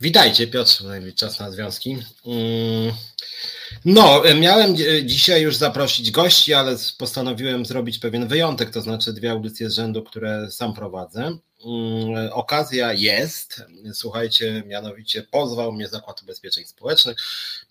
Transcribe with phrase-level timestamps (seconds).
[0.00, 0.84] Witajcie, Piotr,
[1.16, 1.98] czas na związki.
[2.26, 2.92] Mm,
[3.84, 9.70] no, miałem dzisiaj już zaprosić gości, ale postanowiłem zrobić pewien wyjątek, to znaczy dwie audycje
[9.70, 11.38] z rzędu, które sam prowadzę.
[11.66, 17.16] Mm, okazja jest, słuchajcie, mianowicie pozwał mnie Zakład Ubezpieczeń Społecznych.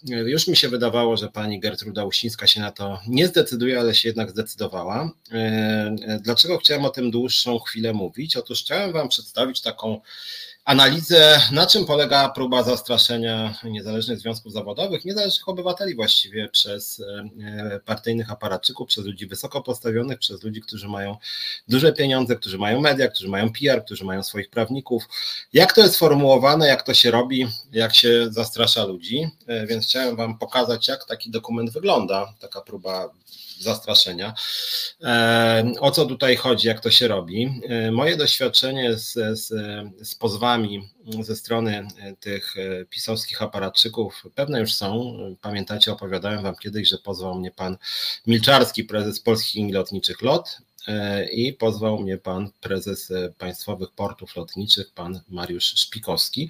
[0.04, 4.10] Już mi się wydawało, że pani Gertruda Uścińska się na to nie zdecyduje, ale się
[4.10, 5.12] jednak zdecydowała.
[5.32, 8.38] E, dlaczego chciałem o tym dłuższą chwilę mówić?
[8.38, 10.02] Otóż chciałem wam przedstawić taką
[10.68, 18.32] analizę, na czym polega próba zastraszenia niezależnych związków zawodowych, niezależnych obywateli właściwie przez e, partyjnych
[18.32, 21.18] aparatczyków, przez ludzi wysoko postawionych, przez ludzi, którzy mają
[21.68, 25.04] duże pieniądze, którzy mają media, którzy mają PR, którzy mają swoich prawników.
[25.54, 30.16] Jak to jest sformułowane, jak to się robi, jak się zastrasza ludzi, e, więc chciałem
[30.16, 33.10] Wam pokazać, jak taki dokument wygląda, taka próba
[33.60, 34.34] zastraszenia.
[35.04, 37.62] E, o co tutaj chodzi, jak to się robi?
[37.92, 39.48] Moje doświadczenie z, z,
[40.08, 40.16] z
[41.22, 41.88] ze strony
[42.20, 42.56] tych
[42.90, 45.18] pisowskich aparatczyków pewne już są.
[45.42, 47.78] Pamiętacie, opowiadałem Wam kiedyś, że pozwał mnie pan
[48.28, 50.67] Milczarski, prezes Polskich Linii Lotniczych LOT, E,
[51.32, 56.50] i pozwał mnie pan prezes e, Państwowych Portów Lotniczych, pan Mariusz Szpikowski.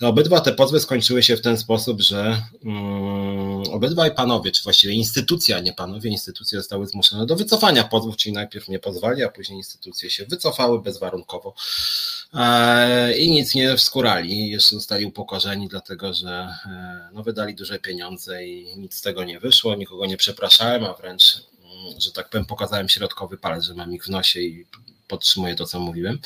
[0.00, 5.60] Obydwa te pozwy skończyły się w ten sposób, że um, obydwaj panowie, czy właściwie instytucja,
[5.60, 10.10] nie panowie, instytucje zostały zmuszone do wycofania pozwów, czyli najpierw mnie pozwali, a później instytucje
[10.10, 11.54] się wycofały bezwarunkowo
[12.34, 14.50] e, i nic nie wskurali.
[14.50, 16.48] Jeszcze zostali upokorzeni, dlatego że
[17.12, 19.74] no, wydali duże pieniądze i nic z tego nie wyszło.
[19.74, 21.46] Nikogo nie przepraszałem, a wręcz
[21.98, 24.66] że tak powiem, pokazałem środkowy palec, że mam ich w nosie i
[25.08, 26.18] podtrzymuję to, co mówiłem.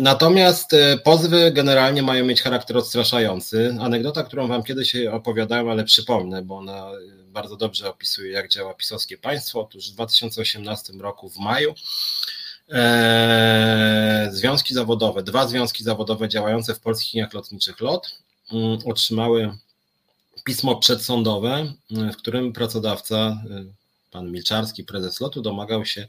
[0.00, 3.76] Natomiast e, pozwy generalnie mają mieć charakter odstraszający.
[3.80, 6.90] Anegdota, którą Wam kiedyś opowiadałem, ale przypomnę, bo ona
[7.32, 9.60] bardzo dobrze opisuje, jak działa pisowskie państwo.
[9.60, 11.74] Otóż w 2018 roku w maju
[12.70, 18.18] e, związki zawodowe, dwa związki zawodowe działające w polskich liniach lotniczych LOT
[18.52, 19.56] mm, otrzymały
[20.44, 23.42] pismo przedsądowe, w którym pracodawca
[24.12, 26.06] pan Milczarski, prezes lotu, domagał się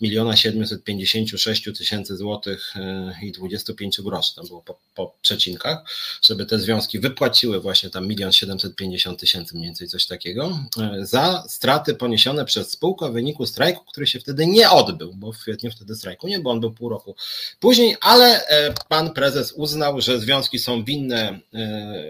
[0.00, 5.78] miliona 756 tysięcy złotych e, i 25 groszy, tam było po, po, przecinkach,
[6.22, 11.44] żeby te związki wypłaciły właśnie tam milion 750 tysięcy, mniej więcej coś takiego, e, za
[11.48, 15.70] straty poniesione przez spółkę w wyniku strajku, który się wtedy nie odbył, bo w kwietniu
[15.70, 17.14] wtedy strajku nie było, on był pół roku
[17.60, 21.40] później, ale e, pan prezes uznał, że związki są winne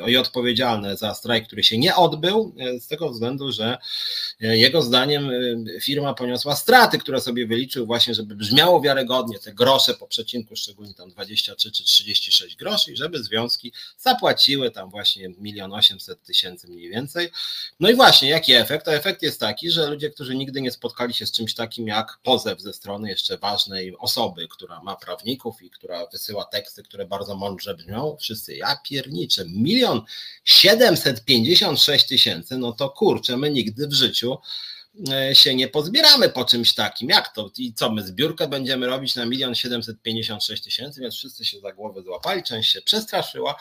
[0.07, 3.79] i odpowiedzialne za strajk, który się nie odbył, z tego względu, że
[4.41, 5.30] jego zdaniem
[5.81, 10.95] Firma poniosła straty, które sobie wyliczył właśnie, żeby brzmiało wiarygodnie te grosze po przecinku, szczególnie
[10.95, 16.91] tam 23 czy 36 groszy i żeby związki zapłaciły tam właśnie milion 800 tysięcy mniej
[16.91, 17.31] więcej.
[17.81, 18.89] No i właśnie, jaki efekt?
[18.89, 22.19] A efekt jest taki, że ludzie, którzy nigdy nie spotkali się z czymś takim jak
[22.23, 27.37] pozew ze strony jeszcze ważnej osoby, która ma prawników i która wysyła teksty, które bardzo
[27.37, 30.03] mądrze brzmią, wszyscy ja pierniczę, milion
[30.45, 34.39] 756 tysięcy, no to kurczę, my nigdy w życiu
[35.33, 37.09] się nie pozbieramy po czymś takim.
[37.09, 37.51] Jak to?
[37.59, 41.61] I co, my zbiórkę będziemy robić na milion siedemset pięćdziesiąt sześć tysięcy, więc wszyscy się
[41.61, 43.55] za głowę złapali, część się przestraszyła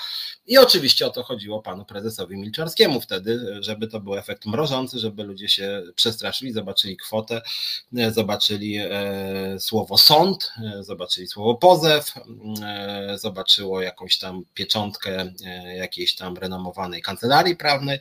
[0.45, 5.23] i oczywiście o to chodziło panu prezesowi Milczarskiemu wtedy, żeby to był efekt mrożący, żeby
[5.23, 7.41] ludzie się przestraszyli, zobaczyli kwotę,
[7.97, 12.13] e, zobaczyli e, słowo sąd, zobaczyli słowo pozew,
[13.15, 15.33] zobaczyło jakąś tam pieczątkę
[15.75, 17.99] jakiejś tam renomowanej kancelarii prawnej.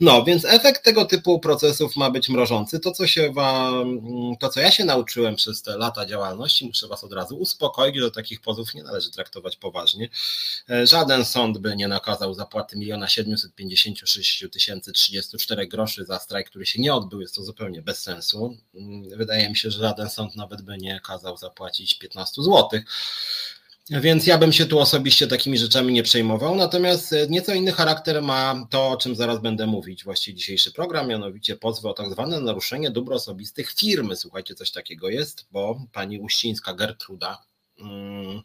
[0.00, 2.51] No, więc efekt tego typu procesów ma być mrożący
[2.82, 4.00] to, co się wam,
[4.40, 8.10] to, co ja się nauczyłem przez te lata działalności, muszę was od razu uspokoić, że
[8.10, 10.08] takich pozów nie należy traktować poważnie.
[10.70, 16.80] E, żaden sąd by nie nakazał zapłaty 1 756 034 groszy za strajk, który się
[16.80, 17.20] nie odbył.
[17.20, 18.56] Jest to zupełnie bez sensu.
[18.74, 22.84] Mm, wydaje mi się, że żaden sąd nawet by nie kazał zapłacić 15 złotych.
[23.90, 26.56] Więc ja bym się tu osobiście takimi rzeczami nie przejmował.
[26.56, 31.08] Natomiast e, nieco inny charakter ma to, o czym zaraz będę mówić, właściwie dzisiejszy program,
[31.08, 34.16] mianowicie pozwy o tak zwane naruszenie dóbr osobistych firmy.
[34.16, 37.42] Słuchajcie, coś takiego jest, bo pani Uścińska Gertruda.
[37.78, 38.42] Hmm,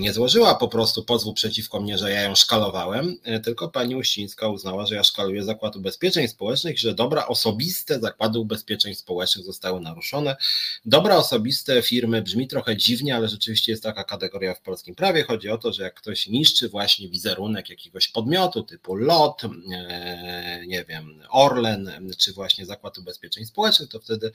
[0.00, 4.48] nie złożyła po prostu pozwu przeciwko mnie, że ja ją szkalowałem, e, tylko pani Uścińska
[4.48, 10.36] uznała, że ja szkaluję Zakład Ubezpieczeń Społecznych, że dobra osobiste Zakłady Ubezpieczeń Społecznych zostały naruszone.
[10.84, 15.24] Dobra osobiste firmy brzmi trochę dziwnie, ale rzeczywiście jest taka kategoria w polskim prawie.
[15.24, 20.84] Chodzi o to, że jak ktoś niszczy właśnie wizerunek jakiegoś podmiotu typu LOT, e, nie
[20.84, 24.32] wiem, Orlen, czy właśnie Zakład Ubezpieczeń Społecznych, to wtedy,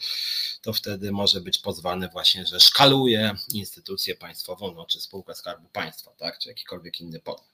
[0.62, 6.12] to wtedy może być pozwany właśnie, że szkaluje instytucję państwową no, czy spółka Skarbu Państwa,
[6.18, 7.50] tak, czy jakikolwiek inny podmiot.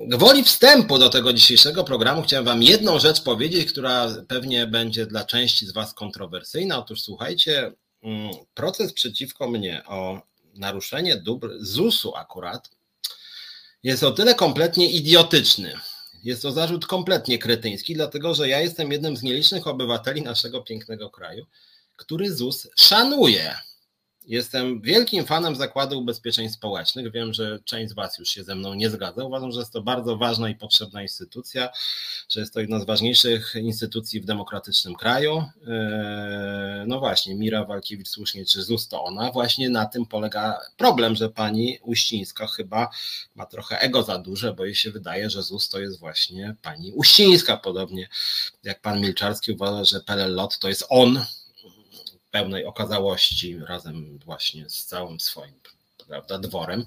[0.00, 5.24] Gwoli wstępu do tego dzisiejszego programu chciałem Wam jedną rzecz powiedzieć, która pewnie będzie dla
[5.24, 6.78] części z Was kontrowersyjna.
[6.78, 7.72] Otóż słuchajcie,
[8.02, 10.20] mm, proces przeciwko mnie o
[10.54, 12.70] naruszenie dóbr ZUS-u akurat
[13.82, 15.74] jest o tyle kompletnie idiotyczny.
[16.24, 21.10] Jest to zarzut kompletnie kretyński, dlatego że ja jestem jednym z nielicznych obywateli naszego pięknego
[21.10, 21.46] kraju,
[21.96, 23.54] który ZUS szanuje.
[24.26, 27.12] Jestem wielkim fanem Zakładu Ubezpieczeń Społecznych.
[27.12, 29.24] Wiem, że część z Was już się ze mną nie zgadza.
[29.24, 31.68] Uważam, że jest to bardzo ważna i potrzebna instytucja,
[32.28, 35.36] że jest to jedna z ważniejszych instytucji w demokratycznym kraju.
[35.36, 39.32] Eee, no właśnie, Mira Walkiewicz słusznie, czy ZUS to ona.
[39.32, 42.88] Właśnie na tym polega problem, że pani Uścińska chyba
[43.34, 46.92] ma trochę ego za duże, bo jej się wydaje, że ZUS to jest właśnie pani
[46.92, 47.56] Uścińska.
[47.56, 48.08] Podobnie
[48.62, 51.24] jak pan Milczarski uważa, że PLL Lot to jest on,
[52.34, 55.54] pełnej okazałości razem właśnie z całym swoim
[56.08, 56.84] prawda, dworem.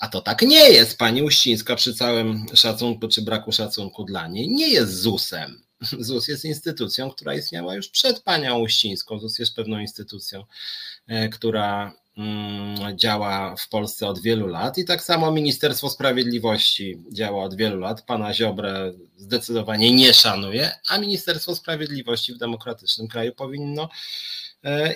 [0.00, 0.98] A to tak nie jest.
[0.98, 5.62] Pani Uścińska przy całym szacunku czy braku szacunku dla niej nie jest ZUS-em.
[6.06, 9.18] ZUS jest instytucją, która istniała już przed panią Uścińską.
[9.18, 10.44] ZUS jest pewną instytucją,
[11.06, 17.44] e, która mm, działa w Polsce od wielu lat i tak samo Ministerstwo Sprawiedliwości działa
[17.44, 18.02] od wielu lat.
[18.02, 23.88] Pana Ziobrę zdecydowanie nie szanuje, a Ministerstwo Sprawiedliwości w demokratycznym kraju powinno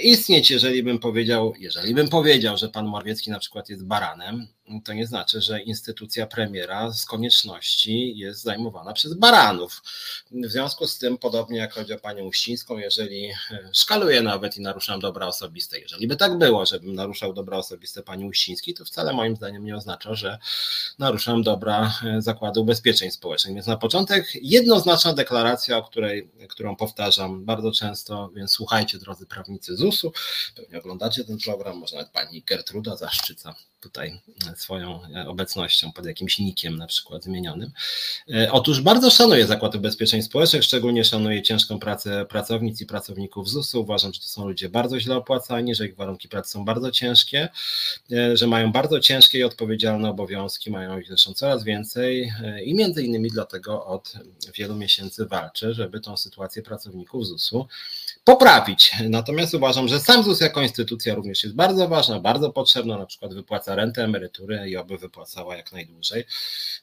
[0.00, 4.46] istnieć, jeżeli bym powiedział, jeżeli bym powiedział, że pan Morawiecki na przykład jest baranem,
[4.84, 9.82] to nie znaczy, że instytucja premiera z konieczności jest zajmowana przez baranów.
[10.30, 13.34] W związku z tym, podobnie jak chodzi o panią Uścińską, jeżeli e,
[13.72, 18.24] szkaluję nawet i naruszam dobra osobiste, jeżeli by tak było, żebym naruszał dobra osobiste pani
[18.24, 20.38] Uścińskiej, to wcale moim zdaniem nie oznacza, że
[20.98, 23.54] naruszam dobra e, Zakładu Ubezpieczeń Społecznych.
[23.54, 29.76] Więc na początek jednoznaczna deklaracja, o której, którą powtarzam bardzo często, więc słuchajcie drodzy prawnicy
[29.76, 30.12] ZUS-u,
[30.56, 34.20] pewnie oglądacie ten program, może nawet pani Gertruda zaszczyca tutaj
[34.56, 37.72] swoją obecnością pod jakimś nikiem na przykład zmienionym.
[38.34, 43.80] E, otóż bardzo szanuję Zakład Ubezpieczeń Społecznych, szczególnie szanuję ciężką pracę pracownic i pracowników ZUS-u.
[43.80, 47.48] Uważam, że to są ludzie bardzo źle opłacani, że ich warunki pracy są bardzo ciężkie,
[48.12, 52.74] e, że mają bardzo ciężkie i odpowiedzialne obowiązki, mają ich zresztą coraz więcej e, i
[52.74, 54.12] między innymi dlatego od
[54.54, 57.66] wielu miesięcy walczę, żeby tą sytuację pracowników ZUS-u
[58.24, 58.92] poprawić.
[59.08, 63.34] Natomiast uważam, że sam ZUS jako instytucja również jest bardzo ważna, bardzo potrzebna, na przykład
[63.34, 66.24] wypłaca rentę, emerytury i oby wypłacała jak najdłużej.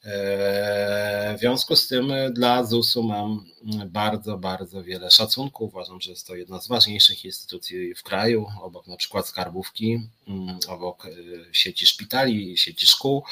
[0.04, 3.45] E, w związku z tym dla ZUS-u mam
[3.86, 5.66] bardzo, bardzo wiele szacunku.
[5.66, 10.60] Uważam, że jest to jedna z ważniejszych instytucji w kraju, obok na przykład skarbówki, mm,
[10.68, 11.10] obok e,
[11.51, 13.24] sieci szpitali, sieci szkół.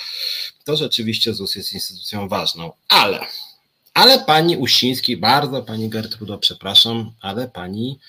[0.64, 3.20] To rzeczywiście ZUS jest instytucją ważną, ale
[3.96, 8.00] ale pani Uściński, bardzo pani Gertrudo, przepraszam, ale pani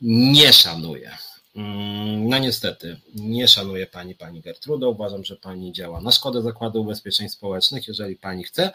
[0.00, 1.18] nie szanuje.
[1.56, 4.90] Mm, no niestety, nie szanuje pani pani Gertrudo.
[4.90, 7.88] Uważam, że pani działa na szkodę Zakładu Ubezpieczeń Społecznych.
[7.88, 8.70] Jeżeli pani chce,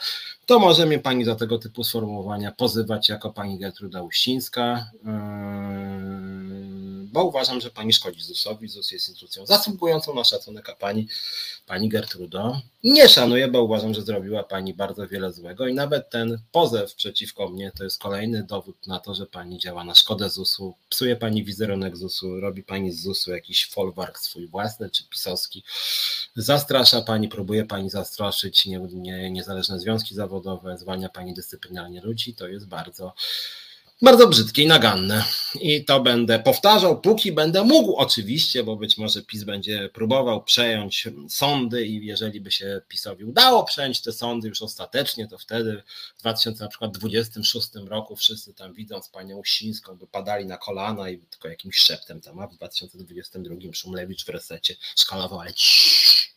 [0.46, 6.39] to może mnie pani za tego typu sformułowania pozywać jako pani Gertruda Uścińska, yy,
[7.12, 8.68] bo uważam, że pani szkodzi ZUS-owi.
[8.68, 11.08] ZUS jest instytucją zasługującą na szacunek, a pani,
[11.66, 15.68] pani Gertrudo nie szanuję, bo uważam, że zrobiła pani bardzo wiele złego.
[15.68, 19.84] I nawet ten pozew przeciwko mnie to jest kolejny dowód na to, że pani działa
[19.84, 24.90] na szkodę ZUS-u, psuje pani wizerunek ZUS-u, robi pani z ZUS-u jakiś folwark swój własny
[24.90, 25.64] czy pisowski,
[26.36, 32.48] zastrasza pani, próbuje pani zastraszyć nie, nie, niezależne związki zawodowe, zwalnia pani dyscyplinarnie ludzi, to
[32.48, 33.14] jest bardzo
[34.02, 35.24] bardzo brzydkie i naganne.
[35.62, 41.08] I to będę powtarzał, póki będę mógł, oczywiście, bo być może PiS będzie próbował przejąć
[41.30, 45.84] sądy i jeżeli by się PiSowi udało przejąć te sądy już ostatecznie, to wtedy
[46.18, 52.22] w 2026 roku wszyscy tam widząc panią Uścińską wypadali na kolana i tylko jakimś szeptem
[52.22, 56.30] tam, a w 2022 Szumlewicz w resecie szkalował, ale ciii,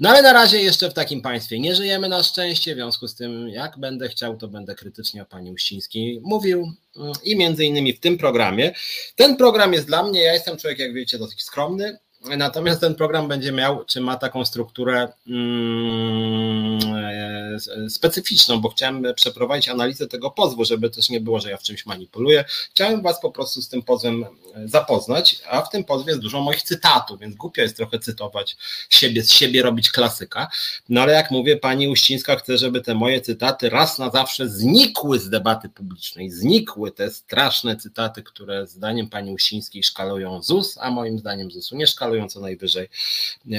[0.00, 3.14] no ale na razie jeszcze w takim państwie nie żyjemy na szczęście, w związku z
[3.14, 7.92] tym jak będę chciał, to będę krytycznie o pani Uścińskiej mówił mm, i między innymi
[7.92, 8.74] w tym programie.
[9.16, 13.28] Ten program jest dla mnie, ja jestem człowiek, jak wiecie, dosyć skromny, Natomiast ten program
[13.28, 20.64] będzie miał, czy ma taką strukturę mm, e, specyficzną, bo chciałem przeprowadzić analizę tego pozwu,
[20.64, 22.44] żeby też nie było, że ja w czymś manipuluję.
[22.70, 24.24] Chciałem Was po prostu z tym pozwem
[24.64, 28.56] zapoznać, a w tym pozwie jest dużo moich cytatów, więc głupio jest trochę cytować
[28.88, 30.48] siebie, z siebie robić klasyka.
[30.88, 35.18] No ale jak mówię, pani Uścińska chce, żeby te moje cytaty raz na zawsze znikły
[35.18, 41.18] z debaty publicznej, znikły te straszne cytaty, które zdaniem pani Uścińskiej szkalują ZUS, a moim
[41.18, 42.88] zdaniem ZUS-u nie szkalują co najwyżej,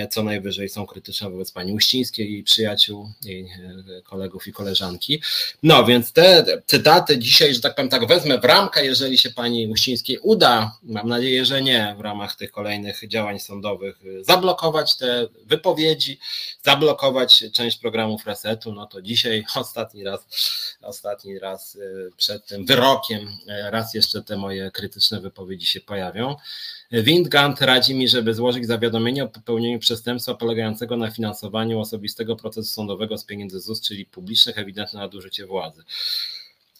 [0.09, 3.47] co najwyżej są krytyczne wobec pani Uścińskiej i przyjaciół, jej
[4.03, 5.21] kolegów i koleżanki.
[5.63, 9.67] No więc te cytaty dzisiaj, że tak powiem, tak wezmę w ramkę, jeżeli się pani
[9.67, 16.19] Uścińskiej uda, mam nadzieję, że nie, w ramach tych kolejnych działań sądowych, zablokować te wypowiedzi,
[16.63, 20.27] zablokować część programów resetu, no to dzisiaj ostatni raz,
[20.81, 21.77] ostatni raz
[22.17, 26.35] przed tym wyrokiem, raz jeszcze te moje krytyczne wypowiedzi się pojawią.
[26.91, 33.17] Windgant radzi mi, żeby złożyć zawiadomienie o popełnieniu przestępstwa polegającego na finansowaniu osobistego procesu sądowego
[33.17, 35.83] z pieniędzy ZUS, czyli publicznych, ewidentne nadużycie władzy.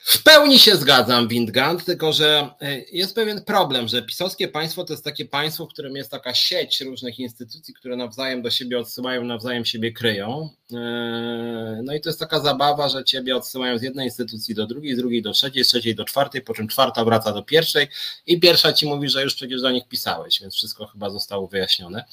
[0.03, 4.93] W pełni się zgadzam, Windgant, tylko że e, jest pewien problem, że pisowskie państwo to
[4.93, 9.23] jest takie państwo, w którym jest taka sieć różnych instytucji, które nawzajem do siebie odsyłają,
[9.23, 10.49] nawzajem siebie kryją.
[10.73, 14.95] E, no i to jest taka zabawa, że ciebie odsyłają z jednej instytucji do drugiej,
[14.95, 17.87] z drugiej do trzeciej, z trzeciej do czwartej, po czym czwarta wraca do pierwszej
[18.27, 22.05] i pierwsza ci mówi, że już przecież do nich pisałeś, więc wszystko chyba zostało wyjaśnione.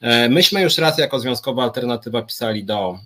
[0.00, 2.98] E, myśmy już raz jako związkowa alternatywa pisali do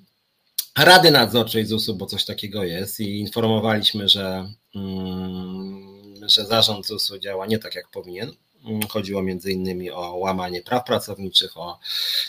[0.78, 7.46] Rady Nadzorczej ZUS-u, bo coś takiego jest i informowaliśmy, że, mm, że zarząd ZUS-u działa
[7.46, 8.32] nie tak jak powinien.
[8.66, 11.78] Mm, chodziło między innymi o łamanie praw pracowniczych, o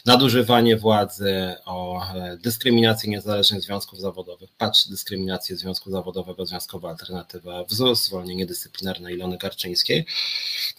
[0.05, 4.49] nadużywanie władzy, o e, dyskryminację niezależnych związków zawodowych.
[4.57, 10.05] Patrz, dyskryminację Związku Zawodowego, Związkowa Alternatywa w zwolnienie dyscyplinarne Ilony Garczyńskiej.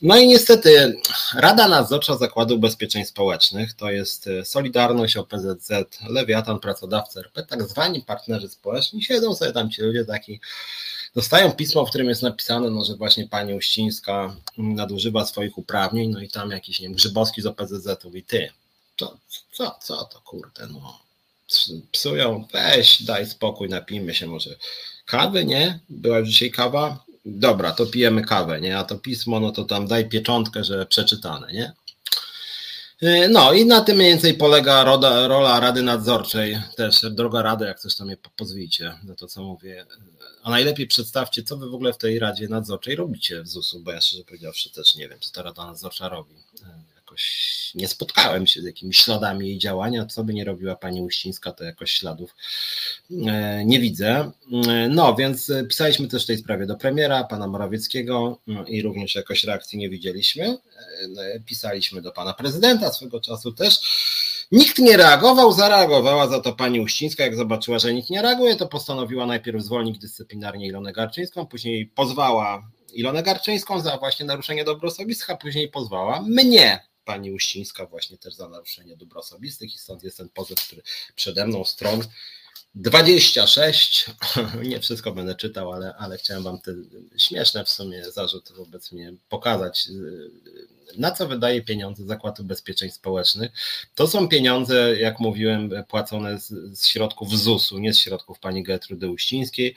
[0.03, 1.01] No i niestety
[1.35, 5.71] Rada Nadzorcza Zakładu Ubezpieczeń Społecznych to jest e, Solidarność, OPZZ,
[6.09, 9.03] Lewiatan, Pracodawcy RP, tak zwani partnerzy społeczni.
[9.03, 10.41] Siedzą sobie tam ci ludzie taki
[11.15, 16.21] dostają pismo, w którym jest napisane, no, że właśnie pani Uścińska nadużywa swoich uprawnień, no
[16.21, 18.51] i tam jakiś, nie wiem, Grzybowski z OPZZ-u i ty,
[18.97, 19.17] co,
[19.53, 20.99] co, co to kurde, no,
[21.93, 24.57] psują, weź, daj spokój, napijmy się może
[25.07, 25.79] kawy, nie?
[25.89, 27.05] Była już dzisiaj kawa?
[27.25, 28.79] Dobra, to pijemy kawę, nie?
[28.79, 31.73] A to pismo, no to tam daj pieczątkę, że przeczytane, nie?
[33.03, 37.65] E, no i na tym mniej więcej polega roda, rola Rady Nadzorczej, też droga Rady,
[37.65, 39.87] jak coś tam mnie pozwicie za to, co mówię.
[40.43, 43.93] A najlepiej przedstawcie, co wy w ogóle w tej Radzie Nadzorczej robicie w ZUS-u, bo
[43.93, 46.35] ja szczerze powiedziawszy też nie wiem, co ta Rada Nadzorcza robi.
[47.09, 50.07] E, jakoś nie spotkałem się z jakimiś śladami jej działania.
[50.07, 52.37] Co by nie robiła pani Uścińska, to jakoś śladów
[53.27, 54.31] e, nie widzę.
[54.91, 59.45] No, więc pisaliśmy też w tej sprawie do premiera, pana Morawieckiego no i również jakoś
[59.45, 60.59] reakcji nie widzieliśmy.
[61.19, 63.81] E, pisaliśmy do pana prezydenta swego czasu też.
[64.53, 67.25] Nikt nie reagował, zareagowała za to pani Uścińska.
[67.25, 72.71] Jak zobaczyła, że nikt nie reaguje, to postanowiła najpierw zwolnić dyscyplinarnie Ilonę Garczyńską, później pozwała
[72.93, 74.89] Ilonę Garczyńską za właśnie naruszenie dóbr
[75.41, 80.29] później pozwała mnie pani Uścińska właśnie też za naruszenie dóbr osobistych i stąd jest ten
[80.29, 80.83] pozew, który
[81.15, 82.03] przede mną stron
[82.75, 84.11] 26.
[84.71, 86.75] Nie wszystko będę czytał, ale, ale chciałem Wam te
[87.17, 89.89] śmieszne w sumie zarzuty wobec mnie pokazać
[90.97, 93.53] na co wydaje pieniądze Zakład Ubezpieczeń Społecznych.
[93.95, 99.11] To są pieniądze, jak mówiłem, płacone z, z środków ZUS-u, nie z środków pani Gertrudy
[99.11, 99.75] Uścińskiej.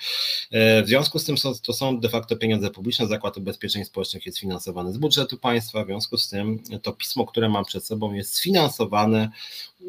[0.51, 3.07] E, w związku z tym są, to są de facto pieniądze publiczne.
[3.07, 5.83] Zakład Ubezpieczeń Społecznych jest finansowany z budżetu państwa.
[5.83, 9.29] W związku z tym to pismo, które mam przed sobą, jest sfinansowane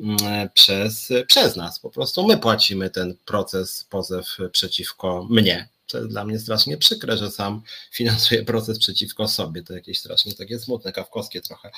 [0.02, 1.78] mm, przez, przez nas.
[1.78, 7.16] Po prostu my płacimy ten proces, pozew przeciwko mnie, to jest dla mnie strasznie przykre,
[7.16, 9.62] że sam finansuję proces przeciwko sobie.
[9.62, 11.70] To jakieś strasznie takie smutne, kawkowskie trochę.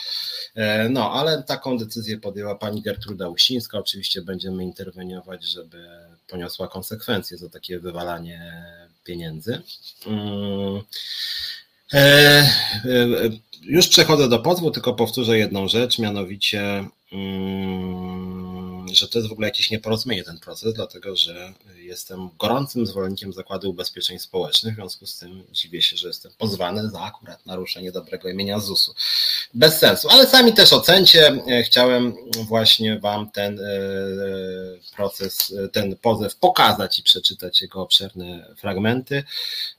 [0.55, 3.79] E, no, ale taką decyzję podjęła pani Gertruda Usińska.
[3.79, 5.87] Oczywiście będziemy interweniować, żeby
[6.29, 8.65] poniosła konsekwencje za takie wywalanie
[9.05, 9.63] pieniędzy.
[10.07, 10.83] Mm.
[11.93, 13.09] E, e,
[13.63, 18.44] już przechodzę do pozwu, tylko powtórzę jedną rzecz, mianowicie mm,
[18.95, 23.71] że to jest w ogóle jakieś nieporozumienie ten proces, dlatego że jestem gorącym zwolennikiem Zakładu
[23.71, 28.29] Ubezpieczeń Społecznych, w związku z tym dziwię się, że jestem pozwany za akurat naruszenie dobrego
[28.29, 28.95] imienia ZUS-u.
[29.55, 31.43] Bez sensu, ale sami też ocencie.
[31.65, 33.65] Chciałem właśnie Wam ten e,
[34.97, 39.25] proces, ten pozew pokazać i przeczytać jego obszerne fragmenty.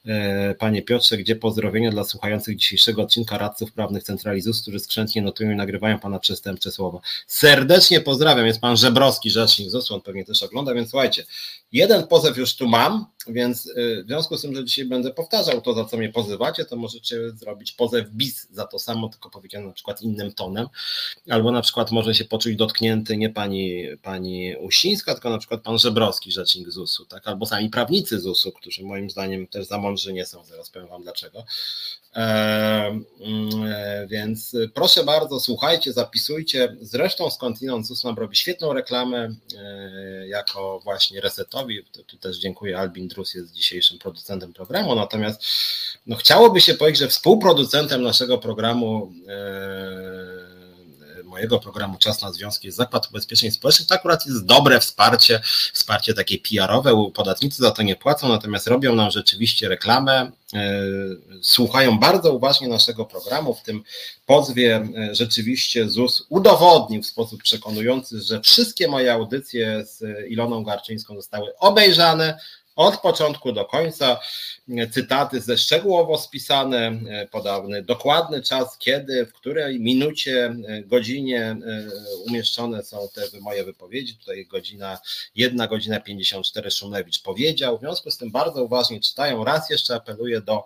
[0.05, 5.21] E, panie Piotrze, gdzie pozdrowienia dla słuchających dzisiejszego odcinka radców prawnych Centrali ZUS, którzy skrzętnie
[5.21, 6.99] notują i nagrywają Pana przestępcze słowa.
[7.27, 11.25] Serdecznie pozdrawiam, jest Pan Żebrowski, rzecznik ZUS, on pewnie też ogląda, więc słuchajcie,
[11.71, 15.61] jeden pozew już tu mam, więc y, w związku z tym, że dzisiaj będę powtarzał
[15.61, 19.67] to, za co mnie pozywacie, to możecie zrobić pozew bis za to samo, tylko powiedziane
[19.67, 20.67] na przykład innym tonem,
[21.29, 25.77] albo na przykład może się poczuć dotknięty nie pani, pani Uścińska, tylko na przykład pan
[25.77, 27.27] Żebrowski, rzecznik ZUS-u, tak?
[27.27, 31.03] albo sami prawnicy ZUS-u, którzy moim zdaniem też za mądrzy nie są, zaraz powiem wam
[31.03, 31.45] dlaczego.
[32.15, 32.99] E,
[34.07, 36.75] więc proszę bardzo, słuchajcie, zapisujcie.
[36.81, 41.83] Zresztą skądinąd ZUS nam robi świetną reklamę e, jako właśnie resetowi.
[42.07, 45.43] Tu też dziękuję Albin Drus jest dzisiejszym producentem programu, natomiast
[46.05, 50.54] no, chciałoby się powiedzieć, że współproducentem naszego programu e,
[51.35, 53.87] mojego programu Czas na Związki jest Zakład Ubezpieczeń Społecznych.
[53.87, 55.41] To akurat jest dobre wsparcie,
[55.73, 57.11] wsparcie takie PR-owe.
[57.13, 60.31] Podatnicy za to nie płacą, natomiast robią nam rzeczywiście reklamę.
[60.53, 60.81] E,
[61.41, 63.53] słuchają bardzo uważnie naszego programu.
[63.53, 63.83] W tym
[64.25, 71.15] pozwie e, rzeczywiście ZUS udowodnił w sposób przekonujący, że wszystkie moje audycje z Iloną Garczyńską
[71.15, 72.37] zostały obejrzane
[72.75, 74.19] od początku do końca
[74.91, 81.57] cytaty ze szczegółowo spisane, e, podany dokładny czas, kiedy, w której minucie, e, godzinie e,
[82.27, 84.17] umieszczone są te moje wypowiedzi.
[84.17, 84.99] Tutaj godzina,
[85.35, 87.77] jedna godzina 54 Szumlewicz powiedział.
[87.77, 89.43] W związku z tym bardzo uważnie czytają.
[89.43, 90.63] Raz jeszcze apeluję do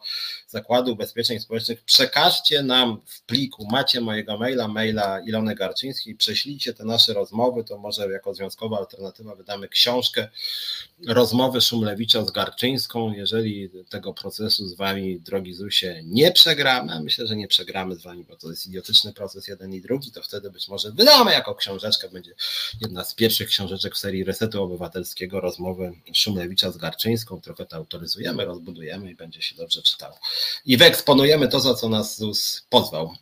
[0.49, 6.85] Zakładu Ubezpieczeń Społecznych, przekażcie nam w pliku, macie mojego maila, maila Ilony Garczyńskiej, prześlijcie te
[6.85, 10.27] nasze rozmowy, to może jako związkowa alternatywa wydamy książkę
[11.07, 13.13] rozmowy Szumlewicza z Garczyńską.
[13.13, 18.25] Jeżeli tego procesu z wami, drogi Zusie, nie przegramy, myślę, że nie przegramy z wami,
[18.29, 22.09] bo to jest idiotyczny proces jeden i drugi, to wtedy być może wydamy jako książeczkę,
[22.09, 22.35] będzie
[22.81, 28.45] jedna z pierwszych książeczek w serii Resetu Obywatelskiego, rozmowy Szumlewicza z Garczyńską, trochę to autoryzujemy,
[28.45, 30.19] rozbudujemy i będzie się dobrze czytało.
[30.65, 33.13] I wyeksponujemy to, za co nas ZUS pozwał.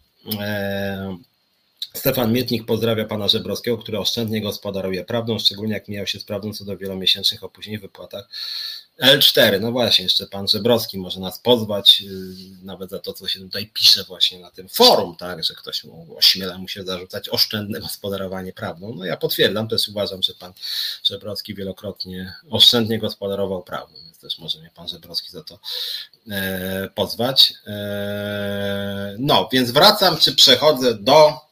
[1.93, 6.53] Stefan Mietnik pozdrawia pana Żebrowskiego, który oszczędnie gospodaruje prawdą, szczególnie jak mijał się z prawdą
[6.53, 8.29] co do wielomiesięcznych opóźnień w wypłatach
[9.01, 9.61] L4.
[9.61, 12.03] No właśnie, jeszcze pan Żebrowski może nas pozwać,
[12.61, 15.83] y, nawet za to, co się tutaj pisze właśnie na tym forum, tak, że ktoś
[15.83, 18.93] mu ośmiela mu się zarzucać oszczędne gospodarowanie prawdą.
[18.95, 20.53] No ja potwierdzam, też uważam, że pan
[21.03, 25.59] Żebrowski wielokrotnie oszczędnie gospodarował prawdą, więc też może mnie pan Żebrowski za to
[26.31, 27.53] e, pozwać.
[27.67, 31.46] E, no, więc wracam, czy przechodzę do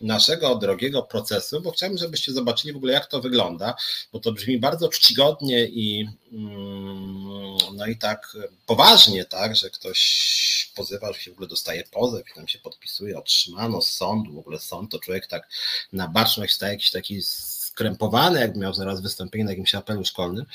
[0.00, 3.74] naszego drogiego procesu, bo chciałbym, żebyście zobaczyli w ogóle, jak to wygląda,
[4.12, 8.36] bo to brzmi bardzo czcigodnie i mm, no i tak
[8.66, 13.18] poważnie, tak, że ktoś pozywa, że się w ogóle dostaje pozew i tam się podpisuje,
[13.18, 15.48] otrzymano z sądu, w ogóle sąd, to człowiek tak
[15.92, 20.46] na baczność staje jakiś taki skrępowany, jakby miał zaraz wystąpienie na jakimś apelu szkolnym.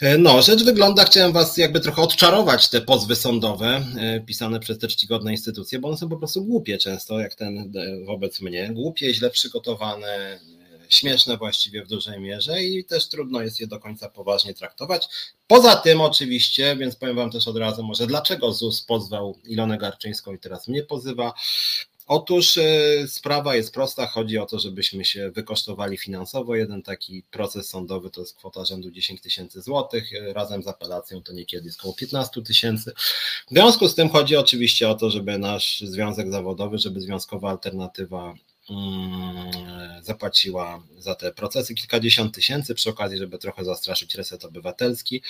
[0.00, 4.78] E, no, rzecz wygląda, chciałem Was jakby trochę odczarować te pozwy sądowe e, pisane przez
[4.78, 8.70] te czcigodne instytucje, bo one są po prostu głupie często, jak ten e, wobec mnie.
[8.72, 10.40] Głupie, źle przygotowane,
[10.88, 15.08] śmieszne właściwie w dużej mierze i też trudno jest je do końca poważnie traktować.
[15.46, 20.34] Poza tym oczywiście, więc powiem Wam też od razu może, dlaczego ZUS pozwał Ilonę Garczyńską
[20.34, 21.34] i teraz mnie pozywa.
[22.06, 24.06] Otóż e, sprawa jest prosta.
[24.06, 26.56] Chodzi o to, żebyśmy się wykosztowali finansowo.
[26.56, 30.12] Jeden taki proces sądowy to jest kwota rzędu 10 tysięcy złotych.
[30.12, 32.92] E, razem z apelacją to niekiedy jest około 15 tysięcy.
[33.46, 38.34] W związku z tym chodzi oczywiście o to, żeby nasz związek zawodowy, żeby związkowa alternatywa
[38.70, 39.50] mm,
[40.02, 45.22] zapłaciła za te procesy kilkadziesiąt tysięcy przy okazji, żeby trochę zastraszyć reset obywatelski.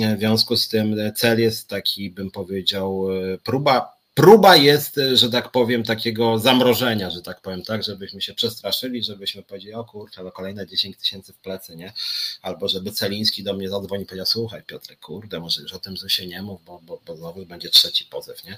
[0.00, 3.06] E, w związku z tym cel jest taki, bym powiedział,
[3.44, 9.04] próba próba jest, że tak powiem, takiego zamrożenia, że tak powiem, tak, żebyśmy się przestraszyli,
[9.04, 11.92] żebyśmy powiedzieli, o kurczę, no kolejne 10 tysięcy w plecy, nie?
[12.42, 15.96] Albo żeby Celiński do mnie zadzwonił i powiedział, słuchaj Piotrek, kurde, może już o tym
[15.96, 18.56] ZUSie nie mów, bo, bo, bo znowu będzie trzeci pozew, nie?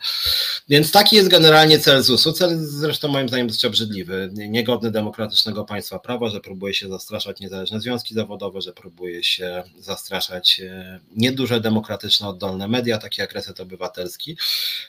[0.69, 5.99] Więc taki jest generalnie cel ZUS-u, cel zresztą moim zdaniem dość obrzydliwy, niegodny demokratycznego państwa
[5.99, 12.29] prawa, że próbuje się zastraszać niezależne związki zawodowe, że próbuje się zastraszać e, nieduże demokratyczne,
[12.29, 14.37] oddolne media, takie jak Reset Obywatelski.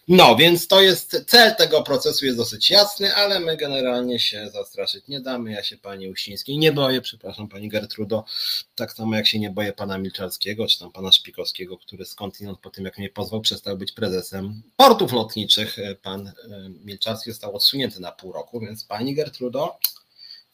[0.07, 4.49] No, więc więc to jest, cel tego procesu jest dosyć jasny, ale my generalnie się
[4.49, 5.51] zastraszyć nie damy.
[5.51, 8.25] Ja się pani Uścińskiej nie boję, przepraszam pani Gertrudo,
[8.75, 12.69] tak samo jak się nie boję pana Milczarskiego, czy tam pana Szpikowskiego, który skądinąd po
[12.69, 15.77] tym, jak mnie pozwał, przestał być prezesem portów lotniczych.
[16.01, 16.33] Pan e,
[16.83, 19.79] Milczarski został odsunięty na pół roku, więc pani Gertrudo,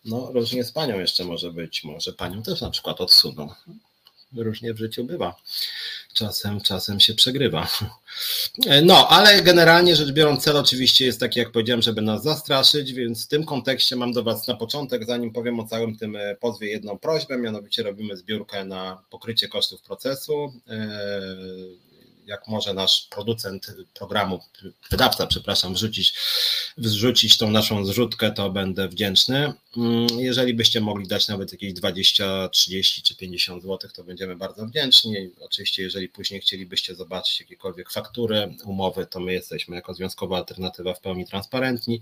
[0.05, 3.49] no różnie z panią jeszcze może być, może panią też na przykład odsuną
[4.35, 5.35] różnie w życiu bywa.
[6.13, 7.67] Czasem, czasem się przegrywa.
[8.83, 13.25] No, ale generalnie rzecz biorąc, cel oczywiście jest taki, jak powiedziałem, żeby nas zastraszyć, więc
[13.25, 16.67] w tym kontekście mam do Was na początek, zanim powiem o całym tym e, pozwie,
[16.67, 20.53] jedną prośbę, mianowicie robimy zbiórkę na pokrycie kosztów procesu.
[22.25, 24.39] Jak może nasz producent programu,
[24.91, 26.13] wydawca, przepraszam, wrzucić,
[26.77, 29.53] wrzucić tą naszą zrzutkę, to będę wdzięczny.
[29.77, 34.65] Mm, jeżeli byście mogli dać nawet jakieś 20, 30 czy 50 zł, to będziemy bardzo
[34.65, 35.15] wdzięczni.
[35.39, 41.01] Oczywiście, jeżeli później chcielibyście zobaczyć jakiekolwiek faktury, umowy, to my jesteśmy jako związkowa alternatywa w
[41.01, 42.01] pełni transparentni.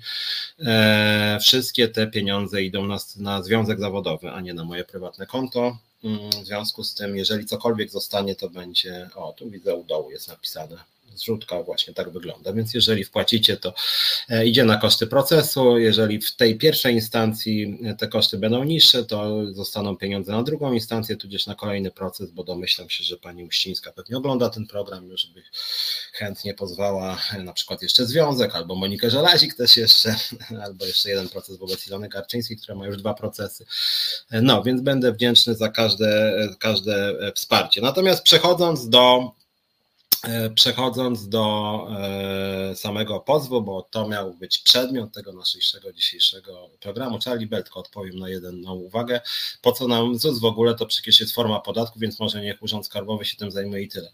[0.59, 5.77] E, wszystkie te pieniądze idą na, na związek zawodowy, a nie na moje prywatne konto.
[6.03, 10.11] Mm, w związku z tym, jeżeli cokolwiek zostanie, to będzie, o tu widzę u dołu
[10.11, 10.77] jest napisane,
[11.15, 12.53] zrzutka właśnie tak wygląda.
[12.53, 13.73] Więc jeżeli wpłacicie, to
[14.29, 15.77] e, idzie na koszty procesu.
[15.77, 21.17] Jeżeli w tej pierwszej instancji te koszty będą niższe, to zostaną pieniądze na drugą instancję,
[21.17, 25.27] tudzież na kolejny proces, bo domyślam się, że pani Uścińska pewnie ogląda ten program, już
[25.27, 25.43] by
[26.13, 30.15] chętnie pozwała na przykład jeszcze Związek, albo Monikę Żelazik też jeszcze,
[30.65, 33.65] albo jeszcze jeden proces wobec Ilony Garczyńskiej, która ma już dwa procesy.
[34.31, 37.81] No, więc będę wdzięczny za każde, każde wsparcie.
[37.81, 39.40] Natomiast przechodząc do E,
[40.55, 41.87] przechodząc do
[42.71, 48.19] e, samego pozwu, bo to miał być przedmiot tego naszego dzisiejszego programu, Charlie Beltko odpowiem
[48.19, 49.21] na jedną uwagę.
[49.61, 52.85] Po co nam ZUS w ogóle, to przecież jest forma podatku, więc może niech Urząd
[52.85, 54.11] Skarbowy się tym zajmuje i tyle.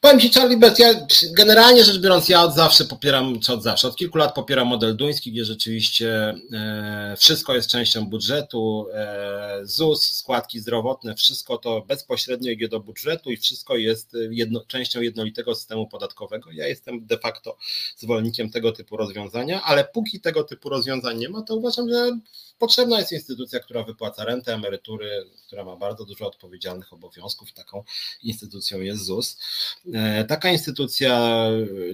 [0.00, 0.94] Powiem Ci, Charlie Best, ja
[1.32, 4.96] generalnie rzecz biorąc, ja od zawsze popieram, czy od zawsze, od kilku lat popieram model
[4.96, 12.50] duński, gdzie rzeczywiście e, wszystko jest częścią budżetu, e, ZUS, składki zdrowotne, wszystko to bezpośrednio
[12.52, 16.50] idzie do budżetu i wszystko jest jedno, częścią jednolitego systemu podatkowego.
[16.52, 17.56] Ja jestem de facto
[17.96, 22.18] zwolennikiem tego typu rozwiązania, ale póki tego typu rozwiązań nie ma, to uważam, że
[22.58, 27.52] Potrzebna jest instytucja, która wypłaca rentę, emerytury, która ma bardzo dużo odpowiedzialnych obowiązków.
[27.52, 27.84] Taką
[28.22, 29.38] instytucją jest ZUS.
[29.94, 31.44] E, taka instytucja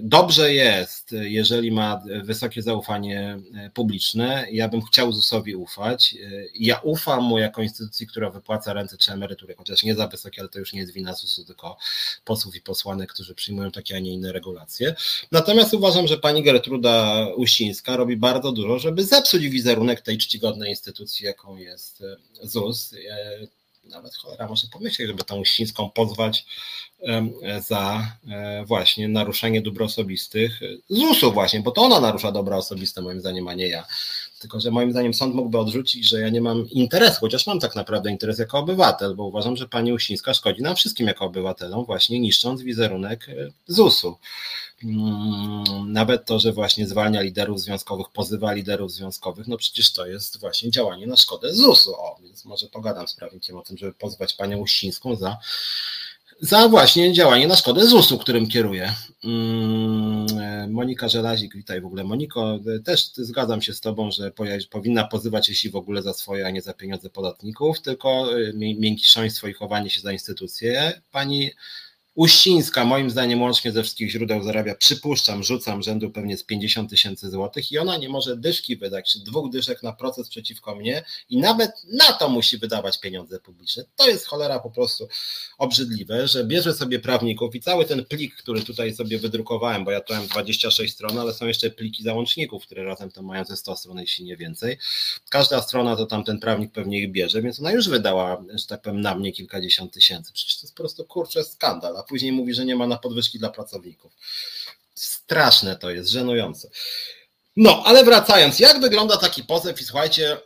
[0.01, 4.47] dobrze jest, jeżeli ma wysokie zaufanie e, publiczne.
[4.51, 6.15] Ja bym chciał ZUS-owi ufać.
[6.23, 10.41] E, ja ufam mu jako instytucji, która wypłaca rentę czy emerytury, chociaż nie za wysokie,
[10.41, 11.77] ale to już nie jest wina ZUS-u, tylko
[12.23, 14.95] posłów i posłanek, którzy przyjmują takie, a nie inne regulacje.
[15.31, 20.69] Natomiast uważam, że pani Gertruda Uścińska robi bardzo dużo, żeby zepsuć wizerunek tej czcigodnej istotnej
[20.69, 22.93] instytucji, jaką jest e, ZUS.
[22.93, 23.47] E,
[23.89, 26.45] nawet cholera może pomyśleć, żeby tą Uścińską pozwać
[27.67, 33.19] za e, właśnie naruszenie dóbr osobistych ZUS-u właśnie, bo to ona narusza dobra osobiste moim
[33.19, 33.85] zdaniem, a nie ja.
[34.45, 37.75] Tylko, że moim zdaniem sąd mógłby odrzucić, że ja nie mam interesu, chociaż mam tak
[37.75, 42.19] naprawdę interes jako obywatel, bo uważam, że pani Uścińska szkodzi nam wszystkim jako obywatelom, właśnie
[42.19, 43.27] niszcząc wizerunek
[43.67, 44.17] ZUS-u.
[44.83, 50.39] Mm, nawet to, że właśnie zwalnia liderów związkowych, pozywa liderów związkowych, no przecież to jest
[50.39, 51.93] właśnie działanie na szkodę ZUS-u.
[51.93, 55.37] O, więc może pogadam z prawnikiem o tym, żeby pozwać panią Uścińską za
[56.41, 58.93] za właśnie działanie na szkodę ZUS-u, którym kieruje.
[59.23, 62.03] Mm, Monika Żelazik, witaj w ogóle.
[62.03, 64.31] Moniko, też zgadzam się z Tobą, że
[64.69, 69.47] powinna pozywać, jeśli w ogóle za swoje, a nie za pieniądze podatników, tylko y, miękiszoństwo
[69.47, 71.01] i chowanie się za instytucje.
[71.11, 71.51] Pani
[72.15, 77.29] Uścińska, moim zdaniem, łącznie ze wszystkich źródeł zarabia, przypuszczam, rzucam rzędu pewnie z 50 tysięcy
[77.29, 81.37] złotych i ona nie może dyszki wydać, czy dwóch dyszek na proces przeciwko mnie i
[81.37, 83.83] nawet na to musi wydawać pieniądze publiczne.
[83.95, 85.07] To jest cholera po prostu
[85.57, 90.01] obrzydliwe, że bierze sobie prawników i cały ten plik, który tutaj sobie wydrukowałem, bo ja
[90.01, 93.75] tu mam 26 stron, ale są jeszcze pliki załączników, które razem to mają ze 100
[93.75, 94.77] stron, jeśli nie więcej.
[95.29, 98.81] Każda strona to tam ten prawnik pewnie ich bierze, więc ona już wydała, że tak
[98.81, 100.33] powiem, na mnie kilkadziesiąt tysięcy.
[100.33, 103.49] Przecież to jest po prostu kurczę skandal później mówi, że nie ma na podwyżki dla
[103.49, 104.13] pracowników.
[104.95, 106.69] Straszne to jest, żenujące.
[107.57, 109.81] No, ale wracając, jak wygląda taki pozew?
[109.81, 110.37] I słuchajcie,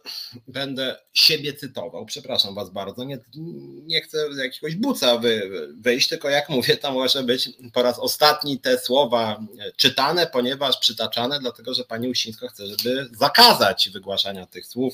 [0.47, 2.05] będę siebie cytował.
[2.05, 3.19] Przepraszam Was bardzo, nie,
[3.83, 8.59] nie chcę jakiegoś buca wy, wyjść, tylko jak mówię, tam może być po raz ostatni
[8.59, 9.39] te słowa
[9.75, 14.93] czytane, ponieważ przytaczane, dlatego że pani Uścińska chce, żeby zakazać wygłaszania tych słów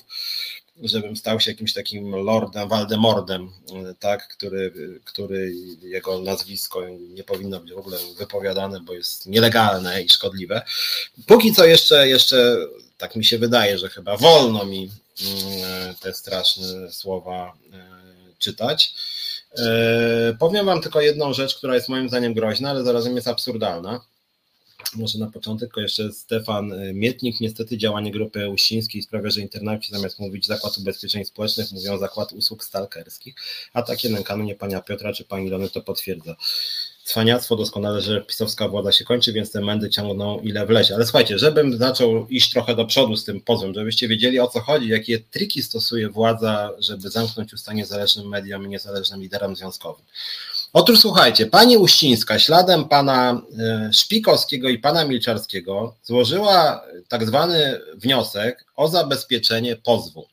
[0.83, 3.51] żebym stał się jakimś takim lordem, Waldemordem,
[3.99, 4.73] tak, który,
[5.05, 10.61] który jego nazwisko nie powinno być w ogóle wypowiadane, bo jest nielegalne i szkodliwe.
[11.27, 12.57] Póki co jeszcze, jeszcze
[12.97, 17.77] tak mi się wydaje, że chyba wolno mi mm, te straszne słowa e,
[18.39, 18.93] czytać.
[19.57, 24.01] E, powiem Wam tylko jedną rzecz, która jest moim zdaniem groźna, ale zarazem jest absurdalna
[24.95, 27.41] może na początek, tylko jeszcze Stefan y, Mietnik.
[27.41, 32.63] Niestety działanie grupy Uścińskiej sprawia, że internauci zamiast mówić Zakład Ubezpieczeń Społecznych mówią Zakład Usług
[32.63, 33.35] Stalkerskich,
[33.73, 36.35] a takie nękano nie pana Piotra czy pani Lony to potwierdza.
[37.05, 40.95] Cwaniactwo doskonale, że pisowska władza się kończy, więc te mędy ciągną ile wlezie.
[40.95, 44.59] Ale słuchajcie, żebym zaczął iść trochę do przodu z tym pozwem, żebyście wiedzieli o co
[44.59, 50.05] chodzi, jakie triki stosuje władza, żeby zamknąć usta niezależnym mediom i niezależnym liderom związkowym.
[50.77, 58.65] Otóż słuchajcie, pani Uścińska śladem pana e, Szpikowskiego i pana Milczarskiego złożyła tak zwany wniosek
[58.75, 60.27] o zabezpieczenie pozwu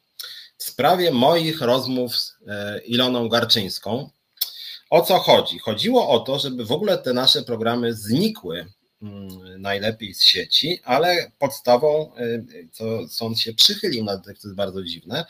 [0.58, 4.10] w sprawie moich rozmów z e, Iloną Garczyńską.
[4.90, 5.58] O co chodzi?
[5.58, 8.66] Chodziło o to, żeby w ogóle te nasze programy znikły
[9.58, 15.24] najlepiej z sieci, ale podstawą, e, co sąd się przychylił na to jest bardzo dziwne,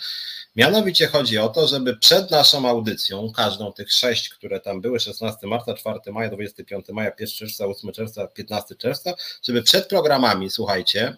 [0.57, 5.47] Mianowicie chodzi o to, żeby przed naszą audycją, każdą tych sześć, które tam były, 16
[5.47, 11.17] marca, 4 maja, 25 maja, 1 czerwca, 8 czerwca, 15 czerwca, żeby przed programami, słuchajcie,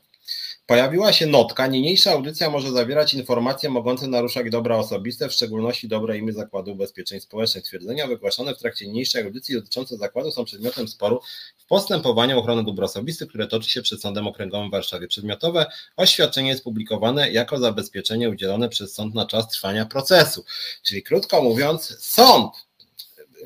[0.67, 6.19] pojawiła się notka, niniejsza audycja może zawierać informacje mogące naruszać dobra osobiste, w szczególności dobre
[6.19, 7.65] imię Zakładu Ubezpieczeń Społecznych.
[7.65, 11.21] Twierdzenia wygłaszane w trakcie niniejszej audycji dotyczące zakładu są przedmiotem sporu
[11.57, 15.09] w postępowaniu ochrony dóbr osobistych, które toczy się przed Sądem Okręgowym w Warszawie.
[15.09, 20.45] Przedmiotowe oświadczenie jest publikowane jako zabezpieczenie udzielone przez sąd na czas trwania procesu.
[20.83, 22.67] Czyli krótko mówiąc, sąd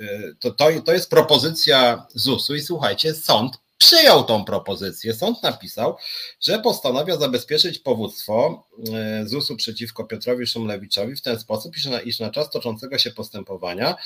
[0.00, 5.14] y, to, to, to jest propozycja ZUS-u i słuchajcie, sąd przyjął tą propozycję.
[5.14, 5.96] Sąd napisał,
[6.40, 8.64] że postanawia zabezpieczyć powództwo
[8.94, 13.10] e, ZUS-u przeciwko Piotrowi Szumlewiczowi w ten sposób, iż na, iż na czas toczącego się
[13.10, 13.96] postępowania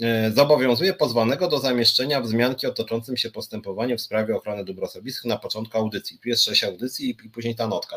[0.00, 5.24] e, zobowiązuje pozwanego do zamieszczenia wzmianki o toczącym się postępowaniu w sprawie ochrony dóbr osobistych
[5.24, 6.18] na początku audycji.
[6.22, 7.96] Tu jest sześć audycji i, i później ta notka.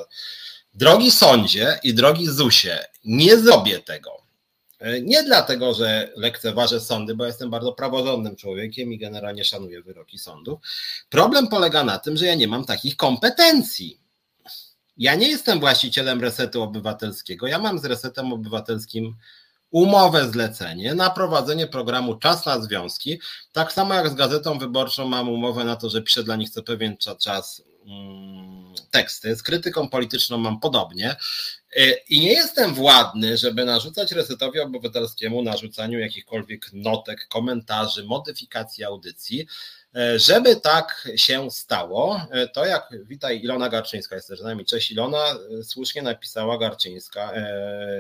[0.73, 4.24] Drogi sądzie i drogi ZUSie, nie zrobię tego.
[4.79, 10.19] E, nie dlatego, że lekceważę sądy, bo jestem bardzo praworządnym człowiekiem i generalnie szanuję wyroki
[10.19, 10.59] sądów.
[11.09, 13.99] Problem polega na tym, że ja nie mam takich kompetencji.
[14.97, 17.47] Ja nie jestem właścicielem resetu obywatelskiego.
[17.47, 19.15] Ja mam z resetem obywatelskim
[19.71, 23.19] umowę zlecenie na prowadzenie programu Czas na Związki.
[23.51, 26.63] Tak samo jak z Gazetą Wyborczą mam umowę na to, że piszę dla nich co
[26.63, 27.63] pewien czas
[28.91, 29.35] teksty.
[29.35, 31.15] Z krytyką polityczną mam podobnie.
[31.75, 39.47] E, I nie jestem władny, żeby narzucać resetowi obywatelskiemu narzucaniu jakichkolwiek notek, komentarzy, modyfikacji audycji.
[39.95, 44.65] E, żeby tak się stało, e, to jak witaj Ilona Garczyńska jest też z nami.
[44.65, 45.23] Cześć Ilona,
[45.63, 47.33] słusznie napisała Garczyńska,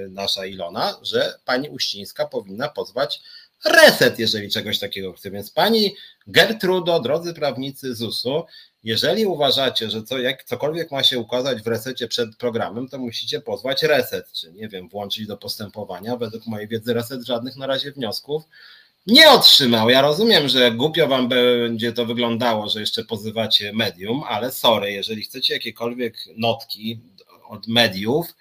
[0.09, 3.21] nasza Ilona, że pani Uścińska powinna pozwać
[3.65, 5.31] reset, jeżeli czegoś takiego chce.
[5.31, 5.95] Więc pani
[6.27, 8.45] Gertrudo, drodzy prawnicy ZUS-u,
[8.83, 13.41] jeżeli uważacie, że co, jak cokolwiek ma się ukazać w resecie przed programem, to musicie
[13.41, 16.17] pozwać reset, czy nie wiem, włączyć do postępowania.
[16.17, 18.43] Według mojej wiedzy reset żadnych na razie wniosków
[19.07, 19.89] nie otrzymał.
[19.89, 25.21] Ja rozumiem, że głupio wam będzie to wyglądało, że jeszcze pozywacie medium, ale sorry, jeżeli
[25.21, 26.99] chcecie jakiekolwiek notki
[27.49, 28.35] od mediów,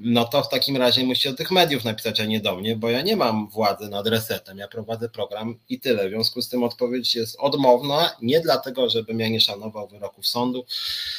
[0.00, 2.90] no to w takim razie musicie do tych mediów napisać, a nie do mnie, bo
[2.90, 4.58] ja nie mam władzy nad resetem.
[4.58, 6.08] Ja prowadzę program i tyle.
[6.08, 10.64] W związku z tym odpowiedź jest odmowna, nie dlatego, żebym ja nie szanował wyroków sądu,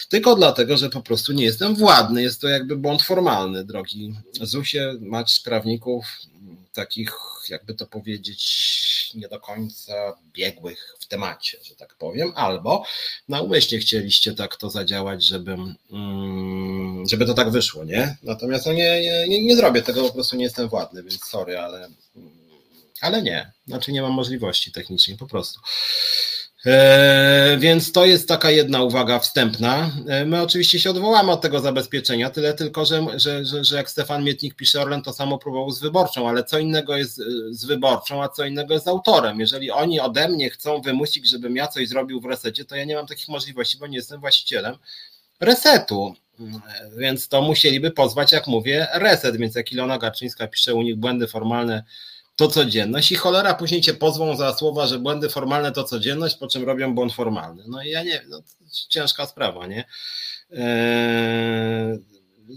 [0.10, 2.22] tylko dlatego, że po prostu nie jestem władny.
[2.22, 6.06] Jest to jakby błąd formalny, drogi ZUSie, mać prawników
[6.74, 7.14] takich,
[7.50, 8.42] jakby to powiedzieć,
[9.18, 9.94] nie do końca
[10.34, 12.84] biegłych w temacie, że tak powiem, albo
[13.28, 15.58] naumyślnie chcieliście tak to zadziałać, żeby,
[15.92, 18.18] mm, żeby to tak wyszło, nie?
[18.24, 21.90] Natomiast no nie, nie, nie zrobię tego, po prostu nie jestem władny, więc sorry, ale,
[23.02, 25.60] ale nie, znaczy nie mam możliwości technicznej po prostu.
[26.66, 29.92] E, więc to jest taka jedna uwaga wstępna.
[30.08, 33.90] E, my oczywiście się odwołamy od tego zabezpieczenia, tyle tylko, że, że, że, że jak
[33.90, 37.66] Stefan Mietnik pisze, Orlen to samo próbował z wyborczą, ale co innego jest e, z
[37.66, 39.40] wyborczą, a co innego jest z autorem.
[39.40, 42.96] Jeżeli oni ode mnie chcą wymusić, żebym ja coś zrobił w resecie, to ja nie
[42.96, 44.76] mam takich możliwości, bo nie jestem właścicielem
[45.40, 46.16] resetu.
[46.98, 49.38] Więc to musieliby pozwać, jak mówię, reset.
[49.38, 51.84] Więc jak Ilona Garczyńska pisze u nich błędy formalne
[52.36, 56.48] to codzienność i cholera później cię pozwą za słowa, że błędy formalne to codzienność, po
[56.48, 57.64] czym robią błąd formalny.
[57.68, 58.42] No i ja nie no,
[58.90, 59.86] ciężka sprawa, nie?
[60.52, 62.00] Eee,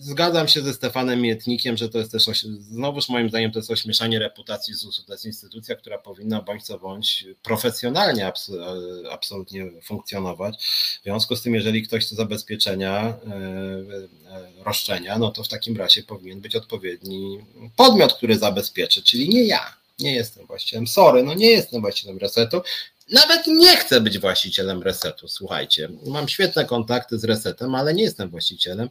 [0.00, 4.18] zgadzam się ze Stefanem Mietnikiem, że to jest też, znowuż moim zdaniem, to jest ośmieszanie
[4.18, 5.02] reputacji ZUS-u.
[5.02, 8.50] To jest instytucja, która powinna bądź co bądź profesjonalnie abs
[9.10, 10.64] absolutnie funkcjonować.
[11.00, 13.14] W związku z tym, jeżeli ktoś chce zabezpieczenia, e,
[14.30, 17.38] e, roszczenia, no to w takim razie powinien być odpowiedni
[17.76, 19.76] podmiot, który zabezpieczy, czyli nie ja.
[19.98, 22.62] Nie jestem właścicielem, sorry, no nie jestem właścicielem resetu,
[23.12, 25.28] nawet nie chcę być właścicielem resetu.
[25.28, 28.88] Słuchajcie, mam świetne kontakty z resetem, ale nie jestem właścicielem.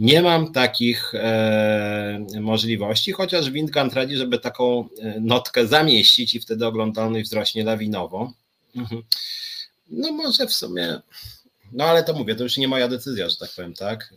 [0.00, 6.66] Nie mam takich e, możliwości, chociaż Windgun radzi, żeby taką e, notkę zamieścić i wtedy
[6.66, 8.32] oglądalność wzrośnie lawinowo.
[8.76, 9.02] Mhm.
[9.90, 11.00] No może w sumie,
[11.72, 14.14] no ale to mówię, to już nie moja decyzja, że tak powiem, tak?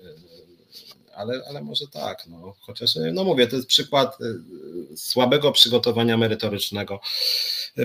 [1.15, 2.27] Ale, ale może tak.
[2.27, 2.53] No.
[2.61, 6.99] Chociaż, no mówię, to jest przykład y, słabego przygotowania merytorycznego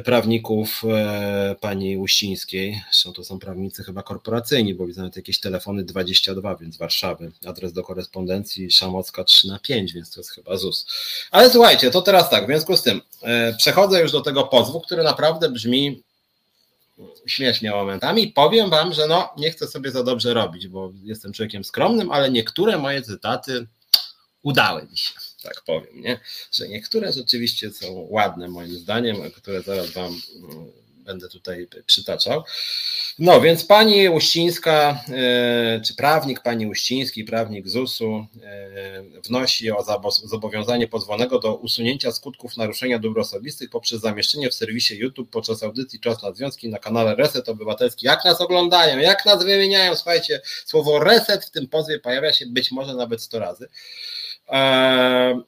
[0.05, 2.83] prawników e, pani Uścińskiej.
[2.93, 7.33] Zresztą to są prawnicy chyba korporacyjni, bo widzę nawet jakieś telefony 22, więc Warszawy.
[7.47, 10.87] Adres do korespondencji Szamocka 3 na 5, więc to jest chyba ZUS.
[11.31, 14.81] Ale słuchajcie, to teraz tak, w związku z tym e, przechodzę już do tego pozwu,
[14.81, 16.03] który naprawdę brzmi
[17.27, 18.29] śmiesznie momentami.
[18.29, 22.31] Powiem wam, że no, nie chcę sobie za dobrze robić, bo jestem człowiekiem skromnym, ale
[22.31, 23.67] niektóre moje cytaty
[24.43, 26.21] udały mi się, tak powiem, nie?
[26.53, 30.73] Że niektóre rzeczywiście są ładne moim zdaniem, które zaraz wam mm,
[31.09, 32.43] będę tutaj przytaczał.
[33.19, 39.85] No więc pani Uścińska, e, czy prawnik pani Uściński, prawnik ZUS-u e, wnosi o
[40.25, 46.01] zobowiązanie pozwonego do usunięcia skutków naruszenia dóbr osobistych poprzez zamieszczenie w serwisie YouTube podczas audycji
[46.01, 48.07] Czas na Związki na kanale Reset Obywatelski.
[48.07, 52.71] Jak nas oglądają, jak nas wymieniają, słuchajcie, słowo reset w tym pozwie pojawia się być
[52.71, 53.69] może nawet 100 razy.
[54.49, 55.43] Eee,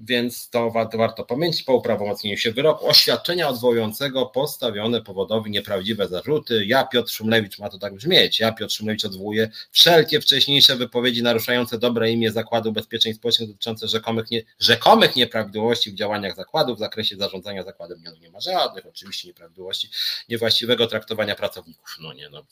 [0.00, 2.88] więc to warto, pamiętać po uprawomocnieniu się wyroku.
[2.88, 6.66] Oświadczenia odwołującego postawione powodowi nieprawdziwe zarzuty.
[6.66, 11.78] Ja, Piotr Szumlewicz, ma to tak brzmieć, ja, Piotr Szumlewicz, odwołuję wszelkie wcześniejsze wypowiedzi naruszające
[11.78, 17.16] dobre imię Zakładu Ubezpieczeń Społecznych dotyczące rzekomych, nie, rzekomych nieprawidłowości w działaniach zakładu w zakresie
[17.16, 18.02] zarządzania zakładem.
[18.02, 19.88] Nie, no nie ma żadnych oczywiście nieprawidłowości,
[20.28, 21.96] niewłaściwego traktowania pracowników.
[22.00, 22.46] No nie, no,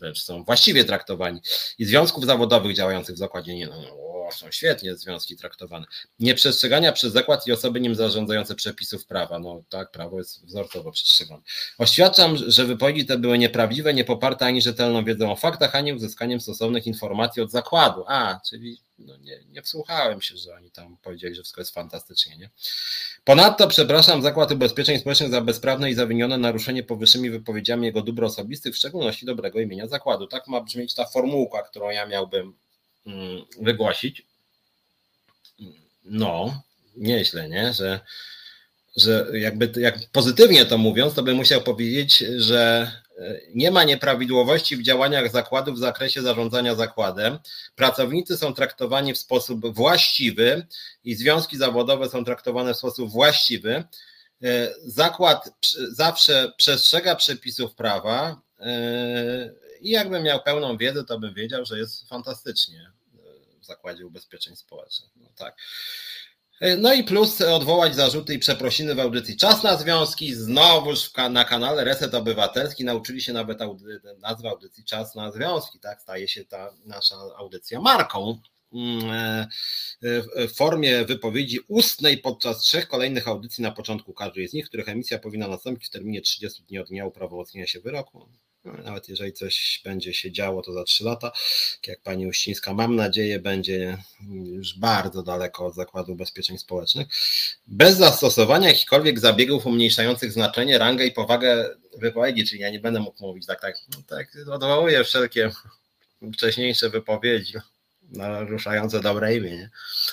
[0.00, 1.40] wręcz są właściwie traktowani.
[1.78, 3.54] I związków zawodowych działających w zakładzie.
[3.54, 5.86] Nie, no, no są świetnie związki traktowane.
[6.20, 6.55] Nieprzestrzegania przez
[7.02, 9.38] zakład i osoby nim zarządzające przepisów prawa.
[9.38, 11.42] No tak, prawo jest wzorcowo przestrzegane.
[11.78, 16.40] Oświadczam, że wypowiedzi te były nieprawdziwe, nie poparte ani rzetelną wiedzą o faktach, ani uzyskaniem
[16.40, 18.04] stosownych informacji od zakładu.
[18.08, 22.36] A, czyli no nie, nie wsłuchałem się, że oni tam powiedzieli, że wszystko jest fantastycznie.
[22.36, 22.50] Nie?
[23.24, 28.74] Ponadto przepraszam Zakład Ubezpieczeń Społecznych za bezprawne i zawinione naruszenie powyższymi wypowiedziami jego dóbr osobistych,
[28.74, 30.26] w szczególności dobrego imienia zakładu.
[30.26, 32.54] Tak ma brzmieć ta formułka, którą ja miałbym
[33.06, 34.26] Mm, wygłosić.
[36.06, 36.62] No,
[36.96, 37.72] nieźle, nie?
[37.72, 38.00] Że,
[38.96, 44.76] że jakby jak pozytywnie to mówiąc, to bym musiał powiedzieć, że e, nie ma nieprawidłowości
[44.76, 47.38] w działaniach zakładu w zakresie zarządzania zakładem.
[47.74, 50.66] Pracownicy są traktowani w sposób właściwy
[51.04, 53.84] i związki zawodowe są traktowane w sposób właściwy.
[54.42, 55.50] E, zakład
[55.92, 62.08] zawsze przestrzega przepisów prawa e, i jakbym miał pełną wiedzę, to bym wiedział, że jest
[62.08, 62.95] fantastycznie
[63.66, 65.10] Zakładzie Ubezpieczeń Społecznych.
[65.16, 65.56] No tak.
[66.78, 70.34] No i plus odwołać zarzuty i przeprosiny w audycji Czas na Związki.
[70.34, 75.80] Znowuż na kanale Reset Obywatelski nauczyli się nawet audy, nazwy audycji Czas na Związki.
[75.80, 78.40] Tak, staje się ta nasza audycja marką
[78.72, 79.48] mm, e,
[80.48, 85.18] w formie wypowiedzi ustnej podczas trzech kolejnych audycji na początku każdej z nich, których emisja
[85.18, 88.28] powinna nastąpić w terminie 30 dni od dnia uprawomocnienia się wyroku.
[88.66, 92.74] No, nawet jeżeli coś będzie się działo, to za trzy lata, tak jak pani Uścińska,
[92.74, 93.98] mam nadzieję, będzie
[94.28, 97.06] już bardzo daleko od Zakładu Ubezpieczeń Społecznych,
[97.66, 103.22] bez zastosowania jakichkolwiek zabiegów umniejszających znaczenie, rangę i powagę wypowiedzi, czyli ja nie będę mógł
[103.22, 103.76] mówić tak, tak,
[104.08, 105.50] tak odwołuję wszelkie
[106.32, 107.54] wcześniejsze wypowiedzi
[108.10, 109.70] naruszające dobre imię, nie?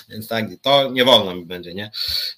[0.08, 1.90] Więc tak, to nie wolno mi będzie, nie?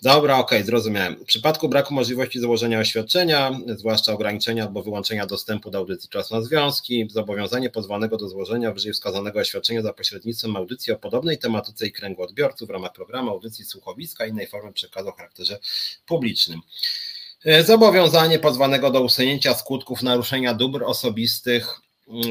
[0.03, 1.17] Dobra, okej, okay, zrozumiałem.
[1.17, 6.43] W przypadku braku możliwości założenia oświadczenia, zwłaszcza ograniczenia albo wyłączenia dostępu do audycji czas na
[6.43, 11.93] związki, zobowiązanie pozwanego do złożenia wyżej wskazanego oświadczenia za pośrednictwem audycji o podobnej tematyce i
[11.93, 15.59] kręgu odbiorców w ramach programu audycji słuchowiska i innej formy przekazu o charakterze
[16.07, 16.61] publicznym.
[17.65, 21.81] Zobowiązanie pozwanego do usunięcia skutków naruszenia dóbr osobistych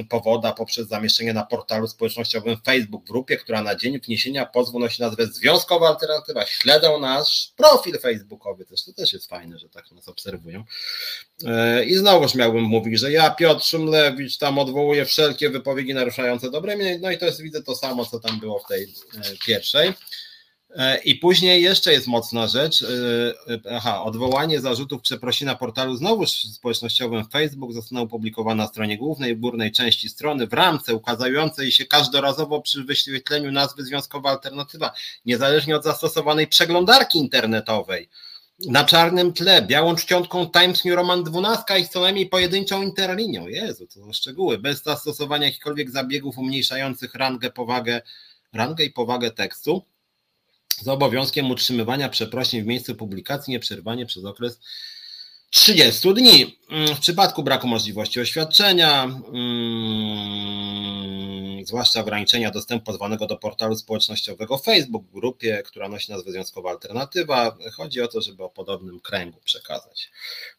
[0.10, 5.02] powoda poprzez zamieszczenie na portalu społecznościowym Facebook w grupie, która na dzień wniesienia pozwu nosi
[5.02, 6.46] nazwę Związkowa Alternatywa.
[6.46, 10.64] Śledzą nasz profil facebookowy też, to też jest fajne, że tak nas obserwują.
[11.46, 17.00] E, I znowuż miałbym mówić, że ja, Piotr Szymlewicz, tam odwołuję wszelkie wypowiedzi naruszające dobre
[17.00, 19.94] no i to jest, widzę to samo, co tam było w tej e, pierwszej.
[20.76, 22.82] E, I później jeszcze jest mocna rzecz.
[22.82, 22.88] E,
[23.54, 29.36] e, aha, odwołanie zarzutów przeprosi na portalu znowu społecznościowym Facebook zostaną opublikowane na stronie głównej,
[29.36, 34.94] w górnej części strony w ramce ukazującej się każdorazowo przy wyświetleniu nazwy Związkowa Alternatywa,
[35.26, 38.10] niezależnie od zastosowanej przeglądarki internetowej.
[38.68, 43.48] Na czarnym tle, białą czcionką Times New Roman 12 i co najmniej pojedynczą interlinią.
[43.48, 44.58] Jezu, to są szczegóły.
[44.58, 48.02] Bez zastosowania jakichkolwiek zabiegów umniejszających rangę, powagę,
[48.54, 49.84] rangę i powagę tekstu
[50.82, 54.60] z obowiązkiem utrzymywania przeprosin w miejscu publikacji nieprzerwanie przez okres
[55.50, 56.58] 30 dni.
[56.96, 59.26] W przypadku braku możliwości oświadczenia, mm,
[61.63, 68.02] zwłaszcza ograniczenia dostępu pozwanego do portalu społecznościowego Facebook grupie, która nosi nazwę Związkowa Alternatywa, chodzi
[68.02, 70.12] o to, żeby o podobnym kręgu przekazać.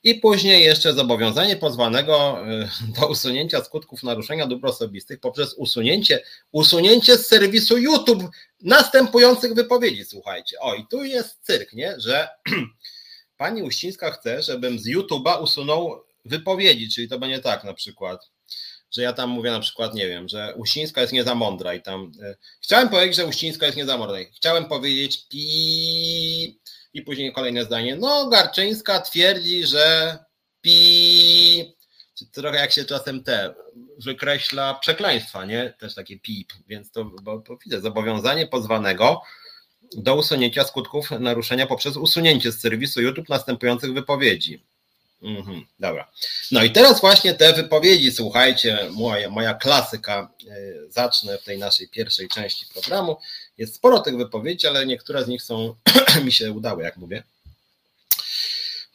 [0.02, 2.68] I później jeszcze zobowiązanie pozwanego y,
[3.00, 8.22] do usunięcia skutków naruszenia dóbr osobistych poprzez usunięcie, usunięcie z serwisu YouTube
[8.62, 10.04] następujących wypowiedzi.
[10.04, 11.94] Słuchajcie, o i tu jest cyrk, nie?
[12.00, 12.28] że
[13.36, 18.30] pani Uścińska chce, żebym z YouTube'a usunął wypowiedzi, czyli to będzie tak na przykład,
[18.96, 21.82] że ja tam mówię na przykład, nie wiem, że Uścińska jest nie za mądra i
[21.82, 24.18] tam y, chciałem powiedzieć, że Uścińska jest nie za mądra.
[24.36, 26.60] Chciałem powiedzieć pi
[26.94, 27.96] i później kolejne zdanie.
[27.96, 30.18] No, Garczyńska twierdzi, że
[30.60, 31.76] pi
[32.32, 33.54] trochę jak się czasem te
[34.04, 35.74] wykreśla przekleństwa, nie?
[35.78, 39.22] Też takie pip, więc to bo, bo widzę zobowiązanie pozwanego
[39.96, 44.64] do usunięcia skutków naruszenia poprzez usunięcie z serwisu YouTube następujących wypowiedzi.
[45.26, 46.10] Mhm, dobra.
[46.52, 51.88] No i teraz właśnie te wypowiedzi, słuchajcie, moja, moja klasyka, yy, zacznę w tej naszej
[51.88, 53.16] pierwszej części programu.
[53.58, 55.74] Jest sporo tych wypowiedzi, ale niektóre z nich są,
[56.24, 57.22] mi się udały, jak mówię.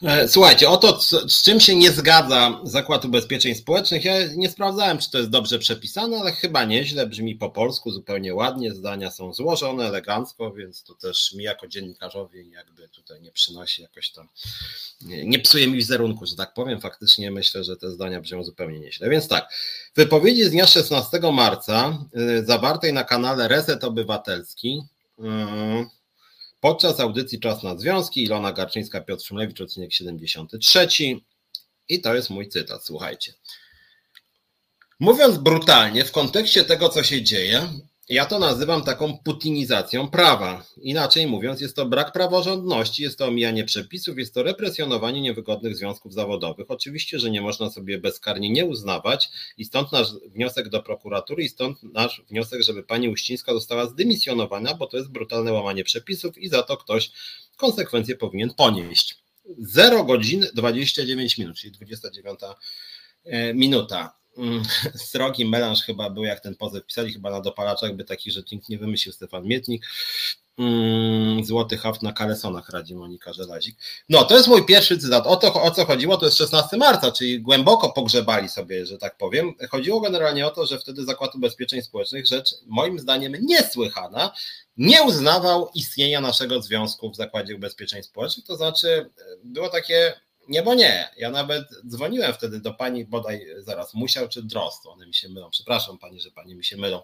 [0.03, 4.97] E, słuchajcie, o to, z czym się nie zgadza Zakład Ubezpieczeń Społecznych, ja nie sprawdzałem,
[4.97, 9.33] czy to jest dobrze przepisane, ale chyba nieźle, brzmi po polsku, zupełnie ładnie, zdania są
[9.33, 14.27] złożone elegancko, więc to też mi jako dziennikarzowi jakby tutaj nie przynosi jakoś tam,
[15.01, 18.79] nie, nie psuje mi wizerunku, że tak powiem, faktycznie myślę, że te zdania brzmią zupełnie
[18.79, 19.09] nieźle.
[19.09, 19.49] Więc tak,
[19.95, 21.97] wypowiedzi z dnia 16 marca,
[22.39, 24.81] y, zawartej na kanale Reset Obywatelski,
[25.19, 25.85] yy,
[26.61, 30.87] Podczas audycji Czas na Związki Ilona Garczyńska, Piotr Szymlewicz, odcinek 73.
[31.89, 33.33] I to jest mój cytat, słuchajcie.
[34.99, 37.69] Mówiąc brutalnie, w kontekście tego, co się dzieje,
[38.11, 40.65] ja to nazywam taką putinizacją prawa.
[40.81, 46.13] Inaczej mówiąc, jest to brak praworządności, jest to omijanie przepisów, jest to represjonowanie niewygodnych związków
[46.13, 46.71] zawodowych.
[46.71, 51.49] Oczywiście, że nie można sobie bezkarnie nie uznawać i stąd nasz wniosek do prokuratury i
[51.49, 56.49] stąd nasz wniosek, żeby pani Uścińska została zdymisjonowana, bo to jest brutalne łamanie przepisów i
[56.49, 57.11] za to ktoś
[57.57, 59.15] konsekwencje powinien ponieść.
[59.57, 62.39] 0 godzin 29 minut, czyli 29
[63.23, 64.20] e, minuta.
[64.37, 64.63] Mm,
[65.09, 68.77] srogi melanż chyba był, jak ten pozew pisali, chyba na dopalaczach by taki rzecznik nie
[68.77, 69.85] wymyślił Stefan Mietnik.
[70.57, 73.75] Mm, złoty haft na kalesonach radzi Monika Żelazik.
[74.09, 75.27] No, to jest mój pierwszy cytat.
[75.27, 76.17] O, to, o co chodziło?
[76.17, 79.53] To jest 16 marca, czyli głęboko pogrzebali sobie, że tak powiem.
[79.69, 84.31] Chodziło generalnie o to, że wtedy Zakład Ubezpieczeń Społecznych, rzecz moim zdaniem niesłychana,
[84.77, 88.45] nie uznawał istnienia naszego związku w Zakładzie Ubezpieczeń Społecznych.
[88.45, 89.09] To znaczy,
[89.43, 90.13] było takie
[90.47, 91.09] nie, bo nie.
[91.17, 94.85] Ja nawet dzwoniłem wtedy do pani bodaj zaraz musiał czy Drost.
[94.85, 95.49] One mi się mylą.
[95.49, 97.01] Przepraszam pani, że pani mi się mylą.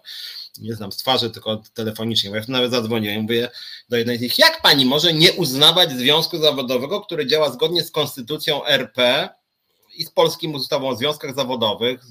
[0.58, 2.30] Nie znam z twarzy, tylko telefonicznie.
[2.30, 3.22] Bo ja nawet zadzwoniłem.
[3.22, 3.50] Mówię
[3.88, 7.90] do jednej z nich, jak pani może nie uznawać związku zawodowego, który działa zgodnie z
[7.90, 9.28] konstytucją RP
[9.96, 12.04] i z polskim ustawą o związkach zawodowych,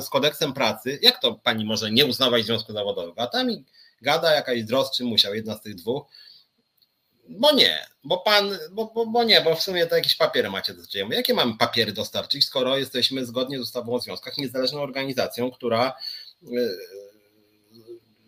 [0.00, 0.98] z kodeksem pracy.
[1.02, 3.20] Jak to pani może nie uznawać związku zawodowego?
[3.22, 3.64] A tam mi
[4.02, 6.06] gada jakaś Drost czy musiał, jedna z tych dwóch
[7.30, 10.74] bo nie, bo pan, bo, bo, bo nie, bo w sumie to jakieś papiery macie
[10.74, 11.16] do czynienia.
[11.16, 15.92] Jakie mamy papiery dostarczyć, skoro jesteśmy zgodnie z ustawą o związkach niezależną organizacją, która
[16.42, 16.48] y,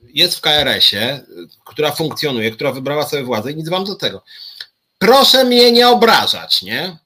[0.05, 1.21] jest w KRS-ie,
[1.65, 4.25] która funkcjonuje, która wybrała sobie władzę i nic wam do tego.
[4.99, 6.97] Proszę mnie nie obrażać, nie?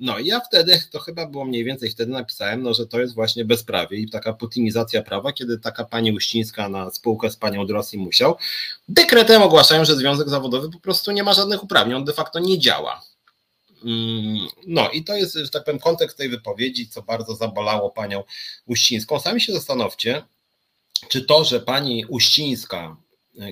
[0.00, 3.14] No i ja wtedy, to chyba było mniej więcej wtedy napisałem, no, że to jest
[3.14, 7.98] właśnie bezprawie i taka putinizacja prawa, kiedy taka pani Uścińska na spółkę z panią Drosji
[7.98, 8.36] musiał,
[8.88, 12.58] dekretem ogłaszają, że związek zawodowy po prostu nie ma żadnych uprawnień, on de facto nie
[12.58, 13.02] działa.
[13.84, 18.24] Mm, no i to jest, że tak powiem, kontekst tej wypowiedzi, co bardzo zabolało panią
[18.66, 19.20] Uścińską.
[19.20, 20.22] Sami się zastanówcie,
[21.08, 22.96] czy to, że pani Uścińska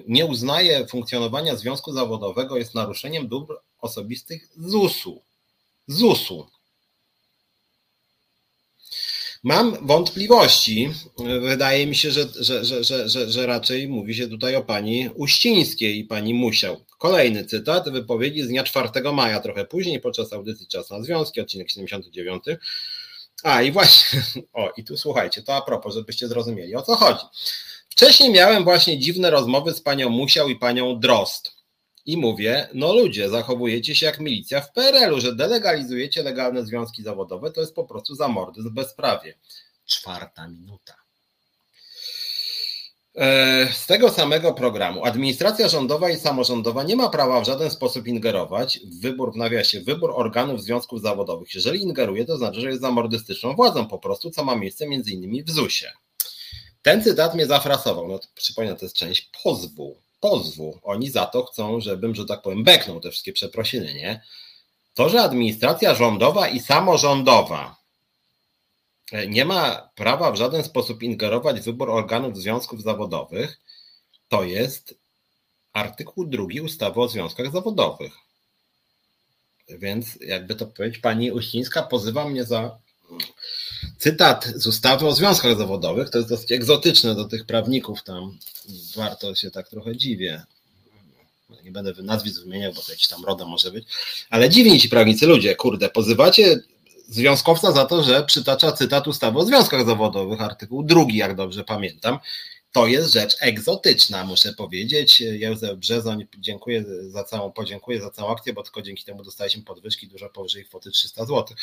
[0.08, 5.25] nie uznaje funkcjonowania związku zawodowego jest naruszeniem dóbr osobistych ZUS-u.
[5.86, 6.46] ZUS-u.
[9.46, 10.90] Mam wątpliwości.
[11.40, 16.04] Wydaje mi się, że, że, że, że, raczej mówi się tutaj o pani Uścińskiej i
[16.04, 16.84] pani Musiał.
[16.98, 21.70] Kolejny cytat wypowiedzi z dnia 4 maja, trochę później, podczas audycji Czas na Związki, odcinek
[21.70, 22.42] 79.
[23.42, 24.22] A i właśnie,
[24.52, 27.24] o i tu słuchajcie, to a propos, żebyście zrozumieli o co chodzi.
[27.88, 31.55] Wcześniej miałem właśnie dziwne rozmowy z panią Musiał i panią Drost
[32.06, 37.50] i mówię, no ludzie, zachowujecie się jak milicja w PRL-u, że delegalizujecie legalne związki zawodowe,
[37.50, 39.34] to jest po prostu zamordyzm bezprawie.
[39.86, 40.94] Czwarta minuta.
[43.16, 48.06] E, z tego samego programu administracja rządowa i samorządowa nie ma prawa w żaden sposób
[48.06, 51.54] ingerować w wybór, w nawiasie, wybór organów związków zawodowych.
[51.54, 55.42] Jeżeli ingeruje, to znaczy, że jest zamordystyczną władzą po prostu, co ma miejsce między innymi
[55.42, 55.92] w ZUS-ie.
[56.82, 58.08] Ten cytat mnie zafrasował.
[58.08, 60.80] No to przypomnę, to jest część pozwu pozwu.
[60.82, 64.22] Oni za to chcą, żebym, że tak powiem, beknął te wszystkie przeprosiny, nie?
[64.94, 67.76] To, że administracja rządowa i samorządowa
[69.12, 73.60] e, nie ma prawa w żaden sposób ingerować w wybór organów związków zawodowych,
[74.28, 74.94] to jest
[75.72, 78.12] artykuł drugi ustawy o związkach zawodowych.
[79.68, 82.78] Więc jakby to powiedzieć, pani Uścińska pozywa mnie za
[83.98, 88.38] cytat z ustawy o związkach zawodowych, to jest dosyć egzotyczne do tych prawników, tam
[88.96, 90.42] warto się tak trochę dziwię.
[91.64, 93.88] Nie będę nazwisk wymieniał, bo to jakiś tam roda może być,
[94.30, 96.60] ale dziwni ci prawnicy ludzie, kurde, pozywacie
[97.08, 102.18] związkowca za to, że przytacza cytat ustawy o związkach zawodowych, artykuł drugi, jak dobrze pamiętam.
[102.72, 105.20] To jest rzecz egzotyczna, muszę powiedzieć.
[105.20, 110.08] Józef Brzezoń, dziękuję za całą, podziękuję za całą akcję, bo tylko dzięki temu dostaliśmy podwyżki
[110.08, 111.56] dużo powyżej kwoty 300 zł.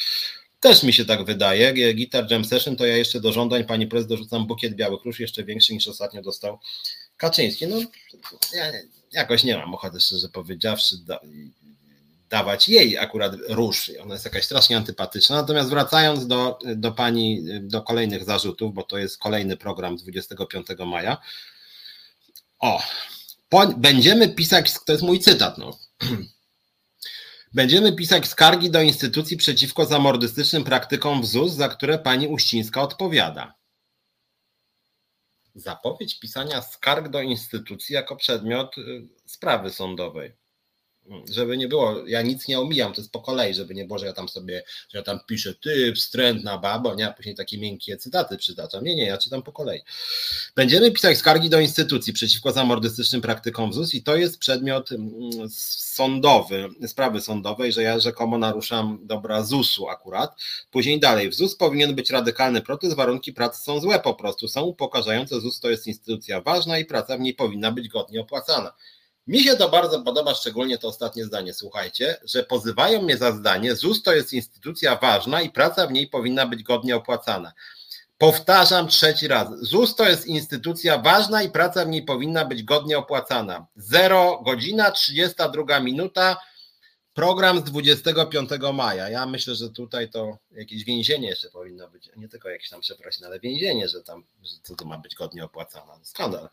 [0.63, 1.93] Też mi się tak wydaje.
[1.93, 5.43] Gitar Jam Session to ja jeszcze do żądań pani prezes dorzucam bukiet białych róż, jeszcze
[5.43, 6.59] większy niż ostatnio dostał
[7.17, 7.67] Kaczyński.
[7.67, 7.77] No,
[8.53, 8.71] ja
[9.11, 10.95] jakoś nie mam ochoty, szczerze powiedziawszy,
[12.29, 13.91] dawać jej akurat róż.
[14.01, 15.35] Ona jest jakaś strasznie antypatyczna.
[15.35, 21.17] Natomiast wracając do, do pani, do kolejnych zarzutów, bo to jest kolejny program 25 maja.
[22.59, 22.83] O,
[23.49, 25.77] po, będziemy pisać, to jest mój cytat, no.
[27.53, 33.55] Będziemy pisać skargi do instytucji przeciwko zamordystycznym praktykom w ZUS, za które pani Uścińska odpowiada.
[35.55, 40.33] Zapowiedź pisania skarg do instytucji jako przedmiot y, sprawy sądowej
[41.31, 44.05] żeby nie było, ja nic nie omijam, to jest po kolei, żeby nie było, że
[44.05, 47.97] ja tam sobie, że ja tam piszę ty, wstrętna babo, nie, a później takie miękkie
[47.97, 48.83] cytaty przytaczam.
[48.83, 49.81] Nie, nie, ja czytam po kolei.
[50.55, 55.09] Będziemy pisać skargi do instytucji przeciwko zamordystycznym praktykom ZUS i to jest przedmiot mm,
[55.49, 60.41] sądowy, sprawy sądowej, że ja rzekomo naruszam dobra ZUS-u akurat.
[60.71, 64.61] Później dalej, w ZUS powinien być radykalny protest, warunki pracy są złe po prostu, są
[64.61, 68.73] upokarzające, ZUS to jest instytucja ważna i praca w niej powinna być godnie opłacana.
[69.27, 71.53] Mi się to bardzo podoba, szczególnie to ostatnie zdanie.
[71.53, 76.07] Słuchajcie, że pozywają mnie za zdanie, ZUS to jest instytucja ważna i praca w niej
[76.07, 77.53] powinna być godnie opłacana.
[78.17, 79.47] Powtarzam trzeci raz.
[79.61, 83.67] ZUS to jest instytucja ważna i praca w niej powinna być godnie opłacana.
[83.75, 86.37] 0 godzina, 32 minuta.
[87.13, 89.09] Program z 25 maja.
[89.09, 92.09] Ja myślę, że tutaj to jakieś więzienie jeszcze powinno być.
[92.15, 95.99] Nie tylko jakieś tam przeprosiny, ale więzienie, że tam że to ma być godnie opłacana.
[96.03, 96.49] Skandal.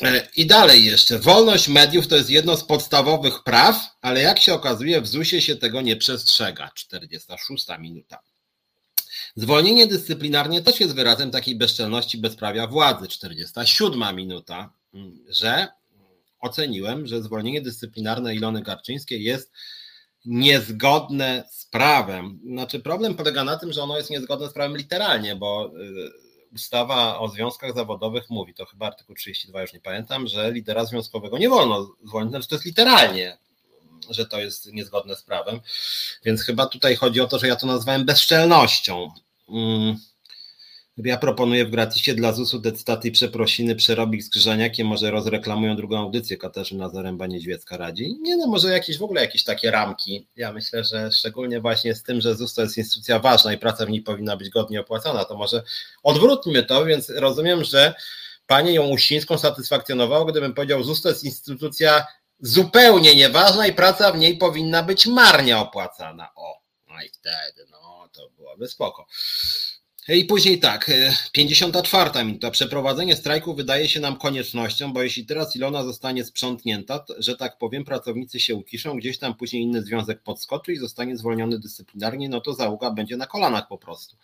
[0.00, 4.54] E, I dalej jeszcze, wolność mediów to jest jedno z podstawowych praw, ale jak się
[4.54, 6.70] okazuje, w ZUS-ie się tego nie przestrzega.
[6.74, 8.22] 46 minuta.
[9.36, 13.08] Zwolnienie dyscyplinarne też jest wyrazem takiej bezczelności bezprawia władzy.
[13.08, 14.72] 47 minuta,
[15.28, 15.68] że
[16.40, 19.52] oceniłem, że zwolnienie dyscyplinarne Ilony Garczyńskiej jest
[20.24, 22.40] niezgodne z prawem.
[22.46, 26.12] Znaczy, problem polega na tym, że ono jest niezgodne z prawem literalnie, bo y,
[26.52, 31.38] ustawa o związkach zawodowych mówi, to chyba artykuł 32, już nie pamiętam, że lidera związkowego
[31.38, 33.38] nie wolno zwolnić, znaczy to jest literalnie,
[34.10, 35.60] że to jest niezgodne z prawem,
[36.24, 39.10] więc chyba tutaj chodzi o to, że ja to nazwałem bezczelnością.
[39.48, 39.96] Mm.
[40.96, 46.36] Ja proponuję w gratisie dla ZUS-u decytaty przeprosiny przerobić z Krzyżaniakiem, może rozreklamują drugą audycję,
[46.36, 48.16] Katarzyna Zaręba-Niedźwiecka radzi.
[48.20, 50.26] Nie no, może jakieś w ogóle jakieś takie ramki.
[50.36, 53.86] Ja myślę, że szczególnie właśnie z tym, że ZUS to jest instytucja ważna i praca
[53.86, 55.62] w niej powinna być godnie opłacana, to może
[56.02, 57.94] odwróćmy to, więc rozumiem, że
[58.46, 62.06] Panie ją Uścińską satysfakcjonowało, gdybym powiedział, ZUS to jest instytucja
[62.40, 66.28] zupełnie nieważna i praca w niej powinna być marnie opłacana.
[66.36, 66.54] O,
[66.88, 69.06] no i wtedy, no to byłoby spoko.
[70.08, 70.90] I później tak,
[71.32, 72.50] 54 e, minuta.
[72.50, 77.84] Przeprowadzenie strajku wydaje się nam koniecznością, bo jeśli teraz Ilona zostanie sprzątnięta, że tak powiem,
[77.84, 82.54] pracownicy się ukiszą, gdzieś tam później inny związek podskoczy i zostanie zwolniony dyscyplinarnie, no to
[82.54, 84.16] załoga będzie na kolanach po prostu.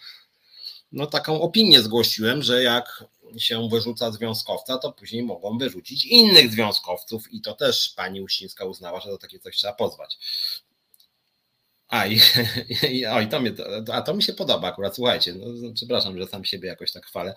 [0.92, 3.04] No taką opinię zgłosiłem, że jak
[3.36, 9.00] się wyrzuca związkowca, to później mogą wyrzucić innych związkowców i to też pani Uścińska uznała,
[9.00, 10.18] że do takie coś trzeba pozwać.
[11.88, 12.20] A i,
[13.22, 13.52] i, to mnie,
[13.92, 17.34] a to mi się podoba akurat, słuchajcie, no, przepraszam, że sam siebie jakoś tak chwalę.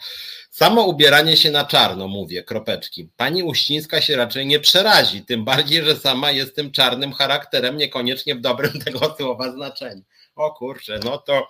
[0.49, 3.10] Samo ubieranie się na czarno, mówię, kropeczki.
[3.18, 8.36] Pani Uścińska się raczej nie przerazi, tym bardziej, że sama jest tym czarnym charakterem, niekoniecznie
[8.36, 10.04] w dobrym tego słowa znaczeniu.
[10.36, 11.47] O kurczę, no to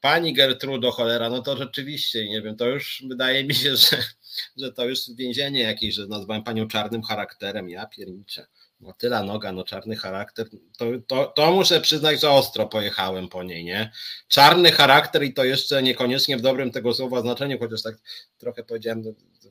[0.00, 4.04] pani Gertrudo, cholera, no to rzeczywiście, nie wiem, to już wydaje mi się, że,
[4.56, 8.46] że to już więzienie jakieś, że nazwałem panią czarnym charakterem, ja pierniczę
[8.80, 10.46] no tyla noga, no czarny charakter,
[10.78, 13.92] to, to, to muszę przyznać, że ostro pojechałem po niej, nie?
[14.28, 17.94] Czarny charakter i to jeszcze niekoniecznie w dobrym tego słowa znaczeniu, chociaż tak
[18.38, 19.02] trochę powiedziałem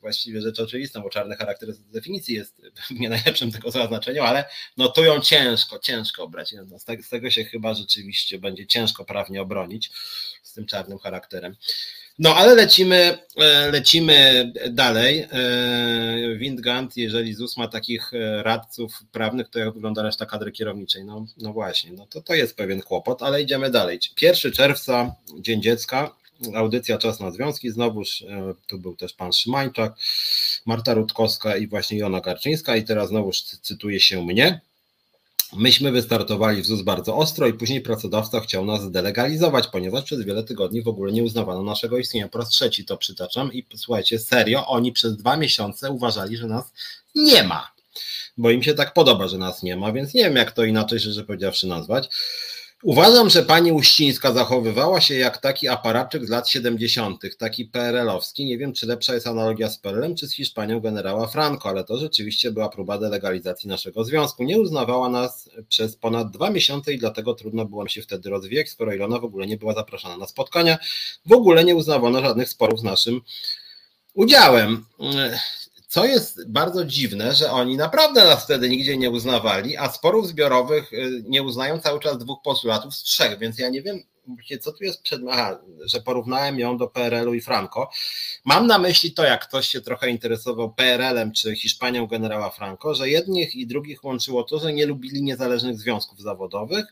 [0.01, 2.61] właściwie rzecz oczywistą, bo czarny charakter z definicji jest
[2.99, 4.45] nie najlepszym tego słowa znaczeniu, ale
[4.77, 6.51] no tu ją ciężko, ciężko obrać.
[6.51, 9.91] No, z, z tego się chyba rzeczywiście będzie ciężko prawnie obronić
[10.43, 11.55] z tym czarnym charakterem.
[12.19, 15.19] No ale lecimy, e, lecimy dalej.
[15.19, 21.05] E, Windgant, jeżeli ZUS ma takich e, radców prawnych, to jak wygląda reszta kadry kierowniczej?
[21.05, 23.99] No, no właśnie, no to, to jest pewien kłopot, ale idziemy dalej.
[24.21, 26.15] 1 czerwca, Dzień Dziecka,
[26.55, 28.23] audycja Czas na Związki, znowuż
[28.67, 29.93] tu był też pan Szymańczak,
[30.65, 34.61] Marta Rutkowska i właśnie Jona Garczyńska i teraz znowuż cytuje się mnie.
[35.53, 40.43] Myśmy wystartowali w ZUS bardzo ostro i później pracodawca chciał nas delegalizować, ponieważ przez wiele
[40.43, 42.27] tygodni w ogóle nie uznawano naszego istnienia.
[42.27, 46.71] Po raz trzeci to przytaczam i słuchajcie, serio, oni przez dwa miesiące uważali, że nas
[47.15, 47.71] nie ma,
[48.37, 50.99] bo im się tak podoba, że nas nie ma, więc nie wiem jak to inaczej,
[50.99, 52.09] szczerze powiedziawszy, nazwać.
[52.83, 58.45] Uważam, że pani Uścińska zachowywała się jak taki aparaczyk z lat 70., taki PRL-owski.
[58.45, 61.97] Nie wiem, czy lepsza jest analogia z PRL-em, czy z Hiszpanią generała Franco, ale to
[61.97, 64.43] rzeczywiście była próba delegalizacji naszego związku.
[64.43, 68.93] Nie uznawała nas przez ponad dwa miesiące i dlatego trudno było się wtedy rozwijać, skoro
[68.93, 70.77] Ilona w ogóle nie była zapraszana na spotkania.
[71.25, 73.21] W ogóle nie uznawano żadnych sporów z naszym
[74.13, 74.85] udziałem.
[75.87, 80.93] Co jest bardzo dziwne, że oni naprawdę nas wtedy nigdzie nie uznawali, a sporów zbiorowych
[80.93, 84.03] y, nie uznają cały czas dwóch postulatów z trzech, więc ja nie wiem,
[84.61, 85.21] co tu jest przed.
[85.29, 87.89] Aha, że porównałem ją do PRL-u i Franco.
[88.45, 93.09] Mam na myśli to, jak ktoś się trochę interesował PRL-em czy Hiszpanią generała Franco, że
[93.09, 96.85] jednych i drugich łączyło to, że nie lubili niezależnych związków zawodowych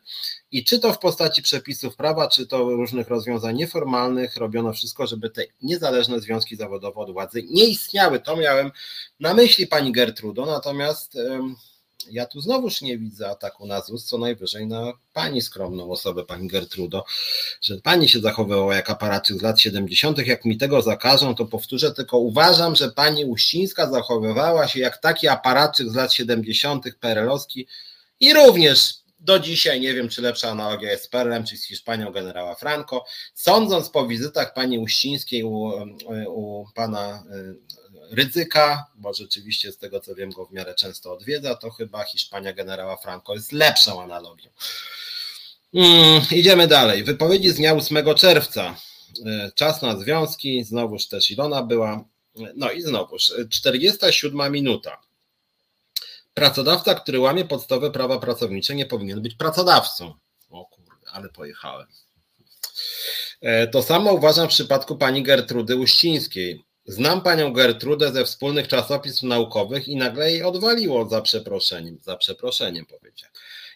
[0.52, 5.30] i czy to w postaci przepisów prawa, czy to różnych rozwiązań nieformalnych, robiono wszystko, żeby
[5.30, 8.20] te niezależne związki zawodowe od władzy nie istniały.
[8.20, 8.72] To miałem
[9.20, 11.18] na myśli pani Gertrudo, natomiast.
[12.12, 16.48] Ja tu znowuż nie widzę ataku na ZUS, co najwyżej na pani skromną osobę, pani
[16.48, 17.06] Gertrudo,
[17.62, 20.28] że pani się zachowywała jak aparaczyk z lat 70.
[20.28, 25.28] Jak mi tego zakażą, to powtórzę, tylko uważam, że pani Uścińska zachowywała się jak taki
[25.28, 26.86] aparaczyk z lat 70.
[27.00, 27.68] PRL-owski
[28.20, 32.12] i również do dzisiaj nie wiem, czy lepsza analogia jest z PRL-em, czy z Hiszpanią
[32.12, 33.06] generała Franco.
[33.34, 35.72] Sądząc po wizytach pani Uścińskiej u,
[36.28, 37.24] u pana
[38.12, 42.54] ryzyka, bo rzeczywiście z tego co wiem go w miarę często odwiedza, to chyba Hiszpania
[42.54, 44.50] generała Franco jest lepszą analogią.
[45.74, 47.04] Hmm, idziemy dalej.
[47.04, 48.76] Wypowiedzi z dnia 8 czerwca.
[49.26, 52.04] E, czas na związki, znowuż też Ilona była.
[52.56, 55.02] No i znowuż 47 minuta.
[56.34, 60.14] Pracodawca, który łamie podstawowe prawa pracownicze, nie powinien być pracodawcą.
[60.50, 61.88] O kurde, ale pojechałem.
[63.42, 66.64] E, to samo uważam w przypadku pani Gertrudy Uścińskiej.
[66.88, 72.86] Znam panią Gertrudę ze wspólnych czasopism naukowych i nagle jej odwaliło za przeproszeniem, za przeproszeniem
[72.86, 73.30] powiedział.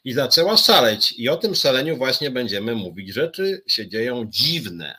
[0.04, 3.14] I zaczęła szaleć i o tym szaleniu właśnie będziemy mówić.
[3.14, 4.96] Rzeczy się dzieją dziwne.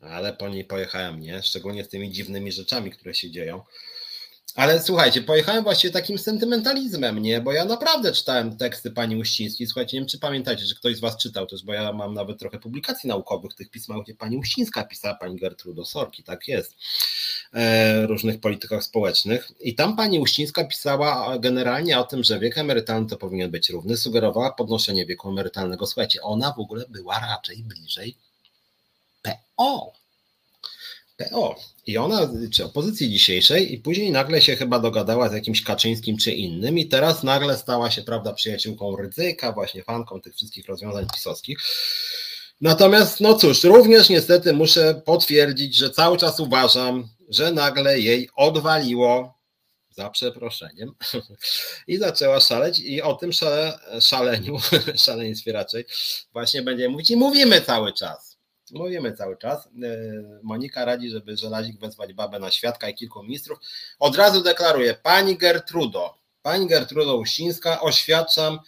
[0.00, 1.42] Ale po niej pojechałem, nie?
[1.42, 3.62] Szczególnie z tymi dziwnymi rzeczami, które się dzieją.
[4.60, 7.40] Ale słuchajcie, pojechałem właśnie takim sentymentalizmem, nie?
[7.40, 9.66] Bo ja naprawdę czytałem teksty pani Uścińskiej.
[9.66, 12.38] Słuchajcie, nie wiem, czy pamiętacie, że ktoś z was czytał też, bo ja mam nawet
[12.38, 16.76] trochę publikacji naukowych tych pismach, gdzie pani Uścińska pisała, pani Gertrudo Sorki, tak jest,
[17.54, 19.52] e, różnych politykach społecznych.
[19.60, 23.96] I tam pani Uścińska pisała generalnie o tym, że wiek emerytalny to powinien być równy,
[23.96, 25.86] sugerowała podnoszenie wieku emerytalnego.
[25.86, 28.16] Słuchajcie, ona w ogóle była raczej bliżej
[29.22, 29.99] PO
[31.20, 31.56] PO.
[31.86, 36.32] I ona, czy opozycji dzisiejszej, i później nagle się chyba dogadała z jakimś Kaczyńskim czy
[36.32, 41.58] innym, i teraz nagle stała się, prawda, przyjaciółką Rydzyka, właśnie fanką tych wszystkich rozwiązań pisowskich.
[42.60, 49.40] Natomiast, no cóż, również niestety muszę potwierdzić, że cały czas uważam, że nagle jej odwaliło,
[49.90, 50.94] za przeproszeniem,
[51.88, 54.56] i zaczęła szaleć, i o tym szale, szaleniu,
[55.06, 55.84] szaleństwie raczej,
[56.32, 58.29] właśnie będziemy mówić i mówimy cały czas.
[58.72, 59.66] Mówimy cały czas.
[59.66, 59.68] E,
[60.42, 63.58] Monika radzi, żeby żelazik wezwać babę na świadka i kilku ministrów.
[63.98, 68.58] Od razu deklaruję, pani Gertrudo, pani Gertrudo Uścińska, oświadczam,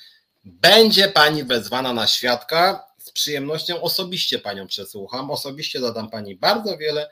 [0.44, 2.86] będzie pani wezwana na świadka.
[2.98, 7.10] Z przyjemnością osobiście panią przesłucham, osobiście zadam pani bardzo wiele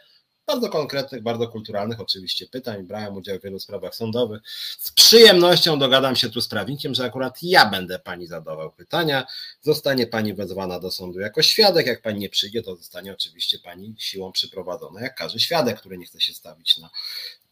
[0.51, 2.83] bardzo konkretnych, bardzo kulturalnych oczywiście pytań.
[2.83, 4.41] Brałem udział w wielu sprawach sądowych.
[4.79, 9.27] Z przyjemnością dogadam się tu z prawnikiem, że akurat ja będę pani zadawał pytania.
[9.63, 11.87] Zostanie pani wezwana do sądu jako świadek.
[11.87, 16.07] Jak pani nie przyjdzie, to zostanie oczywiście pani siłą przyprowadzona, jak każdy świadek, który nie
[16.07, 16.91] chce się stawić na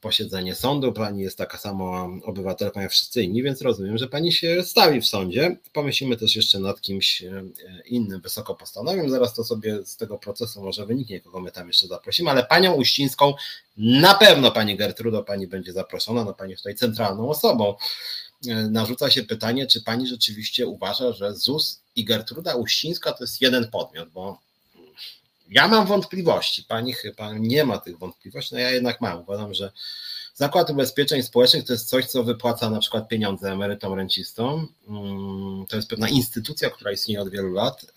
[0.01, 0.92] posiedzenie sądu.
[0.92, 5.07] Pani jest taka sama obywatelką jak wszyscy inni, więc rozumiem, że pani się stawi w
[5.07, 5.57] sądzie.
[5.72, 7.42] Pomyślimy też jeszcze nad kimś e,
[7.86, 9.11] innym wysoko postanowionym.
[9.11, 12.74] Zaraz to sobie z tego procesu może wyniknie, kogo my tam jeszcze zaprosimy, ale panią
[12.74, 13.34] Uścińską
[13.76, 17.74] na pewno pani Gertrudo, pani będzie zaproszona, no pani jest tutaj centralną osobą.
[18.49, 23.40] E, narzuca się pytanie, czy pani rzeczywiście uważa, że ZUS i Gertruda Uścińska to jest
[23.40, 24.47] jeden podmiot, bo
[25.51, 29.20] ja mam wątpliwości, pani chyba nie ma tych wątpliwości, no ja jednak mam.
[29.20, 29.72] Uważam, że
[30.34, 34.68] Zakład Ubezpieczeń Społecznych to jest coś, co wypłaca na przykład pieniądze emerytom, rencistom.
[34.88, 37.92] Mm, to jest pewna instytucja, która istnieje od wielu lat.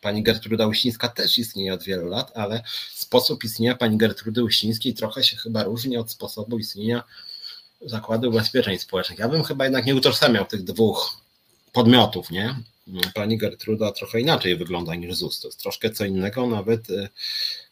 [0.00, 2.62] Pani Gertruda Uścińska też istnieje od wielu lat, ale
[2.94, 7.02] sposób istnienia pani Gertrudy Uścińskiej trochę się chyba różni od sposobu istnienia
[7.80, 9.18] Zakładu Ubezpieczeń Społecznych.
[9.18, 11.16] Ja bym chyba jednak nie utożsamiał tych dwóch
[11.72, 12.54] podmiotów, nie?
[13.14, 15.40] Pani Gertruda trochę inaczej wygląda niż ZUS.
[15.40, 16.46] To jest troszkę co innego.
[16.46, 17.08] Nawet y,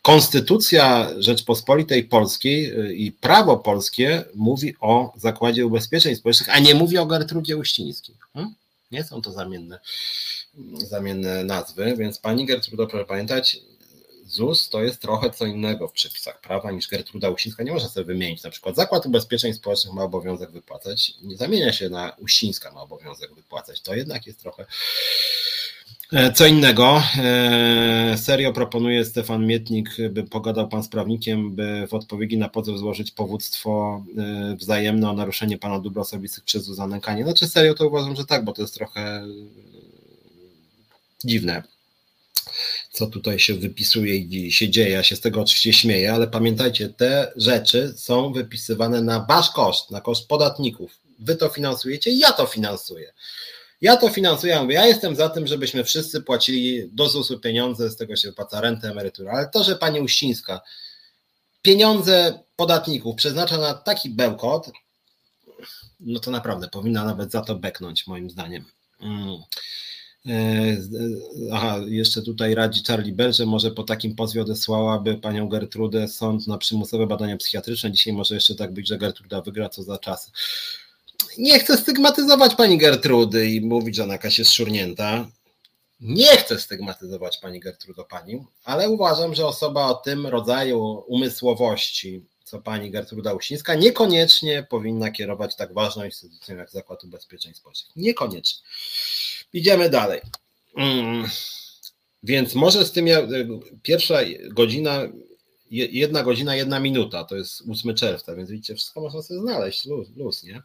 [0.02, 6.98] Konstytucja Rzeczpospolitej Polskiej y, i prawo polskie mówi o Zakładzie Ubezpieczeń Społecznych, a nie mówi
[6.98, 8.16] o Gertrudzie Uścińskiej.
[8.34, 8.54] Hmm?
[8.90, 9.80] Nie są to zamienne,
[10.78, 13.56] zamienne nazwy, więc pani Gertruda, proszę pamiętać,
[14.30, 17.62] ZUS to jest trochę co innego w przepisach prawa niż Gertruda Uścińska.
[17.62, 18.42] Nie można sobie wymienić.
[18.42, 23.34] Na przykład Zakład Ubezpieczeń Społecznych ma obowiązek wypłacać, nie zamienia się na Uścińska ma obowiązek
[23.34, 23.80] wypłacać.
[23.80, 24.66] To jednak jest trochę
[26.12, 27.02] e, co innego.
[27.18, 32.78] E, serio proponuje Stefan Mietnik, by pogadał pan z prawnikiem, by w odpowiedzi na pozew
[32.78, 37.24] złożyć powództwo e, wzajemne o naruszenie pana dóbr osobistych przez Zuzanę Kanie.
[37.24, 39.26] Znaczy serio to uważam, że tak, bo to jest trochę
[41.24, 41.62] dziwne
[43.00, 44.90] co tutaj się wypisuje i się dzieje.
[44.90, 49.90] Ja się z tego oczywiście śmieję, ale pamiętajcie, te rzeczy są wypisywane na wasz koszt,
[49.90, 51.00] na koszt podatników.
[51.18, 53.12] Wy to finansujecie, ja to finansuję.
[53.80, 57.90] Ja to finansuję, ja mówię, ja jestem za tym, żebyśmy wszyscy płacili do ZUS-u pieniądze,
[57.90, 60.60] z tego się wypłaca rentę, emeryturę, ale to, że pani Uścińska
[61.62, 64.70] pieniądze podatników przeznacza na taki bełkot,
[66.00, 68.64] no to naprawdę powinna nawet za to beknąć, moim zdaniem.
[69.00, 69.36] Mm.
[70.26, 70.76] E,
[71.52, 76.46] aha, jeszcze tutaj radzi Charlie Bell, że może po takim pozwie odesłałaby panią Gertrudę sąd
[76.46, 77.92] na przymusowe badania psychiatryczne.
[77.92, 80.30] Dzisiaj może jeszcze tak być, że Gertruda wygra co za czas.
[81.38, 85.28] Nie chcę stygmatyzować pani Gertrudy i mówić, że ona jakaś jest szurnięta.
[86.00, 92.60] Nie chcę stygmatyzować pani Gertrudo pani, ale uważam, że osoba o tym rodzaju umysłowości, co
[92.60, 97.96] pani Gertruda Uścińska, niekoniecznie powinna kierować tak ważną instytucją jak Zakład Ubezpieczeń Społecznych.
[97.96, 98.62] Niekoniecznie.
[99.52, 100.20] Idziemy dalej.
[100.76, 101.28] Mm.
[102.22, 103.06] Więc może z tym
[103.82, 104.18] pierwsza
[104.50, 105.02] godzina,
[105.70, 110.08] jedna godzina, jedna minuta, to jest 8 czerwca, więc widzicie, wszystko można sobie znaleźć, luz,
[110.16, 110.62] luz nie?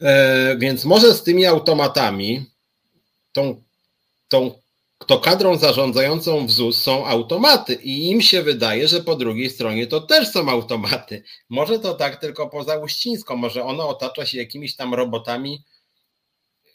[0.00, 2.46] E, więc może z tymi automatami,
[3.32, 3.62] tą,
[4.28, 4.54] tą
[5.06, 9.86] to kadrą zarządzającą w ZUS są automaty i im się wydaje, że po drugiej stronie
[9.86, 11.22] to też są automaty.
[11.48, 15.64] Może to tak tylko poza Uścińską, może ono otacza się jakimiś tam robotami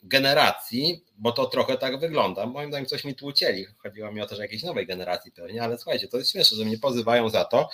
[0.03, 2.45] generacji, bo to trochę tak wygląda.
[2.45, 3.65] Moim zdaniem coś mi tłucieli.
[3.77, 6.65] Chodziło mi o to, że jakiejś nowej generacji pewnie, ale słuchajcie, to jest śmieszne, że
[6.65, 7.69] mnie pozywają za to.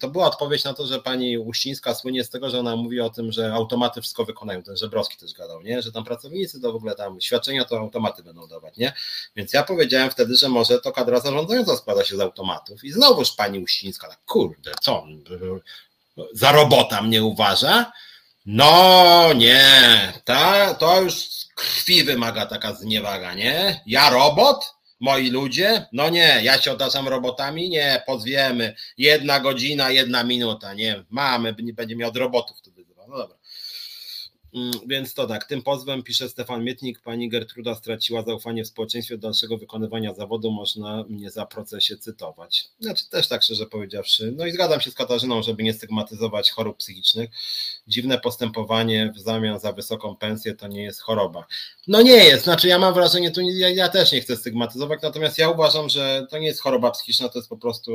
[0.00, 3.10] To była odpowiedź na to, że pani Uścińska słynie z tego, że ona mówi o
[3.10, 4.62] tym, że automaty wszystko wykonają.
[4.62, 5.82] Ten Żebrowski też gadał, nie?
[5.82, 8.76] że tam pracownicy to w ogóle tam świadczenia to automaty będą dawać.
[8.76, 8.92] Nie?
[9.36, 12.84] Więc ja powiedziałem wtedy, że może to kadra zarządzająca składa się z automatów.
[12.84, 15.06] I znowuż pani Uścińska, tak, kurde, co,
[16.32, 17.92] za robota mnie uważa?
[18.46, 23.80] No nie, ta, to już krwi wymaga taka zniewaga, nie?
[23.86, 24.74] Ja robot?
[25.00, 25.86] Moi ludzie?
[25.92, 27.70] No nie, ja się otaczam robotami?
[27.70, 28.74] Nie, pozwiemy.
[28.98, 31.04] Jedna godzina, jedna minuta, nie?
[31.10, 33.06] Mamy, będzie miał od robotów to wyzywa.
[33.08, 33.36] No dobra.
[34.56, 39.18] Mm, więc to tak, tym pozwem pisze Stefan Mietnik, pani Gertruda straciła zaufanie w społeczeństwie
[39.18, 42.68] do dalszego wykonywania zawodu, można mnie za procesie cytować.
[42.80, 46.76] Znaczy też tak szczerze powiedziawszy, no i zgadzam się z Katarzyną, żeby nie stygmatyzować chorób
[46.76, 47.30] psychicznych.
[47.88, 51.46] Dziwne postępowanie w zamian za wysoką pensję to nie jest choroba.
[51.86, 55.38] No nie jest, znaczy ja mam wrażenie, tu ja, ja też nie chcę stygmatyzować, natomiast
[55.38, 57.92] ja uważam, że to nie jest choroba psychiczna, to jest po prostu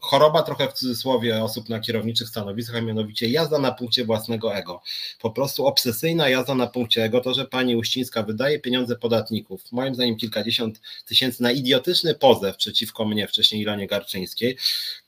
[0.00, 4.82] choroba trochę w cudzysłowie osób na kierowniczych stanowiskach, a mianowicie jazda na punkcie własnego ego.
[5.20, 9.94] Po prostu obsesyjna jazda na punkcie ego, to, że pani Uścińska wydaje pieniądze podatników, moim
[9.94, 14.56] zdaniem kilkadziesiąt tysięcy na idiotyczny pozew przeciwko mnie, wcześniej Ilonie Garczyńskiej,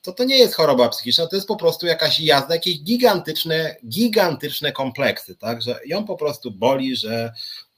[0.03, 4.73] to to nie jest choroba psychiczna, to jest po prostu jakaś jazda, jakieś gigantyczne, gigantyczne
[4.73, 7.33] kompleksy, tak, że ją po prostu boli, że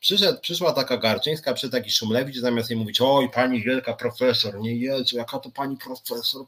[0.05, 4.77] Przyszedł, przyszła taka Garczyńska, przy taki Szumlewicz, zamiast jej mówić, oj, pani wielka profesor, nie
[4.77, 6.47] jedzie, jaka to pani profesor,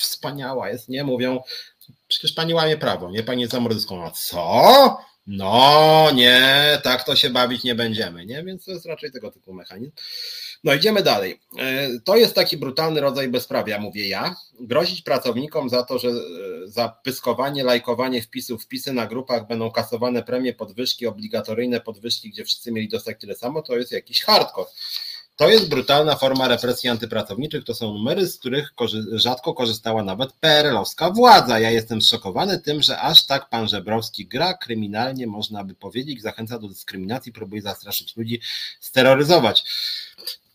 [0.00, 1.04] wspaniała jest, nie?
[1.04, 1.42] Mówią,
[2.08, 3.22] przecież pani łamie prawo, nie?
[3.22, 4.04] Pani jest zamordyską.
[4.04, 4.98] A co?
[5.26, 8.44] No nie, tak to się bawić nie będziemy, nie?
[8.44, 9.92] Więc to jest raczej tego typu mechanizm.
[10.64, 11.40] No idziemy dalej.
[11.58, 14.36] E, to jest taki brutalny rodzaj bezprawia, mówię ja.
[14.60, 16.14] Grozić pracownikom za to, że e,
[16.64, 22.72] za pyskowanie, lajkowanie wpisów, wpisy na grupach będą kasowane premie, podwyżki, obligatoryjne podwyżki, gdzie wszyscy
[22.72, 24.70] mieli dostać tyle samo, to jest jakiś hardcore.
[25.40, 27.64] To jest brutalna forma represji antypracowniczych.
[27.64, 28.72] To są numery, z których
[29.12, 31.58] rzadko korzystała nawet PRL-owska władza.
[31.58, 36.58] Ja jestem zszokowany tym, że aż tak pan Żebrowski gra kryminalnie, można by powiedzieć, zachęca
[36.58, 38.40] do dyskryminacji, próbuje zastraszyć ludzi,
[38.80, 39.64] steroryzować.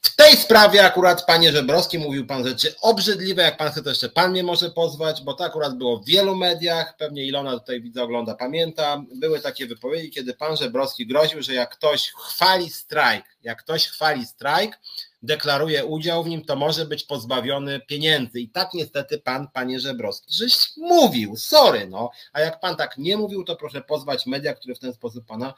[0.05, 4.09] W tej sprawie akurat, panie Żebrowski, mówił pan rzeczy obrzydliwe, jak pan chce, to jeszcze
[4.09, 8.03] pan mnie może pozwać, bo to akurat było w wielu mediach, pewnie Ilona tutaj widzę,
[8.03, 13.63] ogląda, pamięta, były takie wypowiedzi, kiedy pan Żebrowski groził, że jak ktoś chwali strajk, jak
[13.63, 14.79] ktoś chwali strajk,
[15.21, 18.39] deklaruje udział w nim, to może być pozbawiony pieniędzy.
[18.39, 23.17] I tak niestety pan, panie Żebrowski, żeś mówił, sorry, no, a jak pan tak nie
[23.17, 25.53] mówił, to proszę pozwać media, które w ten sposób pana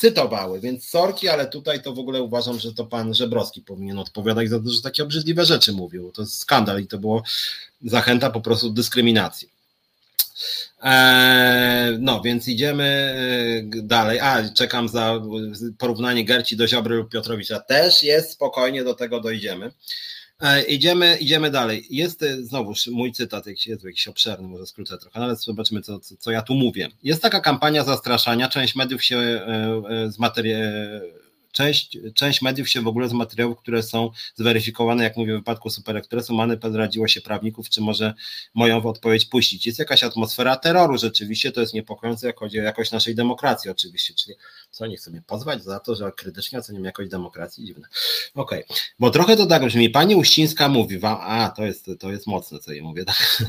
[0.00, 4.48] cytowały, więc sorki, ale tutaj to w ogóle uważam, że to pan Żebrowski powinien odpowiadać
[4.48, 6.12] za to, że takie obrzydliwe rzeczy mówił.
[6.12, 7.22] To jest skandal i to było
[7.84, 9.48] zachęta po prostu dyskryminacji.
[10.82, 14.20] Eee, no, więc idziemy e, dalej.
[14.20, 15.20] A, czekam za
[15.78, 17.60] porównanie Gerci do Ziobry lub Piotrowicza.
[17.60, 19.72] Też jest, spokojnie do tego dojdziemy.
[20.40, 21.86] E, idziemy, idziemy dalej.
[21.90, 26.00] Jest e, znowuż mój cytat, jest jakiś obszerny, może skrócę trochę, no ale zobaczymy, co,
[26.00, 26.88] co, co ja tu mówię.
[27.02, 30.54] Jest taka kampania zastraszania, część mediów się e, z materii
[31.52, 35.70] część, część mediów się w ogóle z materiałów, które są zweryfikowane, jak mówię w wypadku
[35.70, 38.14] Super Expressu, Many radziło się prawników, czy może
[38.54, 39.66] moją odpowiedź puścić.
[39.66, 44.14] Jest jakaś atmosfera terroru rzeczywiście, to jest niepokojące, jak chodzi o jakość naszej demokracji oczywiście,
[44.14, 44.36] czyli
[44.70, 47.66] co, nie chcę mnie pozwać za to, że krytycznie oceniam jakość demokracji?
[47.66, 47.88] Dziwne.
[48.34, 48.76] Okej, okay.
[48.98, 52.58] bo trochę to tak brzmi, pani Uścińska mówi wam, a to jest, to jest mocne,
[52.58, 53.42] co jej mówię, tak?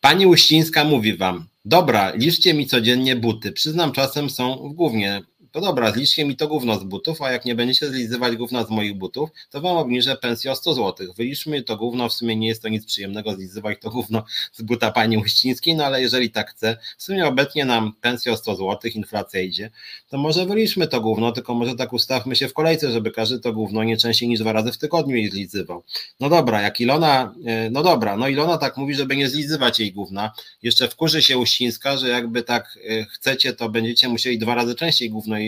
[0.00, 5.22] Pani Uścińska mówi wam, dobra, liczcie mi codziennie buty, przyznam czasem są w głównie
[5.54, 8.70] to dobra, zliczcie mi to gówno z butów, a jak nie będziecie zlizywać gówna z
[8.70, 11.14] moich butów, to wam obniżę pensję o 100 zł.
[11.16, 14.90] Wyliczmy to gówno, w sumie nie jest to nic przyjemnego zlizywać to gówno z buta
[14.90, 18.90] pani Uścińskiej, no ale jeżeli tak chce, w sumie obecnie nam pensja o 100 zł,
[18.94, 19.70] inflacja idzie,
[20.08, 23.52] to może wyliczmy to gówno, tylko może tak ustawmy się w kolejce, żeby każdy to
[23.52, 25.82] gówno nie częściej niż dwa razy w tygodniu jej zlizywał.
[26.20, 29.92] No dobra, jak Ilona, e, no dobra, no Ilona tak mówi, żeby nie zlizywać jej
[29.92, 30.32] gówna,
[30.62, 35.10] jeszcze wkurzy się Uścińska, że jakby tak e, chcecie, to będziecie musieli dwa razy częściej
[35.10, 35.43] gówno jej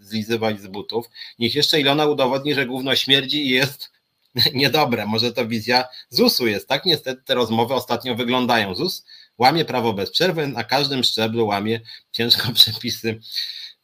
[0.00, 1.06] zlizywać z butów.
[1.38, 3.90] Niech jeszcze Ilona udowodni, że gówno śmierdzi i jest
[4.54, 5.06] niedobre.
[5.06, 6.84] Może to wizja ZUS-u jest, tak?
[6.84, 8.74] Niestety te rozmowy ostatnio wyglądają.
[8.74, 9.04] ZUS
[9.38, 11.80] łamie prawo bez przerwy, na każdym szczeblu łamie
[12.12, 13.20] ciężko przepisy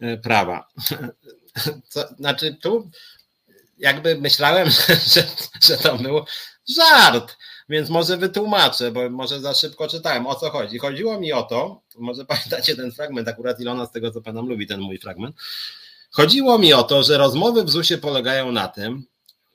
[0.00, 0.68] e, prawa.
[1.88, 2.90] Co, znaczy tu
[3.78, 5.26] jakby myślałem, że,
[5.62, 6.24] że to był
[6.68, 7.36] żart,
[7.68, 10.26] więc może wytłumaczę, bo może za szybko czytałem.
[10.26, 10.78] O co chodzi?
[10.78, 14.66] Chodziło mi o to, może pamiętacie ten fragment, akurat Ilona z tego co panem lubi
[14.66, 15.36] ten mój fragment.
[16.10, 19.04] Chodziło mi o to, że rozmowy w ZUS-ie polegają na tym,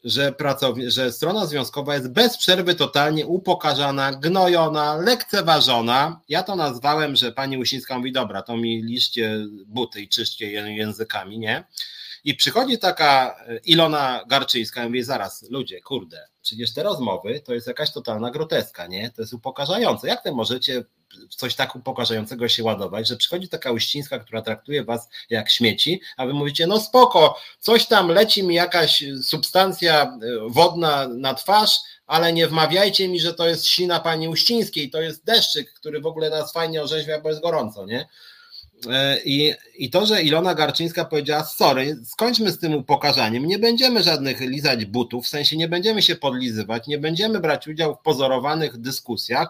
[0.03, 0.33] że,
[0.87, 6.21] że strona związkowa jest bez przerwy totalnie upokarzana, gnojona, lekceważona.
[6.29, 11.39] Ja to nazwałem, że pani Usińska mówi, dobra, to mi liście buty i czyście językami,
[11.39, 11.63] nie?
[12.23, 17.53] I przychodzi taka e, Ilona Garczyńska i mówi, zaraz, ludzie, kurde, przecież te rozmowy to
[17.53, 19.11] jest jakaś totalna groteska, nie?
[19.11, 20.07] To jest upokarzające.
[20.07, 20.83] Jak wy możecie
[21.29, 26.25] coś tak upokarzającego się ładować, że przychodzi taka uścińska, która traktuje was jak śmieci, a
[26.25, 32.33] wy mówicie, no spoko, coś tam leci mi jakaś substancja e, wodna na twarz, ale
[32.33, 36.29] nie wmawiajcie mi, że to jest sina pani Uścińskiej, to jest deszczyk, który w ogóle
[36.29, 38.07] nas fajnie orzeźwia, bo jest gorąco, nie?
[38.87, 44.03] E, I, I to, że Ilona Garczyńska powiedziała, sorry, skończmy z tym upokarzaniem, nie będziemy
[44.03, 48.77] żadnych lizać butów, w sensie nie będziemy się podlizywać, nie będziemy brać udziału w pozorowanych
[48.77, 49.49] dyskusjach,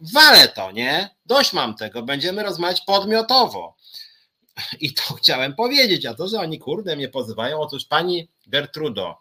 [0.00, 1.10] wale to, nie?
[1.26, 3.76] Dość mam tego, będziemy rozmawiać podmiotowo.
[4.80, 9.16] I to chciałem powiedzieć, a to, że oni kurde mnie pozywają, otóż pani Gertrudo,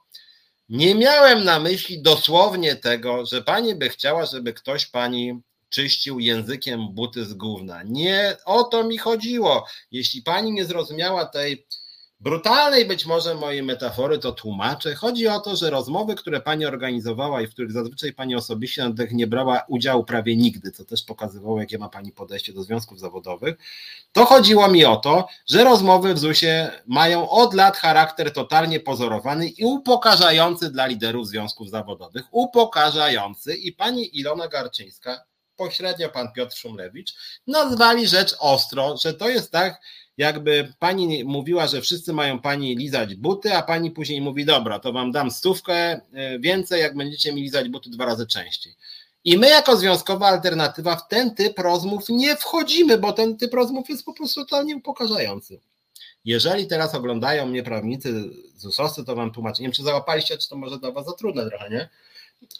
[0.69, 5.41] nie miałem na myśli dosłownie tego, że pani by chciała, żeby ktoś pani
[5.75, 7.83] czyścił językiem buty z gówna.
[7.83, 9.65] Nie o to mi chodziło.
[9.91, 11.67] Jeśli pani nie zrozumiała tej
[12.19, 14.95] brutalnej być może mojej metafory, to tłumaczę.
[14.95, 18.95] Chodzi o to, że rozmowy, które pani organizowała i w których zazwyczaj pani osobiście na
[18.95, 22.99] tych nie brała udziału prawie nigdy, co też pokazywało, jakie ma pani podejście do związków
[22.99, 23.55] zawodowych,
[24.11, 29.47] to chodziło mi o to, że rozmowy w ZUS-ie mają od lat charakter totalnie pozorowany
[29.47, 32.23] i upokarzający dla liderów związków zawodowych.
[32.31, 35.25] Upokarzający i pani Ilona Garczyńska
[35.55, 37.13] pośrednio pan Piotr Szumlewicz,
[37.47, 39.81] nazwali rzecz ostro, że to jest tak,
[40.17, 44.93] jakby pani mówiła, że wszyscy mają pani lizać buty, a pani później mówi, dobra, to
[44.93, 48.75] wam dam stówkę e, więcej, jak będziecie mi lizać buty dwa razy częściej.
[49.23, 53.89] I my jako związkowa alternatywa w ten typ rozmów nie wchodzimy, bo ten typ rozmów
[53.89, 55.59] jest po prostu totalnie upokarzający.
[56.25, 58.13] Jeżeli teraz oglądają mnie prawnicy
[58.55, 59.61] z to wam tłumaczę.
[59.61, 61.89] Nie wiem, czy załapaliście, czy to może dla was za trudne trochę, nie?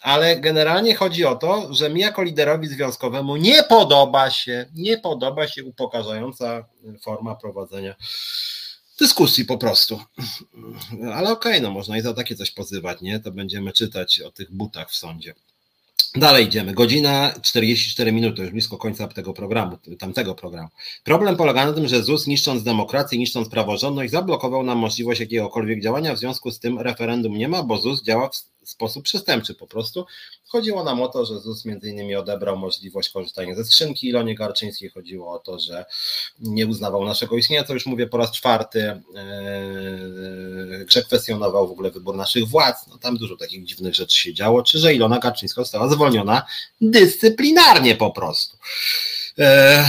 [0.00, 5.48] Ale generalnie chodzi o to, że mi jako liderowi związkowemu nie podoba się, nie podoba
[5.48, 6.64] się upokarzająca
[7.02, 7.94] forma prowadzenia
[8.98, 10.00] dyskusji po prostu.
[11.14, 13.20] Ale okej, okay, no można i za takie coś pozywać, nie?
[13.20, 15.34] To będziemy czytać o tych butach w sądzie.
[16.16, 16.74] Dalej idziemy.
[16.74, 20.68] Godzina 44 minuty, już blisko końca tego programu, tamtego programu.
[21.04, 26.14] Problem polega na tym, że ZUS niszcząc demokrację, niszcząc praworządność, zablokował nam możliwość jakiegokolwiek działania.
[26.14, 28.30] W związku z tym referendum nie ma, bo ZUS działa
[28.64, 30.06] w sposób przestępczy po prostu.
[30.48, 34.90] Chodziło nam o to, że ZUS między innymi odebrał możliwość korzystania ze skrzynki Ilonie Garczyńskiej.
[34.90, 35.84] Chodziło o to, że
[36.40, 39.02] nie uznawał naszego istnienia, co już mówię po raz czwarty, e,
[40.88, 42.86] że kwestionował w ogóle wybór naszych władz.
[42.88, 44.62] No, tam dużo takich dziwnych rzeczy się działo.
[44.62, 46.46] Czy że Ilona Garczyńska została zwolniona
[46.80, 48.56] dyscyplinarnie po prostu.
[49.38, 49.86] E,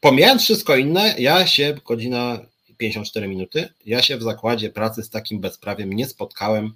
[0.00, 2.38] pomijając wszystko inne, ja się godzina
[2.76, 6.74] 54 minuty, ja się w zakładzie pracy z takim bezprawiem nie spotkałem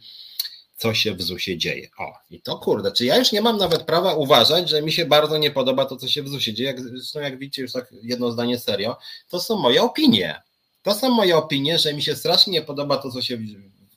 [0.77, 1.89] co się w ZUS-ie dzieje.
[1.99, 5.07] O, i to kurde, czy ja już nie mam nawet prawa uważać, że mi się
[5.07, 6.69] bardzo nie podoba to, co się w ZUS-ie dzieje.
[6.69, 8.97] Jak, zresztą jak widzicie, już tak jedno zdanie serio,
[9.29, 10.43] to są moje opinie.
[10.83, 13.37] To są moje opinie, że mi się strasznie nie podoba to, co się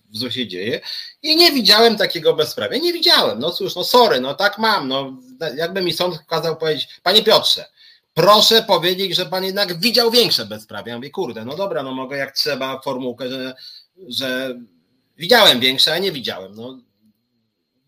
[0.09, 0.81] w ZUS-ie dzieje
[1.23, 2.77] i nie widziałem takiego bezprawia.
[2.77, 3.39] Nie widziałem.
[3.39, 4.87] No cóż, no sorry, no tak mam.
[4.87, 5.17] No,
[5.55, 7.65] jakby mi sąd kazał powiedzieć, panie Piotrze,
[8.13, 10.91] proszę powiedzieć, że pan jednak widział większe bezprawia.
[10.91, 13.55] Ja mówię, kurde, no dobra, no mogę jak trzeba formułkę, że
[14.07, 14.55] że
[15.19, 16.55] widziałem większe, a nie widziałem.
[16.55, 16.77] No,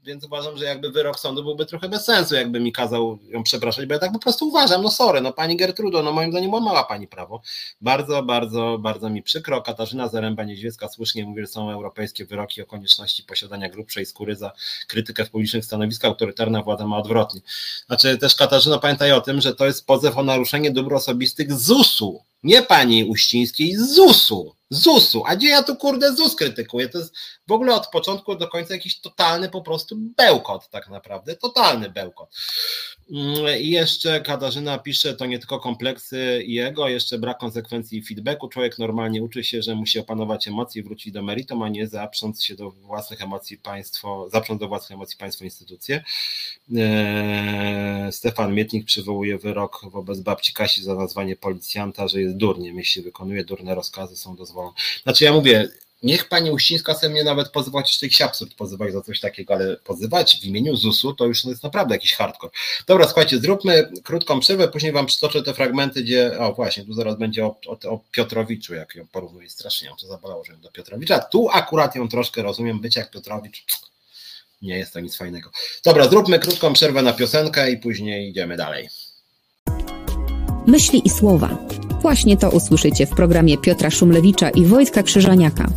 [0.03, 3.85] więc uważam, że jakby wyrok sądu byłby trochę bez sensu, jakby mi kazał ją przepraszać,
[3.85, 6.83] bo ja tak po prostu uważam, no sorry, no pani Gertrudo, no moim zdaniem łamała
[6.83, 7.41] pani prawo.
[7.81, 9.61] Bardzo, bardzo, bardzo mi przykro.
[9.61, 14.51] Katarzyna Zaręba-Niedźwiecka słusznie mówi, że są europejskie wyroki o konieczności posiadania grubszej skóry za
[14.87, 17.41] krytykę w publicznych stanowiskach, autorytarna władza ma odwrotnie.
[17.87, 22.23] Znaczy też Katarzyna pamiętaj o tym, że to jest pozew o naruszenie dóbr osobistych ZUS-u,
[22.43, 24.60] nie pani Uścińskiej, ZUS-u.
[24.71, 25.23] ZUS-u.
[25.25, 26.89] A gdzie ja tu kurde ZUS krytykuję?
[26.89, 27.15] To jest
[27.47, 31.35] w ogóle od początku do końca jakiś totalny po prostu bełkot, tak naprawdę.
[31.35, 32.29] Totalny bełkot.
[33.11, 38.47] Mm, I jeszcze Katarzyna pisze, to nie tylko kompleksy jego, jeszcze brak konsekwencji i feedbacku.
[38.47, 42.55] Człowiek normalnie uczy się, że musi opanować emocje wrócić do meritum, a nie zaprząc się
[42.55, 46.03] do własnych emocji państwo, zaprząc do własnych emocji państwo instytucje.
[46.75, 53.01] Eee, Stefan Mietnik przywołuje wyrok wobec babci Kasi za nazwanie policjanta, że jest durniem, jeśli
[53.01, 54.60] wykonuje durne rozkazy, są dozwolone.
[55.03, 55.69] Znaczy ja mówię,
[56.03, 59.77] Niech pani Uścińska chce mnie nawet pozywać, jeszcze jakiś absurd pozywać za coś takiego, ale
[59.77, 62.53] pozywać w imieniu ZUS-u to już jest naprawdę jakiś hardcore.
[62.87, 67.17] Dobra, słuchajcie, zróbmy krótką przerwę, później wam przytoczę te fragmenty, gdzie, o właśnie, tu zaraz
[67.17, 70.71] będzie o, o, o Piotrowiczu, jak ją porównuję, strasznie ją to zabolało, że ją do
[70.71, 71.19] Piotrowicza.
[71.19, 73.65] Tu akurat ją troszkę rozumiem, być jak Piotrowicz,
[74.61, 75.51] nie jest to nic fajnego.
[75.85, 78.89] Dobra, zróbmy krótką przerwę na piosenkę i później idziemy dalej.
[80.67, 81.57] Myśli i słowa.
[82.01, 85.67] Właśnie to usłyszycie w programie Piotra Szumlewicza i Wojtka Krzyżaniaka.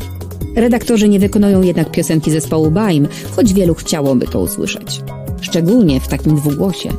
[0.57, 5.03] Redaktorzy nie wykonują jednak piosenki zespołu Baim, choć wielu chciałoby to usłyszeć.
[5.41, 6.91] Szczególnie w takim dwugłosie.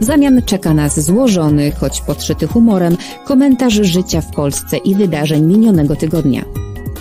[0.00, 2.96] W zamian czeka nas złożony, choć podszyty humorem,
[3.26, 6.44] komentarz życia w Polsce i wydarzeń minionego tygodnia.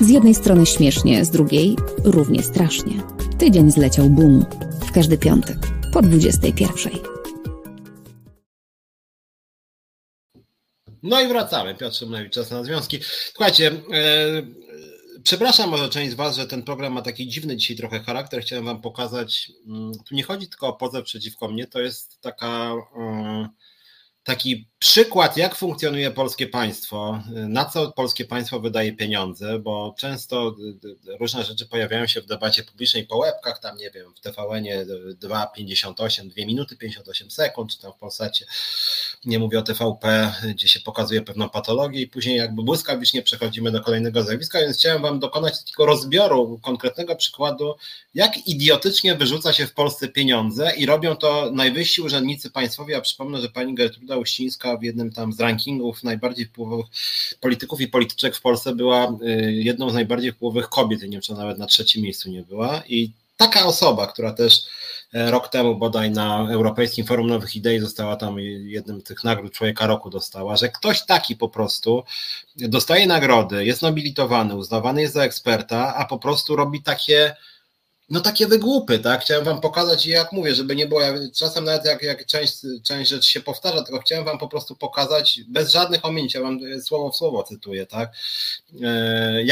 [0.01, 2.93] Z jednej strony śmiesznie, z drugiej równie strasznie.
[3.37, 4.45] Tydzień zleciał boom.
[4.85, 5.57] W każdy piątek
[5.93, 7.18] po 21.
[11.03, 11.75] No i wracamy.
[11.75, 12.99] Piotr Szymlewicz, czas na związki.
[13.33, 14.41] Słuchajcie, e,
[15.23, 18.41] Przepraszam może część z Was, że ten program ma taki dziwny dzisiaj trochę charakter.
[18.41, 19.51] Chciałem Wam pokazać.
[19.67, 22.73] Mm, tu nie chodzi tylko o pozew przeciwko mnie, to jest taka.
[22.97, 23.47] Yy,
[24.29, 30.55] taki przykład, jak funkcjonuje polskie państwo, na co polskie państwo wydaje pieniądze, bo często
[31.19, 36.27] różne rzeczy pojawiają się w debacie publicznej po łebkach, tam nie wiem, w TVN-ie 2,58,
[36.27, 38.45] 2 minuty 58 sekund, czy tam w Polsacie,
[39.25, 43.81] nie mówię o TVP, gdzie się pokazuje pewną patologię i później jakby błyskawicznie przechodzimy do
[43.81, 47.75] kolejnego zjawiska, więc chciałem Wam dokonać takiego rozbioru konkretnego przykładu,
[48.13, 53.41] jak idiotycznie wyrzuca się w Polsce pieniądze i robią to najwyżsi urzędnicy państwowi, a przypomnę,
[53.41, 56.85] że pani Gertruda Uścińska w jednym tam z rankingów najbardziej wpływowych
[57.39, 61.33] polityków i polityczek w Polsce była y, jedną z najbardziej wpływowych kobiet, nie wiem, czy
[61.33, 62.83] nawet na trzecim miejscu nie była.
[62.87, 64.61] I taka osoba, która też
[65.13, 69.53] e, rok temu bodaj na Europejskim Forum Nowych Idei została tam jednym z tych nagród
[69.53, 72.03] Człowieka Roku dostała, że ktoś taki po prostu
[72.55, 77.35] dostaje nagrody, jest nobilitowany, uznawany jest za eksperta, a po prostu robi takie
[78.09, 79.21] no takie wygłupy, tak?
[79.21, 81.01] Chciałem wam pokazać i jak mówię, żeby nie było,
[81.35, 82.53] czasem nawet jak, jak część,
[82.83, 86.59] część rzeczy się powtarza, tylko chciałem wam po prostu pokazać bez żadnych ominięć, ja wam
[86.81, 88.11] słowo w słowo cytuję, tak?
[88.83, 89.43] E,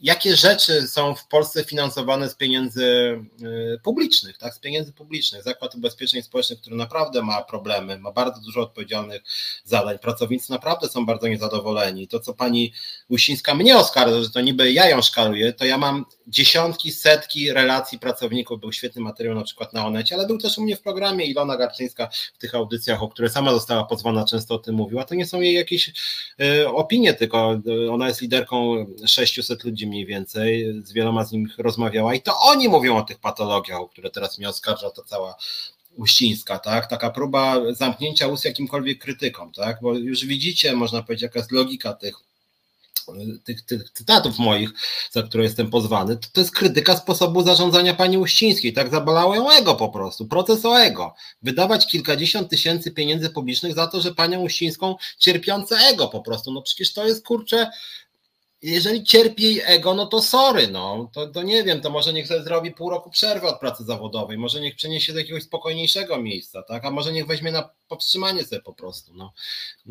[0.00, 2.84] jakie rzeczy są w Polsce finansowane z pieniędzy
[3.74, 4.54] e, publicznych, tak?
[4.54, 5.42] Z pieniędzy publicznych.
[5.42, 9.22] Zakład Ubezpieczeń Społecznych, który naprawdę ma problemy, ma bardzo dużo odpowiedzialnych
[9.64, 9.98] zadań.
[9.98, 12.08] Pracownicy naprawdę są bardzo niezadowoleni.
[12.08, 12.72] To, co pani
[13.08, 17.87] Usińska mnie oskarża, że to niby ja ją szkaluję, to ja mam dziesiątki, setki relacji
[17.96, 18.60] pracowników.
[18.60, 21.56] Był świetny materiał na przykład na Onecie, ale był też u mnie w programie Ilona
[21.56, 25.04] Garczyńska w tych audycjach, o które sama została pozwana, często o tym mówiła.
[25.04, 25.92] To nie są jej jakieś
[26.40, 31.58] y, opinie, tylko y, ona jest liderką 600 ludzi mniej więcej, z wieloma z nich
[31.58, 35.36] rozmawiała i to oni mówią o tych patologiach, o które teraz mnie oskarża ta cała
[35.98, 36.86] Uścińska, tak?
[36.86, 39.78] Taka próba zamknięcia ust jakimkolwiek krytykom, tak?
[39.82, 42.27] Bo już widzicie, można powiedzieć, jaka jest logika tych
[43.44, 44.70] tych, tych cytatów moich,
[45.10, 48.72] za które jestem pozwany, to, to jest krytyka sposobu zarządzania pani Uścińskiej.
[48.72, 51.14] Tak zabolało ją ego po prostu, proces o ego.
[51.42, 56.52] Wydawać kilkadziesiąt tysięcy pieniędzy publicznych za to, że panią Uścińską cierpiące ego po prostu.
[56.52, 57.70] No przecież to jest kurczę
[58.62, 62.26] jeżeli cierpi jej ego, no to sorry, no, to, to nie wiem, to może niech
[62.26, 66.62] sobie zrobi pół roku przerwy od pracy zawodowej, może niech przeniesie do jakiegoś spokojniejszego miejsca,
[66.62, 69.32] tak, a może niech weźmie na powstrzymanie sobie po prostu, no.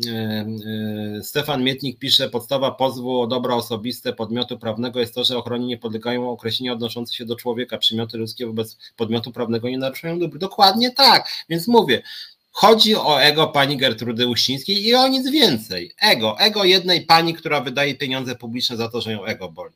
[0.06, 5.38] E, e, Stefan Mietnik pisze, podstawa pozwu o dobra osobiste podmiotu prawnego jest to, że
[5.38, 10.18] ochronie nie podlegają określenia odnoszące się do człowieka, przymioty ludzkie wobec podmiotu prawnego nie naruszają
[10.18, 10.38] dóbr.
[10.38, 12.02] Dokładnie tak, więc mówię,
[12.50, 15.92] Chodzi o ego pani Gertrudy Uścińskiej i o nic więcej.
[16.00, 19.74] Ego, ego jednej pani, która wydaje pieniądze publiczne za to, że ją ego boli.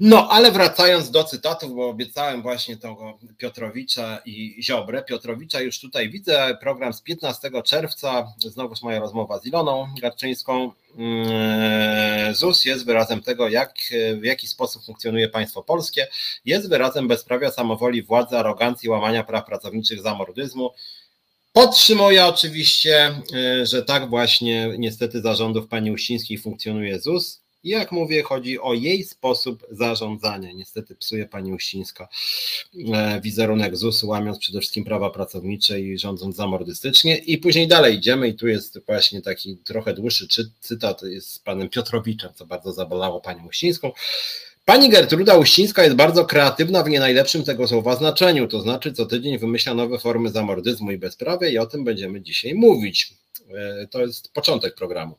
[0.00, 5.02] No, ale wracając do cytatów, bo obiecałem właśnie tego Piotrowicza i Ziobrę.
[5.02, 10.72] Piotrowicza już tutaj widzę, program z 15 czerwca, znowuż moja rozmowa z Iloną Garczyńską.
[10.98, 13.74] Mm, ZUS jest wyrazem tego, jak,
[14.20, 16.06] w jaki sposób funkcjonuje państwo polskie.
[16.44, 20.70] Jest wyrazem bezprawia, samowoli, władzy, arogancji, łamania praw pracowniczych, zamordyzmu.
[21.56, 23.14] Podtrzymuję oczywiście,
[23.62, 27.40] y, że tak właśnie niestety zarządów pani Uścińskiej funkcjonuje ZUS.
[27.64, 30.52] I jak mówię, chodzi o jej sposób zarządzania.
[30.52, 32.08] Niestety psuje pani Uścińska
[32.94, 37.16] e, wizerunek ZUS-u, łamiąc przede wszystkim prawa pracownicze i rządząc zamordystycznie.
[37.16, 40.28] I później dalej idziemy i tu jest właśnie taki trochę dłuższy
[40.60, 43.92] cytat z panem Piotrowiczem, co bardzo zabolało panią Uścińską.
[44.66, 49.06] Pani Gertruda Uścińska jest bardzo kreatywna w nie najlepszym tego słowa znaczeniu, to znaczy co
[49.06, 53.14] tydzień wymyśla nowe formy zamordyzmu i bezprawia i o tym będziemy dzisiaj mówić.
[53.54, 55.16] E, to jest początek programu.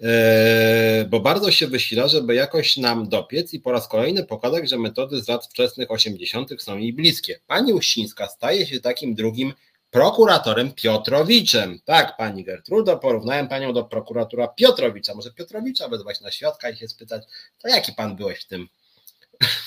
[0.00, 4.78] E, bo bardzo się wysila, żeby jakoś nam dopiec i po raz kolejny pokazać, że
[4.78, 6.50] metody z lat wczesnych 80.
[6.62, 7.40] są jej bliskie.
[7.46, 9.52] Pani Uścińska staje się takim drugim
[9.92, 11.80] prokuratorem Piotrowiczem.
[11.84, 15.14] Tak, pani Gertrudo, porównałem panią do prokuratora Piotrowicza.
[15.14, 17.22] Może Piotrowicza wezwać na świadka i się spytać,
[17.58, 18.68] to jaki pan byłeś w tym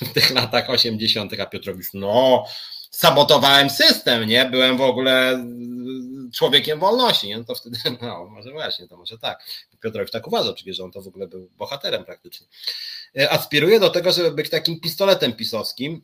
[0.02, 2.46] w tych latach 80., a Piotrowicz, no,
[2.92, 4.46] sabotowałem system, nie?
[4.46, 5.46] Byłem w ogóle
[6.34, 7.38] człowiekiem wolności, nie?
[7.38, 9.44] No to wtedy, no, może właśnie, to może tak.
[9.84, 12.48] Piotrowicz tak uważał, przecież on to w ogóle był bohaterem praktycznie.
[13.18, 16.02] E, aspiruje do tego, żeby być takim pistoletem pisowskim,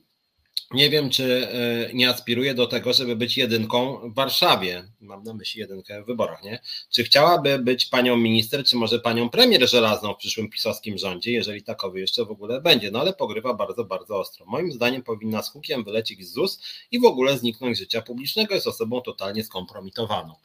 [0.73, 4.83] nie wiem, czy e, nie aspiruje do tego, żeby być jedynką w Warszawie.
[5.01, 6.59] Mam na myśli jedynkę w wyborach, nie?
[6.89, 11.63] Czy chciałaby być panią minister, czy może panią premier żelazną w przyszłym pisowskim rządzie, jeżeli
[11.63, 12.91] takowy jeszcze w ogóle będzie?
[12.91, 14.45] No ale pogrywa bardzo, bardzo ostro.
[14.45, 16.59] Moim zdaniem powinna z hukiem wylecieć z ZUS
[16.91, 18.55] i w ogóle zniknąć z życia publicznego.
[18.55, 20.35] Jest osobą totalnie skompromitowaną.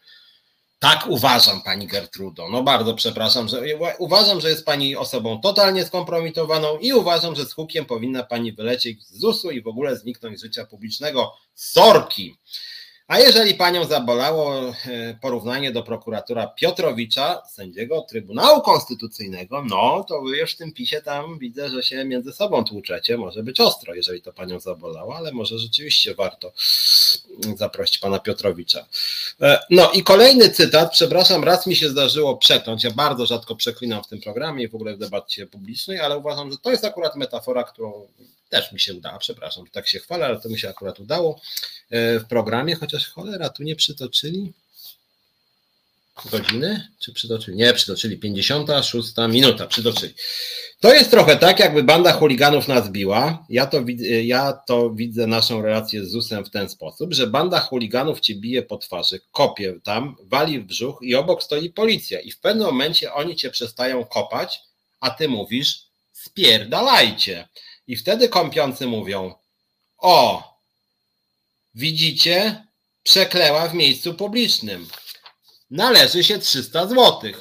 [0.78, 2.48] Tak uważam, pani Gertrudo.
[2.48, 3.62] No bardzo przepraszam, że
[3.98, 9.06] uważam, że jest pani osobą totalnie skompromitowaną i uważam, że z hukiem powinna pani wylecieć
[9.06, 11.32] z ZUS-u i w ogóle zniknąć z życia publicznego.
[11.54, 12.36] Sorki!
[13.09, 14.72] A jeżeli panią zabolało e,
[15.20, 21.38] porównanie do prokuratora Piotrowicza, sędziego Trybunału Konstytucyjnego, no to wy już w tym pisie tam
[21.38, 23.18] widzę, że się między sobą tłuczecie.
[23.18, 26.52] Może być ostro, jeżeli to panią zabolało, ale może rzeczywiście warto
[27.57, 28.86] zaprosić pana Piotrowicza.
[29.42, 32.84] E, no i kolejny cytat, przepraszam, raz mi się zdarzyło przekląć.
[32.84, 36.52] Ja bardzo rzadko przeklinam w tym programie i w ogóle w debacie publicznej, ale uważam,
[36.52, 38.07] że to jest akurat metafora, którą
[38.48, 41.40] też mi się udała, przepraszam, tak się chwalę, ale to mi się akurat udało
[41.91, 44.53] w programie, chociaż cholera, tu nie przytoczyli
[46.24, 47.57] godziny, czy przytoczyli?
[47.57, 50.14] Nie, przytoczyli, 56 minuta, przytoczyli.
[50.80, 53.47] To jest trochę tak, jakby banda chuliganów nas biła.
[53.49, 53.84] Ja to,
[54.22, 58.62] ja to widzę naszą relację z ZUS-em w ten sposób, że banda chuliganów ci bije
[58.62, 63.12] po twarzy, kopie tam, wali w brzuch i obok stoi policja i w pewnym momencie
[63.12, 64.61] oni cię przestają kopać,
[65.01, 65.82] a ty mówisz
[66.12, 67.49] spierdalajcie.
[67.87, 69.34] I wtedy kąpiący mówią:
[69.99, 70.55] O,
[71.76, 72.66] widzicie,
[73.02, 74.88] przekleła w miejscu publicznym.
[75.70, 77.32] Należy się 300 zł.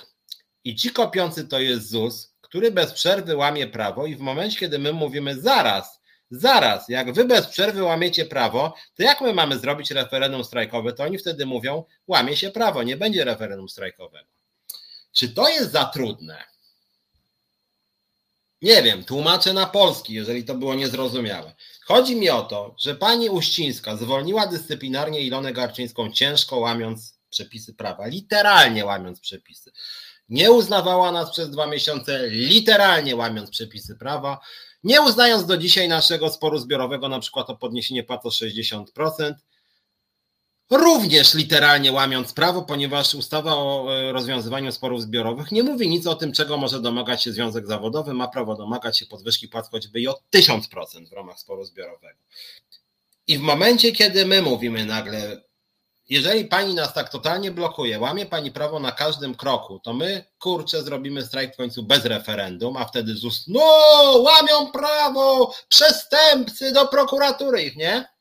[0.63, 4.79] I ci kopiący to jest ZUS, który bez przerwy łamie prawo, i w momencie, kiedy
[4.79, 9.91] my mówimy zaraz, zaraz, jak wy bez przerwy łamiecie prawo, to jak my mamy zrobić
[9.91, 14.29] referendum strajkowe, to oni wtedy mówią, łamie się prawo, nie będzie referendum strajkowego.
[15.11, 16.43] Czy to jest za trudne?
[18.61, 21.55] Nie wiem, tłumaczę na polski, jeżeli to było niezrozumiałe.
[21.88, 28.07] Chodzi mi o to, że pani Uścińska zwolniła dyscyplinarnie Ilonę Garczyńską ciężko łamiąc przepisy prawa,
[28.07, 29.71] literalnie łamiąc przepisy.
[30.29, 34.39] Nie uznawała nas przez dwa miesiące, literalnie łamiąc przepisy prawa,
[34.83, 38.86] nie uznając do dzisiaj naszego sporu zbiorowego, na przykład o podniesienie płac o 60%,
[40.70, 46.16] również literalnie łamiąc prawo, ponieważ ustawa o e, rozwiązywaniu sporów zbiorowych nie mówi nic o
[46.16, 48.13] tym, czego może domagać się związek zawodowy.
[48.13, 52.20] Ma prawo domagać się podwyżki płac choćby i o 1000% w ramach sporu zbiorowego.
[53.28, 55.41] I w momencie, kiedy my mówimy nagle,
[56.09, 60.84] jeżeli pani nas tak totalnie blokuje, łamie pani prawo na każdym kroku, to my kurczę
[60.84, 63.61] zrobimy strajk w końcu bez referendum, a wtedy ZUS, no
[64.18, 68.14] łamią prawo, przestępcy do prokuratury ich, nie?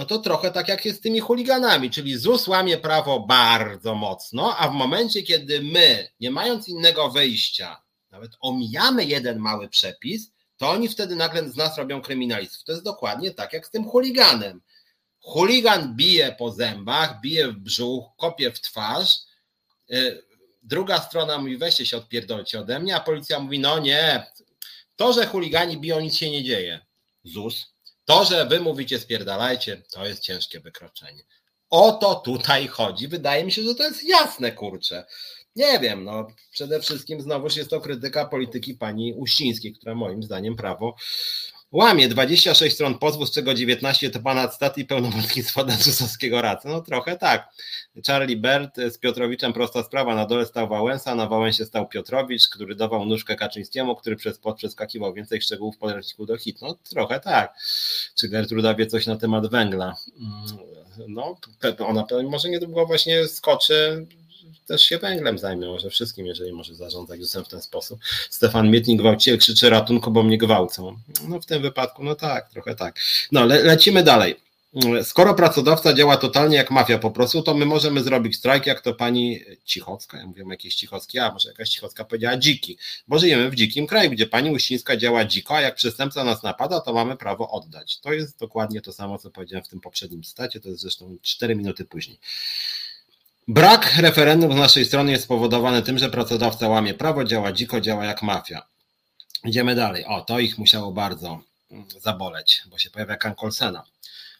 [0.00, 4.56] No to trochę tak jak jest z tymi chuliganami, czyli ZUS łamie prawo bardzo mocno,
[4.56, 10.70] a w momencie, kiedy my, nie mając innego wyjścia, nawet omijamy jeden mały przepis, to
[10.70, 12.64] oni wtedy nagle z nas robią kryminalistów.
[12.64, 14.60] To jest dokładnie tak jak z tym chuliganem.
[15.20, 19.18] Chuligan bije po zębach, bije w brzuch, kopie w twarz.
[19.92, 20.22] Y,
[20.62, 24.26] druga strona mówi, weźcie się, odpierdolcie ode mnie, a policja mówi, no nie,
[24.96, 26.80] to, że chuligani biją, nic się nie dzieje.
[27.24, 27.74] ZUS
[28.10, 31.22] to, że wy mówicie spierdalajcie, to jest ciężkie wykroczenie.
[31.70, 33.08] O to tutaj chodzi.
[33.08, 35.04] Wydaje mi się, że to jest jasne, kurczę.
[35.56, 40.56] Nie wiem, no przede wszystkim znowuż jest to krytyka polityki pani Uścińskiej, która moim zdaniem
[40.56, 40.96] prawo
[41.72, 46.68] łamie 26 stron pozwu, z czego 19 to pana stat i pełnomocnictwo Dacusowskiego Racy.
[46.68, 47.48] No trochę tak.
[48.06, 50.14] Charlie Bert z Piotrowiczem prosta sprawa.
[50.14, 54.56] Na dole stał Wałęsa, na Wałęsie stał Piotrowicz, który dawał nóżkę Kaczyńskiemu, który przez pod
[54.56, 56.62] przeskakiwał więcej szczegółów w podręczniku do hit.
[56.62, 57.54] No trochę tak.
[58.14, 59.96] Czy Gertruda wie coś na temat węgla?
[60.20, 60.44] Mm,
[61.08, 61.36] no,
[61.86, 64.06] ona może niedługo właśnie skoczy
[64.66, 68.00] też się węglem zajmie, może wszystkim, jeżeli może zarządzać ZUS-em w ten sposób.
[68.30, 70.96] Stefan Mietnik gwałciciel krzyczy ratunku, bo mnie gwałcą.
[71.28, 73.00] No w tym wypadku, no tak, trochę tak.
[73.32, 74.36] No le lecimy dalej.
[75.02, 78.94] Skoro pracodawca działa totalnie jak mafia po prostu, to my możemy zrobić strajk, jak to
[78.94, 83.54] pani Cichocka, ja mówię jakieś Cichocki, a może jakaś Cichocka powiedziała dziki, bo żyjemy w
[83.54, 87.50] dzikim kraju, gdzie pani Uścińska działa dziko, a jak przestępca nas napada, to mamy prawo
[87.50, 87.98] oddać.
[88.00, 91.56] To jest dokładnie to samo, co powiedziałem w tym poprzednim stacie, to jest zresztą 4
[91.56, 92.18] minuty później.
[93.50, 98.04] Brak referendum z naszej strony jest spowodowany tym, że pracodawca łamie prawo, działa dziko, działa
[98.04, 98.66] jak mafia.
[99.44, 100.04] Idziemy dalej.
[100.04, 103.84] O, to ich musiało bardzo mm, zaboleć, bo się pojawia Kang Olsena.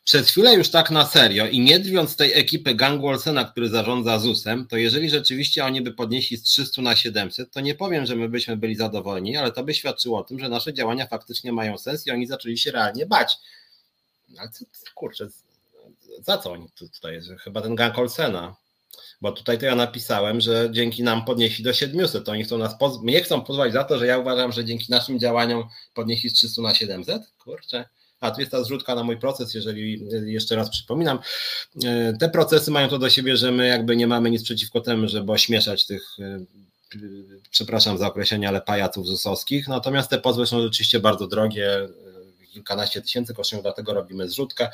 [0.05, 4.19] Przez chwilę już tak na serio i nie drwiąc tej ekipy gangu Olsena, który zarządza
[4.19, 8.17] ZUS-em, to jeżeli rzeczywiście oni by podnieśli z 300 na 700, to nie powiem, że
[8.17, 11.79] my byśmy byli zadowoleni, ale to by świadczyło o tym, że nasze działania faktycznie mają
[11.79, 13.37] sens i oni zaczęli się realnie bać.
[14.39, 14.65] Ale co,
[14.95, 15.29] kurczę,
[16.23, 18.57] za co oni tutaj, chyba ten gang Olsena,
[19.21, 22.79] bo tutaj to ja napisałem, że dzięki nam podnieśli do 700, to oni chcą nas,
[22.79, 23.03] poz...
[23.03, 25.65] mnie chcą pozwać za to, że ja uważam, że dzięki naszym działaniom
[25.95, 27.23] podnieśli z 300 na 700?
[27.39, 27.85] Kurczę.
[28.21, 31.19] A tu jest ta zrzutka na mój proces, jeżeli jeszcze raz przypominam.
[31.85, 35.09] E, te procesy mają to do siebie, że my jakby nie mamy nic przeciwko temu,
[35.09, 36.41] żeby ośmieszać tych e,
[37.51, 39.69] przepraszam za określenie, ale pajaców zusowskich.
[39.69, 41.89] Natomiast te pozwy są rzeczywiście bardzo drogie
[42.51, 44.69] kilkanaście tysięcy kosztują, dlatego robimy zrzutkę.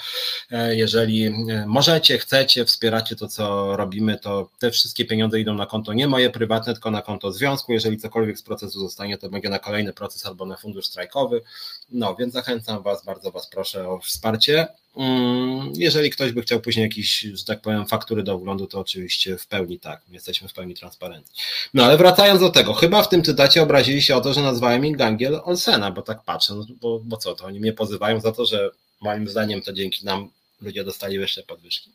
[0.50, 1.32] E, jeżeli e,
[1.66, 6.30] możecie, chcecie, wspieracie to, co robimy, to te wszystkie pieniądze idą na konto nie moje
[6.30, 7.72] prywatne, tylko na konto związku.
[7.72, 11.42] Jeżeli cokolwiek z procesu zostanie, to będzie na kolejny proces albo na fundusz strajkowy.
[11.90, 14.68] No, więc zachęcam Was, bardzo Was proszę o wsparcie.
[14.96, 19.38] Mm, jeżeli ktoś by chciał później jakieś, że tak powiem, faktury do oglądu, to oczywiście
[19.38, 21.34] w pełni tak, jesteśmy w pełni transparentni.
[21.74, 24.86] No ale wracając do tego, chyba w tym cytacie obrazili się o to, że nazwałem
[24.86, 28.32] ich Gangiel Olsena, bo tak patrzę, no, bo, bo co to, oni mnie pozywają za
[28.32, 28.70] to, że
[29.00, 30.28] moim zdaniem to dzięki nam
[30.62, 31.90] ludzie dostali wyższe podwyżki.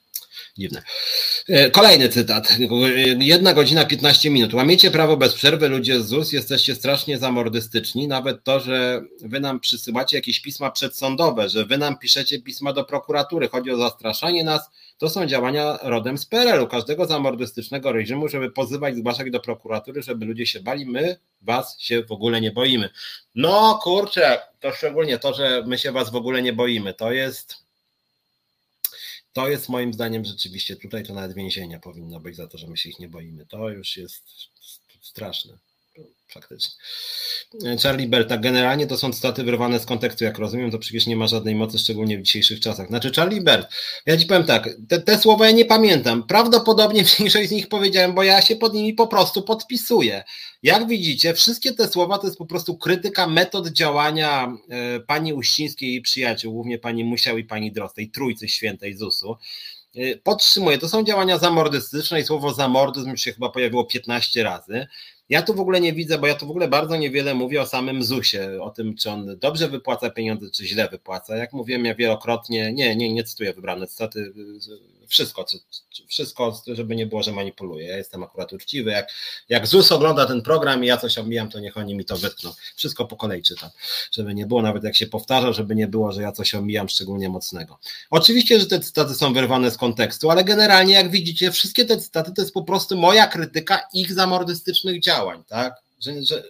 [0.57, 0.83] Dziwne.
[1.49, 2.57] E, kolejny cytat.
[3.19, 4.53] Jedna godzina 15 minut.
[4.53, 8.07] Łamiecie prawo bez przerwy, ludzie z ZUS, jesteście strasznie zamordystyczni.
[8.07, 12.83] Nawet to, że wy nam przysyłacie jakieś pisma przedsądowe, że wy nam piszecie pisma do
[12.83, 18.51] prokuratury, chodzi o zastraszanie nas, to są działania rodem z PRL-u, każdego zamordystycznego reżimu, żeby
[18.51, 20.85] pozywać, zgłaszać do prokuratury, żeby ludzie się bali.
[20.85, 22.89] My was się w ogóle nie boimy.
[23.35, 27.70] No kurczę, to szczególnie to, że my się was w ogóle nie boimy, to jest
[29.33, 32.77] to jest moim zdaniem rzeczywiście tutaj to nawet więzienia powinno być za to, że my
[32.77, 33.45] się ich nie boimy.
[33.45, 34.23] To już jest
[35.01, 35.70] straszne
[36.33, 36.75] faktycznie.
[37.83, 41.27] Charlie Berta, generalnie to są cytaty wyrwane z kontekstu, jak rozumiem, to przecież nie ma
[41.27, 42.87] żadnej mocy, szczególnie w dzisiejszych czasach.
[42.87, 43.73] Znaczy, Charlie Bert,
[44.05, 46.23] ja ci powiem tak, te, te słowa ja nie pamiętam.
[46.23, 50.23] Prawdopodobnie większość z nich powiedziałem, bo ja się pod nimi po prostu podpisuję.
[50.63, 55.95] Jak widzicie, wszystkie te słowa to jest po prostu krytyka metod działania e, pani Uścińskiej
[55.95, 59.37] i przyjaciół, głównie pani Musiał i pani Drost, tej trójcy świętej ZUS-u.
[59.95, 64.87] E, to są działania zamordystyczne i słowo zamordyzm już się chyba pojawiło 15 razy.
[65.31, 67.65] Ja tu w ogóle nie widzę, bo ja tu w ogóle bardzo niewiele mówię o
[67.65, 71.37] samym ZUS-ie, o tym, czy on dobrze wypłaca pieniądze, czy źle wypłaca.
[71.37, 74.33] Jak mówiłem ja wielokrotnie, nie, nie, nie cytuję wybrane cytaty,
[75.11, 75.45] wszystko,
[76.07, 77.87] wszystko, żeby nie było, że manipuluję.
[77.87, 78.91] Ja jestem akurat uczciwy.
[78.91, 79.11] Jak,
[79.49, 82.53] jak ZUS ogląda ten program i ja coś omijam, to niech oni mi to wytkną.
[82.75, 83.69] Wszystko po kolei czytam,
[84.11, 87.29] żeby nie było, nawet jak się powtarza, żeby nie było, że ja coś omijam szczególnie
[87.29, 87.79] mocnego.
[88.09, 92.31] Oczywiście, że te cytaty są wyrwane z kontekstu, ale generalnie, jak widzicie, wszystkie te cytaty
[92.35, 95.73] to jest po prostu moja krytyka ich zamordystycznych działań, tak?
[95.99, 96.43] Że, że,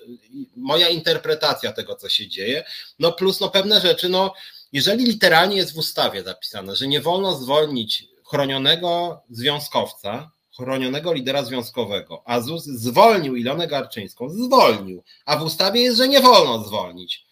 [0.55, 2.63] moja interpretacja tego, co się dzieje,
[2.99, 4.33] no plus no pewne rzeczy, no
[4.73, 12.23] jeżeli literalnie jest w ustawie zapisane, że nie wolno zwolnić chronionego związkowca, chronionego lidera związkowego,
[12.25, 17.25] a ZUS zwolnił Ilonę Garczyńską, zwolnił, a w ustawie jest, że nie wolno zwolnić.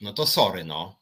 [0.00, 0.96] No to sorry, no.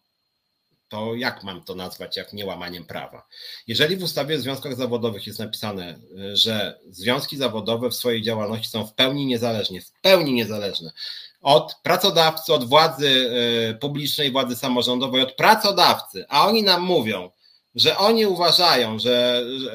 [0.89, 3.27] To jak mam to nazwać, jak nie łamaniem prawa?
[3.67, 5.99] Jeżeli w ustawie o związkach zawodowych jest napisane,
[6.33, 10.93] że związki zawodowe w swojej działalności są w pełni niezależne, w pełni niezależne
[11.41, 13.31] od pracodawcy, od władzy
[13.71, 17.31] e, publicznej, władzy samorządowej, od pracodawcy, a oni nam mówią,
[17.75, 19.73] że oni uważają, że, że,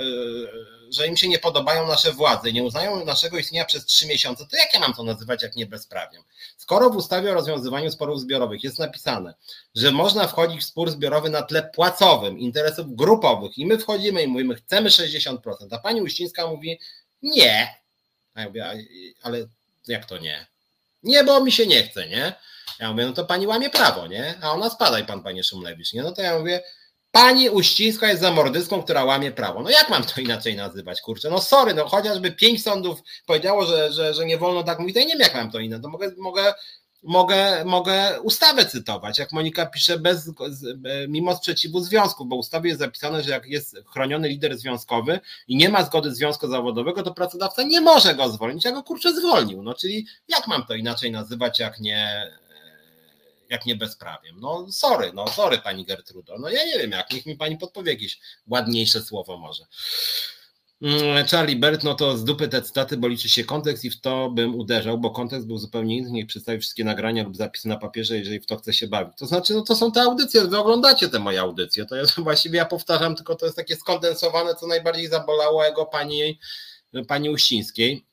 [0.90, 4.58] że, im się nie podobają nasze władze, nie uznają naszego istnienia przez trzy miesiące, to
[4.58, 6.24] jak ja mam to nazywać, jak nie bezprawiem?
[6.58, 9.34] Skoro w ustawie o rozwiązywaniu sporów zbiorowych jest napisane,
[9.76, 14.28] że można wchodzić w spór zbiorowy na tle płacowym, interesów grupowych i my wchodzimy i
[14.28, 15.38] mówimy, chcemy 60%,
[15.72, 16.80] a pani Uścińska mówi,
[17.22, 17.76] Nie.
[18.34, 18.66] A ja mówię,
[19.22, 19.48] ale
[19.88, 20.48] jak to nie?
[21.04, 22.34] Nie, bo mi się nie chce, nie?
[22.80, 24.36] Ja mówię, no to pani łamie prawo, nie?
[24.42, 26.04] A ona spadaj pan, panie Szumlewicz, nie?
[26.04, 26.64] No to ja mówię,
[27.16, 29.64] Pani Uścińska jest zamordystką, która łamie prawo.
[29.64, 31.30] No jak mam to inaczej nazywać, kurczę?
[31.30, 35.00] No sorry, no chociażby pięć sądów powiedziało, że, że, że nie wolno tak mówić, to
[35.00, 35.80] ja nie wiem, jak mam to inne.
[35.80, 36.54] To mogę, mogę,
[37.04, 40.32] mogę, mogę ustawę cytować, jak Monika pisze, bez,
[41.08, 45.58] mimo sprzeciwu związków, bo w ustawie jest zapisane, że jak jest chroniony lider związkowy i
[45.58, 49.64] nie ma zgody związku zawodowego, to pracodawca nie może go zwolnić, a go kurczę zwolnił.
[49.64, 52.32] No czyli jak mam to inaczej nazywać, jak nie
[53.50, 54.40] jak nie bezprawiem.
[54.40, 56.38] No sorry, no sorry pani Gertrudo.
[56.40, 59.66] No ja nie wiem jak, niech mi pani podpowie jakieś ładniejsze słowo może.
[60.82, 64.02] Mm, Charlie Bert, no to z dupy te cytaty, bo liczy się kontekst i w
[64.02, 67.78] to bym uderzał, bo kontekst był zupełnie inny, niech przedstawi wszystkie nagrania lub zapisy na
[67.78, 69.18] papierze, jeżeli w to chce się bawić.
[69.18, 72.58] To znaczy, no to są te audycje, wy oglądacie te moje audycje, to jest właściwie,
[72.58, 76.40] ja powtarzam, tylko to jest takie skondensowane, co najbardziej zabolało jego pani,
[77.08, 78.06] pani Uścińskiej.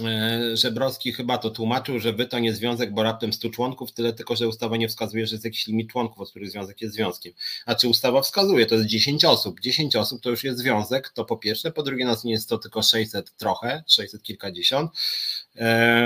[0.00, 4.12] E, Żebrowski chyba to tłumaczył, że wy to nie związek, bo raptem 100 członków, tyle
[4.12, 7.32] tylko, że ustawa nie wskazuje, że jest jakiś limit członków, od których związek jest związkiem.
[7.66, 9.60] A czy ustawa wskazuje, to jest 10 osób.
[9.60, 12.58] 10 osób to już jest związek, to po pierwsze, po drugie nas nie jest to
[12.58, 14.90] tylko 600 trochę, 600 kilkadziesiąt,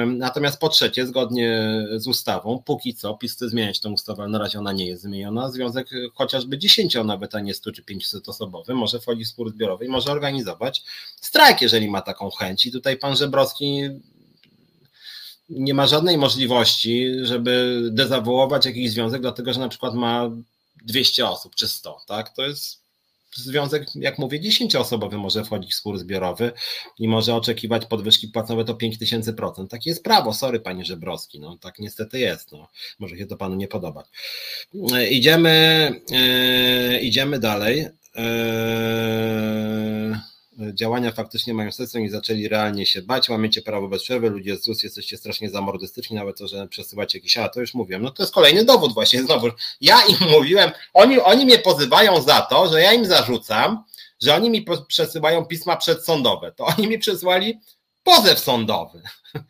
[0.07, 1.63] Natomiast po trzecie, zgodnie
[1.97, 5.03] z ustawą, póki co, PiS chce zmieniać tę ustawę, ale na razie ona nie jest
[5.03, 9.51] zmieniona, związek chociażby 10 nawet, a nie 100 czy 500 osobowy, może wchodzić w spór
[9.51, 10.83] zbiorowy i może organizować
[11.21, 12.67] strajk, jeżeli ma taką chęć.
[12.67, 13.83] I tutaj pan Żebrowski
[15.49, 20.31] nie ma żadnej możliwości, żeby dezawołować jakiś związek, dlatego że na przykład ma
[20.85, 22.35] 200 osób czy 100, tak?
[22.37, 22.86] To jest
[23.37, 26.53] związek, jak mówię, 10-osobowy może wchodzić w spór zbiorowy
[26.99, 29.69] i może oczekiwać podwyżki płacowe to 5000%.
[29.69, 32.69] Takie jest prawo, sorry panie Żebrowski, no tak niestety jest, no.
[32.99, 34.07] może się to panu nie podobać.
[35.11, 37.87] Idziemy, yy, idziemy dalej.
[38.17, 38.23] Yy,
[40.59, 44.65] działania faktycznie mają sens, oni zaczęli realnie się bać, łamiecie prawo bez przerwy, ludzie z
[44.65, 48.23] ZUS jesteście strasznie zamordystyczni, nawet to, że przesyłacie jakiś, a to już mówiłem, no to
[48.23, 49.47] jest kolejny dowód właśnie, znowu,
[49.81, 53.85] ja im mówiłem, oni, oni mnie pozywają za to, że ja im zarzucam,
[54.23, 57.61] że oni mi przesyłają pisma przedsądowe, to oni mi przesłali
[58.03, 59.03] pozew sądowy,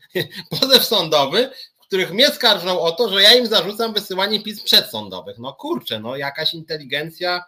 [0.60, 1.50] pozew sądowy,
[1.82, 6.00] w których mnie skarżą o to, że ja im zarzucam wysyłanie pism przedsądowych, no kurczę,
[6.00, 7.44] no jakaś inteligencja,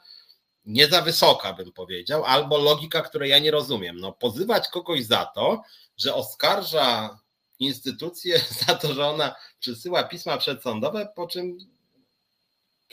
[0.68, 3.96] nie za wysoka, bym powiedział, albo logika, której ja nie rozumiem.
[3.96, 5.62] No, pozywać kogoś za to,
[5.96, 7.18] że oskarża
[7.58, 11.58] instytucję za to, że ona przysyła pisma przedsądowe, po czym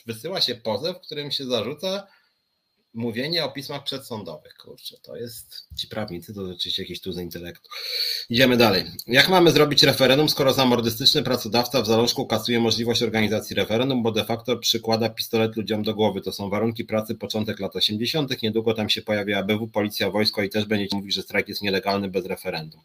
[0.06, 2.07] wysyła się pozew, w którym się zarzuca
[2.95, 4.57] mówienie o pismach przedsądowych.
[4.57, 7.69] Kurczę, to jest, ci prawnicy to rzeczywiście jakieś tuzy intelektu.
[8.30, 8.84] Idziemy dalej.
[9.07, 14.26] Jak mamy zrobić referendum, skoro zamordystyczny pracodawca w zalążku kasuje możliwość organizacji referendum, bo de
[14.26, 16.22] facto przykłada pistolet ludziom do głowy.
[16.22, 18.41] To są warunki pracy początek lat 80.
[18.41, 22.09] Niedługo tam się pojawia ABW, policja, wojsko i też będziecie mówić, że strajk jest nielegalny
[22.09, 22.81] bez referendum.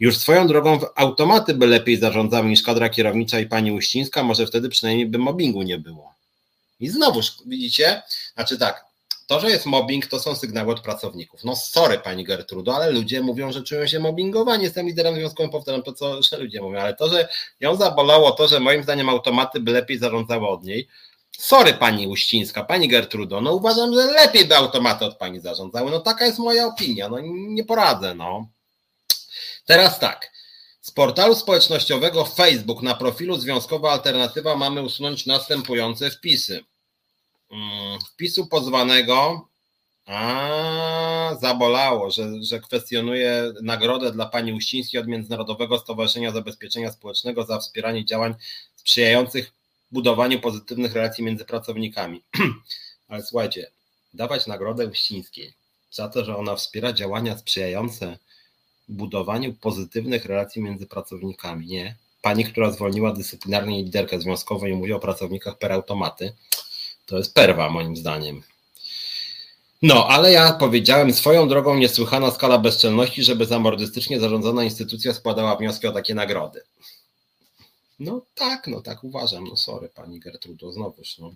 [0.00, 4.46] Już swoją drogą w automaty by lepiej zarządzały niż kadra kierownicza i pani Uścińska, może
[4.46, 6.14] wtedy przynajmniej by mobbingu nie było.
[6.80, 8.02] I znowuż, widzicie,
[8.34, 8.89] znaczy tak,
[9.30, 11.44] to, że jest mobbing, to są sygnały od pracowników.
[11.44, 14.64] No sorry pani Gertrudo, ale ludzie mówią, że czują się mobbingowani.
[14.64, 17.28] Jestem liderem związkowym, powtarzam to, co że ludzie mówią, ale to, że
[17.60, 20.88] ją zabolało to, że moim zdaniem automaty by lepiej zarządzały od niej.
[21.38, 25.90] Sorry pani Uścińska, pani Gertrudo, no uważam, że lepiej by automaty od pani zarządzały.
[25.90, 28.46] No taka jest moja opinia, no nie poradzę, no.
[29.66, 30.32] Teraz tak.
[30.80, 36.64] Z portalu społecznościowego Facebook na profilu Związkowa Alternatywa mamy usunąć następujące wpisy.
[37.50, 39.48] Mm, wpisu pozwanego
[40.06, 47.58] a, zabolało, że, że kwestionuje nagrodę dla pani Uścińskiej od Międzynarodowego Stowarzyszenia Zabezpieczenia Społecznego za
[47.58, 48.34] wspieranie działań
[48.76, 49.52] sprzyjających
[49.92, 52.22] budowaniu pozytywnych relacji między pracownikami.
[53.08, 53.70] Ale słuchajcie,
[54.14, 55.52] dawać nagrodę Uścińskiej
[55.90, 58.18] za to, że ona wspiera działania sprzyjające
[58.88, 61.96] budowaniu pozytywnych relacji między pracownikami, nie?
[62.22, 66.32] Pani, która zwolniła dyscyplinarnie liderkę związkową i mówi o pracownikach per automaty,
[67.10, 68.42] to jest perwa, moim zdaniem.
[69.82, 75.86] No, ale ja powiedziałem swoją drogą niesłychana skala bezczelności, żeby zamordystycznie zarządzana instytucja składała wnioski
[75.86, 76.62] o takie nagrody.
[77.98, 79.44] No tak, no tak uważam.
[79.44, 81.18] No sorry, pani Gertrudo, znowuż.
[81.18, 81.30] No.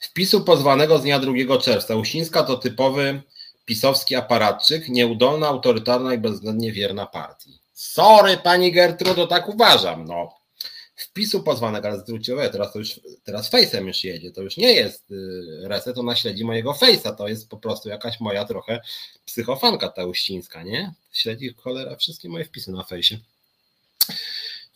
[0.00, 1.96] Wpisu pozwanego z dnia 2 czerwca.
[1.96, 3.22] Uścińska to typowy
[3.64, 7.58] pisowski aparatczyk, nieudolna, autorytarna i bezwzględnie wierna partii.
[7.72, 10.04] Sorry, pani Gertrudo, tak uważam.
[10.04, 10.43] No
[11.04, 15.10] wpisu pozwanego, ale uwagę, teraz to już, teraz Face'em już jedzie, to już nie jest
[15.10, 18.80] y, reset, ona śledzi mojego Face'a, to jest po prostu jakaś moja trochę
[19.24, 20.94] psychofanka ta uścińska, nie?
[21.12, 23.16] Śledzi cholera wszystkie moje wpisy na Face'ie.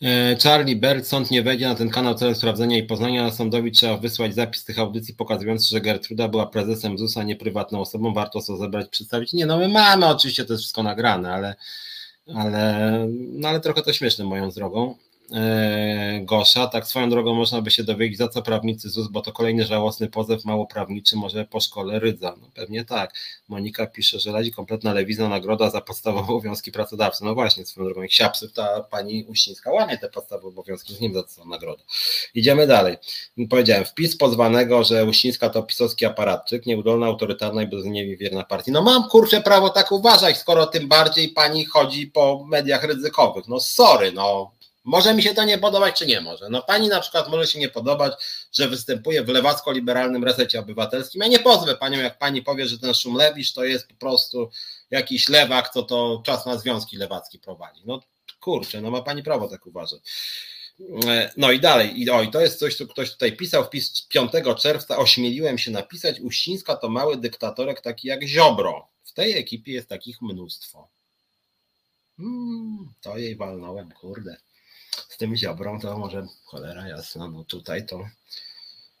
[0.01, 3.71] E, Charlie Bert, sąd nie wejdzie na ten kanał celem sprawdzenia i poznania, a sądowi
[3.71, 8.13] trzeba wysłać zapis tych audycji pokazujący, że Gertruda była prezesem ZUS, a nie prywatną osobą,
[8.13, 9.33] warto to zebrać, przedstawić.
[9.33, 11.55] Nie, no my mamy oczywiście to jest wszystko nagrane, ale,
[12.35, 14.95] ale, no ale trochę to śmieszne moją drogą.
[15.33, 16.67] E, Gosza.
[16.67, 20.09] Tak swoją drogą można by się dowiedzieć, za co prawnicy ZUS, bo to kolejny żałosny
[20.09, 22.35] pozew mało prawniczy, może po szkole Rydza.
[22.41, 23.13] No pewnie tak.
[23.47, 27.25] Monika pisze, że radzi kompletna lewizna nagroda za podstawowe obowiązki pracodawcy.
[27.25, 31.13] No właśnie, swoją drogą, jak się ta pani Uścińska łamie te podstawowe obowiązki, nie wiem
[31.13, 31.83] za co nagroda.
[32.33, 32.97] Idziemy dalej.
[33.49, 38.71] Powiedziałem, wpis pozwanego, że Uścińska to pisowski aparatczyk, nieudolna, autorytarna i bezniewi wierna partii.
[38.71, 43.47] No mam kurczę prawo tak uważać, skoro tym bardziej pani chodzi po mediach ryzykowych.
[43.47, 44.51] No sorry, no
[44.89, 46.49] może mi się to nie podobać, czy nie może.
[46.49, 48.13] No pani na przykład może się nie podobać,
[48.51, 51.21] że występuje w lewacko-liberalnym resecie obywatelskim.
[51.21, 54.49] Ja nie pozwę panią, jak pani powie, że ten Szumlewicz to jest po prostu
[54.91, 57.81] jakiś lewak, co to czas na związki lewacki prowadzi.
[57.85, 57.99] No
[58.39, 60.01] kurczę, no ma pani prawo tak uważać.
[61.37, 64.97] No i dalej, i oj, to jest coś, co ktoś tutaj pisał, wpis 5 czerwca,
[64.97, 68.87] ośmieliłem się napisać, Uścińska to mały dyktatorek taki jak Ziobro.
[69.03, 70.87] W tej ekipie jest takich mnóstwo.
[72.17, 74.37] Hmm, to jej walnąłem, kurde
[75.09, 78.09] z tym ziobrą, to może cholera jasna, no tutaj to.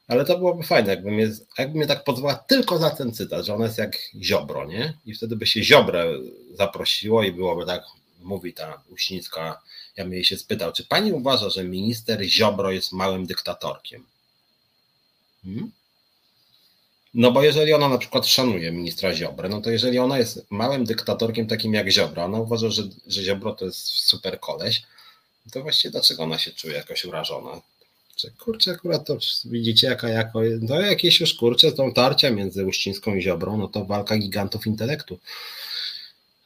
[0.07, 3.55] Ale to byłoby fajne, jakby mnie, jakby mnie tak pozwała tylko za ten cytat, że
[3.55, 4.93] ona jest jak ziobro, nie?
[5.05, 6.05] I wtedy by się ziobrę
[6.53, 7.83] zaprosiło i byłoby tak,
[8.21, 9.61] mówi ta Uścińska,
[9.97, 14.05] ja bym jej się spytał, czy pani uważa, że minister Ziobro jest małym dyktatorkiem?
[15.43, 15.71] Hmm?
[17.13, 20.85] No bo jeżeli ona na przykład szanuje ministra Ziobrę, no to jeżeli ona jest małym
[20.85, 24.83] dyktatorkiem takim jak Ziobro, ona uważa, że, że Ziobro to jest super koleś,
[25.49, 27.61] to właściwie dlaczego ona się czuje jakoś urażona?
[28.15, 33.15] Czy kurczę, akurat to widzicie, jaka jako, no jakieś już kurczę, tą tarcia między Uścińską
[33.15, 35.19] i Ziobrą, no to walka gigantów intelektu.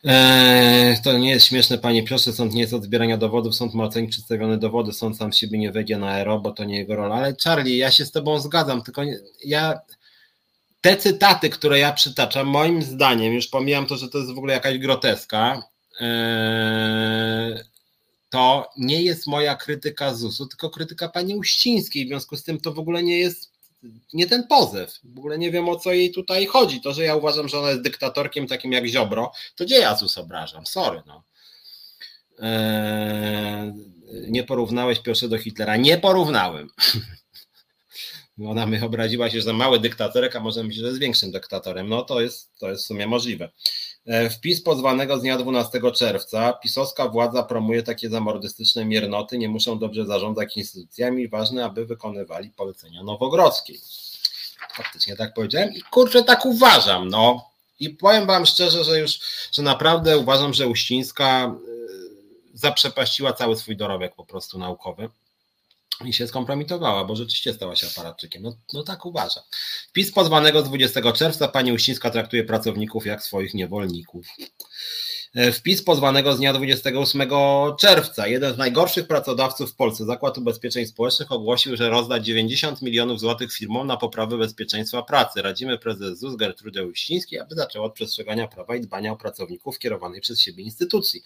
[0.04, 3.84] Eee, to nie jest śmieszne, panie Piotrze, sąd nie jest od zbierania dowodów, sąd ma
[3.84, 7.16] ocenić przedstawione dowody, sąd sam siebie nie wejdzie na aero, bo to nie jego rola.
[7.16, 9.82] Ale Charlie, ja się z tobą zgadzam, tylko nie, ja
[10.82, 14.54] te cytaty, które ja przytaczam, moim zdaniem, już pomijam to, że to jest w ogóle
[14.54, 15.64] jakaś groteska,
[16.00, 17.73] eee,
[18.34, 22.06] to nie jest moja krytyka ZUS-u, tylko krytyka pani Uścińskiej.
[22.06, 23.54] W związku z tym to w ogóle nie jest
[24.14, 25.00] nie ten pozew.
[25.04, 26.82] W ogóle nie wiem o co jej tutaj chodzi.
[26.82, 30.18] To, że ja uważam, że ona jest dyktatorkiem takim jak Ziobro, to gdzie ja ZUS
[30.18, 30.66] obrażam?
[30.66, 31.24] Sorry, no.
[32.40, 33.74] Eee,
[34.28, 35.78] nie porównałeś Piotrze do Hitlera.
[35.78, 36.70] Nie porównałem.
[38.48, 41.90] Ona mnie obraziła się, że mały dyktatorek, a może myśleć, że jest większym dyktatorem.
[41.90, 43.50] No to jest, to jest w sumie możliwe.
[44.06, 46.54] E, wpis pozwanego z dnia 12 czerwca.
[46.54, 53.04] Pisowska władza promuje takie zamordystyczne miernoty, nie muszą dobrze zarządzać instytucjami, ważne, aby wykonywali polecenia
[53.04, 53.80] nowogrodzkiej.
[54.76, 57.50] Faktycznie tak powiedziałem i kurczę, tak uważam, no.
[57.80, 59.20] I powiem wam szczerze, że już,
[59.52, 61.56] że naprawdę uważam, że Uścińska e,
[62.54, 65.10] zaprzepaściła cały swój dorobek po prostu naukowy
[66.06, 68.44] i się skompromitowała, bo rzeczywiście stała się aparatczykiem.
[68.44, 69.44] No, no tak uważam.
[69.90, 74.28] Wpis pozwanego z 20 czerwca pani Uścińska traktuje pracowników jak swoich niewolników.
[75.36, 77.30] E, wpis pozwanego z dnia 28
[77.80, 78.28] czerwca.
[78.28, 83.54] Jeden z najgorszych pracodawców w Polsce, Zakład Ubezpieczeń Społecznych, ogłosił, że rozda 90 milionów złotych
[83.54, 85.42] firmom na poprawę bezpieczeństwa pracy.
[85.42, 90.22] Radzimy prezes ZUS Gertrudę Uścińskiej, aby zaczęła od przestrzegania prawa i dbania o pracowników kierowanej
[90.22, 91.24] przez siebie instytucji.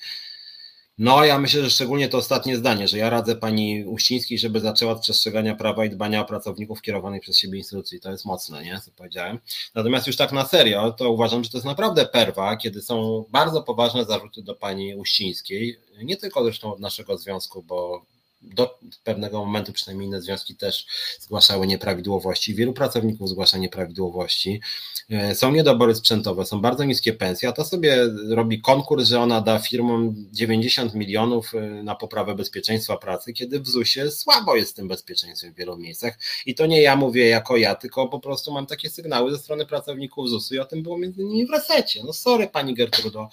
[0.98, 4.92] No, ja myślę, że szczególnie to ostatnie zdanie, że ja radzę pani Uścińskiej, żeby zaczęła
[4.92, 8.00] od przestrzegania prawa i dbania o pracowników kierowanych przez siebie instytucji.
[8.00, 8.82] To jest mocne, nie?
[8.86, 9.40] Co powiedziałem.
[9.76, 13.64] Natomiast już tak na serio, to uważam, że to jest naprawdę perwa, kiedy są bardzo
[13.64, 18.06] poważne zarzuty do pani Uścińskiej, nie tylko zresztą od naszego związku, bo
[18.42, 20.86] do pewnego momentu przynajmniej inne związki też
[21.20, 22.56] zgłaszały nieprawidłowości.
[22.56, 24.62] Wielu pracowników zgłasza nieprawidłowości.
[25.10, 27.98] E, są niedobory sprzętowe, są bardzo niskie pensje, a to sobie
[28.30, 33.68] robi konkurs, że ona da firmom 90 milionów e, na poprawę bezpieczeństwa pracy, kiedy w
[33.68, 36.20] ZUS-ie słabo jest z tym bezpieczeństwem w wielu miejscach.
[36.46, 39.66] I to nie ja mówię jako ja, tylko po prostu mam takie sygnały ze strony
[39.66, 42.02] pracowników ZUS-u i o tym było między innymi w resecie.
[42.04, 43.30] No sorry pani Gertrudo,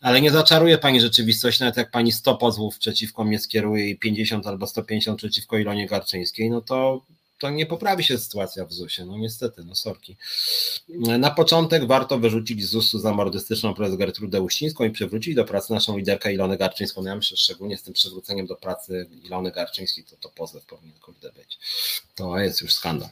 [0.00, 4.15] ale nie zaczaruje pani rzeczywistość, nawet jak pani 100 pozwów przeciwko mnie skieruje i 50
[4.46, 7.02] albo 150 przeciwko Ilonie Garczyńskiej, no to
[7.38, 10.16] to nie poprawi się sytuacja w ZUS-ie, no niestety, no sorki.
[11.18, 15.96] Na początek warto wyrzucić z ZUS-u zamordystyczną prezes Gertrudę Uścińską i przywrócić do pracy naszą
[15.98, 17.02] liderkę Ilonę Garczyńską.
[17.02, 20.98] No ja myślę, szczególnie z tym przywróceniem do pracy Ilony Garczyńskiej, to to pozew powinien
[20.98, 21.58] kurde być.
[22.14, 23.08] To jest już skandal.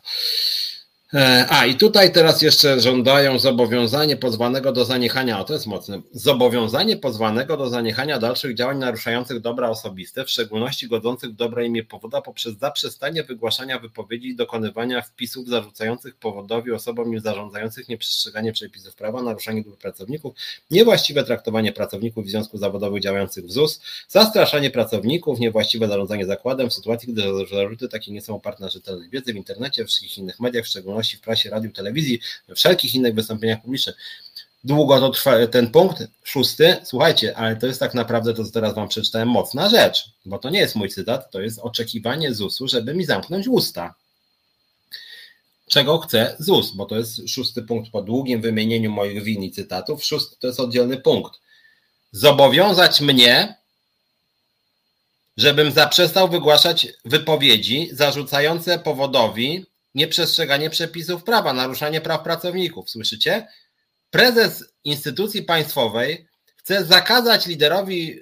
[1.15, 6.03] E, a i tutaj teraz jeszcze żądają zobowiązanie pozwanego do zaniechania, o to jest mocne,
[6.13, 11.85] zobowiązanie pozwanego do zaniechania dalszych działań naruszających dobra osobiste, w szczególności godzących w dobre imię
[11.85, 18.95] powoda poprzez zaprzestanie wygłaszania wypowiedzi i dokonywania wpisów zarzucających powodowi osobom nie zarządzających nieprzestrzeganie przepisów
[18.95, 20.35] prawa, naruszanie dóbr pracowników,
[20.71, 26.75] niewłaściwe traktowanie pracowników w związku zawodowych działających w ZUS, zastraszanie pracowników, niewłaściwe zarządzanie zakładem w
[26.75, 30.65] sytuacji, gdy zarzuty takie nie są oparte na rzetelnej wiedzy w internecie, wszystkich innych mediach,
[30.65, 33.97] w szczególności w prasie, radiu, telewizji, we wszelkich innych wystąpieniach publicznych.
[34.65, 38.75] Długo to trwa ten punkt, szósty, słuchajcie, ale to jest tak naprawdę to, co teraz
[38.75, 42.95] wam przeczytałem, mocna rzecz, bo to nie jest mój cytat, to jest oczekiwanie ZUS-u, żeby
[42.95, 43.95] mi zamknąć usta.
[45.69, 50.05] Czego chce ZUS, bo to jest szósty punkt po długim wymienieniu moich win i cytatów.
[50.05, 51.33] Szósty to jest oddzielny punkt.
[52.13, 53.57] Zobowiązać mnie,
[55.37, 62.91] żebym zaprzestał wygłaszać wypowiedzi zarzucające powodowi nieprzestrzeganie przepisów prawa, naruszanie praw pracowników.
[62.91, 63.49] Słyszycie?
[64.11, 68.21] Prezes instytucji państwowej chce zakazać liderowi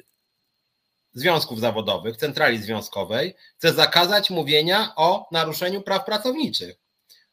[1.13, 6.77] związków zawodowych, centrali związkowej, chce zakazać mówienia o naruszeniu praw pracowniczych.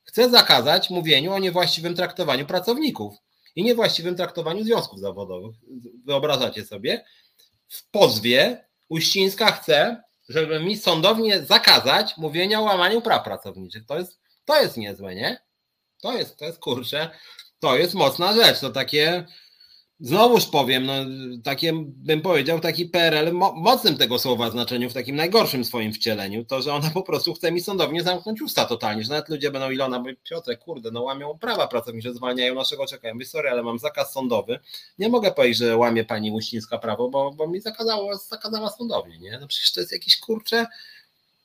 [0.03, 3.15] Chce zakazać mówieniu o niewłaściwym traktowaniu pracowników
[3.55, 5.55] i niewłaściwym traktowaniu związków zawodowych.
[6.05, 7.05] Wyobrażacie sobie?
[7.67, 13.85] W pozwie Uścińska chce, żeby mi sądownie zakazać mówienia o łamaniu praw pracowniczych.
[13.85, 14.19] To jest
[14.49, 15.37] to jest niezłe, nie?
[16.01, 17.09] To jest, to jest kurczę,
[17.59, 18.59] to jest mocna rzecz.
[18.59, 19.25] To takie,
[19.99, 20.93] znowuż powiem, no,
[21.43, 26.61] takie bym powiedział, taki PRL mocnym tego słowa znaczeniu, w takim najgorszym swoim wcieleniu, to,
[26.61, 29.99] że ona po prostu chce mi sądownie zamknąć usta totalnie, że nawet ludzie będą Ilona,
[29.99, 33.13] mówić, Piotrze, kurde, no łamią prawa pracownicze, zwalniają naszego czekają.
[33.13, 34.59] Mówię, sorry, ale mam zakaz sądowy.
[34.99, 39.37] Nie mogę powiedzieć, że łamie pani Uścińska prawo, bo, bo mi zakazało, zakazała sądownie, nie?
[39.41, 40.65] No przecież to jest jakiś kurcze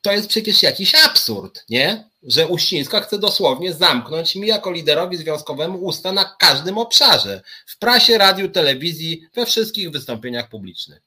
[0.05, 2.11] to jest przecież jakiś absurd, nie?
[2.23, 7.43] Że Uścińska chce dosłownie zamknąć mi jako liderowi związkowemu usta na każdym obszarze.
[7.67, 11.03] W prasie, radiu, telewizji, we wszystkich wystąpieniach publicznych.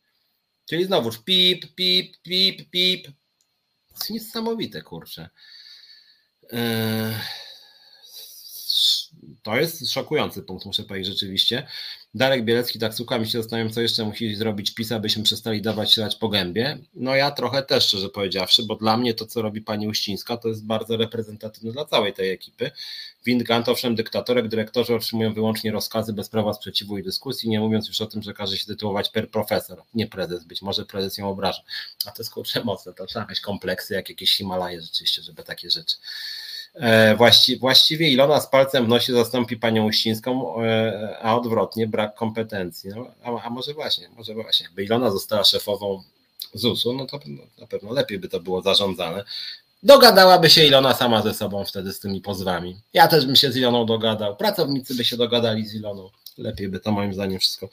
[0.66, 3.08] Czyli znowuż pip, pip, pip, pip.
[3.88, 5.30] To jest niesamowite, kurczę.
[6.52, 6.60] Yy
[9.48, 11.68] to jest szokujący punkt, muszę powiedzieć rzeczywiście.
[12.16, 16.02] Darek Bielecki, taksówka, mi się zastanawiam, co jeszcze musi zrobić PiS, abyśmy przestali dawać się
[16.02, 16.78] dać po gębie.
[16.94, 20.48] No ja trochę też, szczerze powiedziawszy, bo dla mnie to, co robi pani Uścińska, to
[20.48, 22.72] jest bardzo reprezentatywne dla całej tej ekipy.
[23.26, 28.02] Windgant, owszem, dyktatorek, dyrektorzy otrzymują wyłącznie rozkazy bez prawa sprzeciwu i dyskusji, nie mówiąc już
[28.02, 31.62] o tym, że każe się tytułować per profesor, nie prezes, być może prezes ją obraża.
[32.06, 35.70] A to jest kurczę mocne, to trzeba mieć kompleksy, jak jakieś Himalaje rzeczywiście, żeby takie
[35.70, 35.96] rzeczy.
[36.80, 42.16] E, właści, właściwie Ilona z palcem w nosie zastąpi panią Uścińską, e, a odwrotnie brak
[42.16, 42.90] kompetencji.
[42.96, 46.04] No, a, a, może właśnie, może właśnie, jakby Ilona została szefową
[46.54, 47.20] ZUS-u, no to
[47.60, 49.24] na pewno lepiej by to było zarządzane.
[49.84, 52.78] Dogadałaby się Ilona sama ze sobą wtedy z tymi pozwami.
[52.94, 56.10] Ja też bym się z Iloną dogadał, pracownicy by się dogadali z Iloną.
[56.38, 57.70] Lepiej by to moim zdaniem wszystko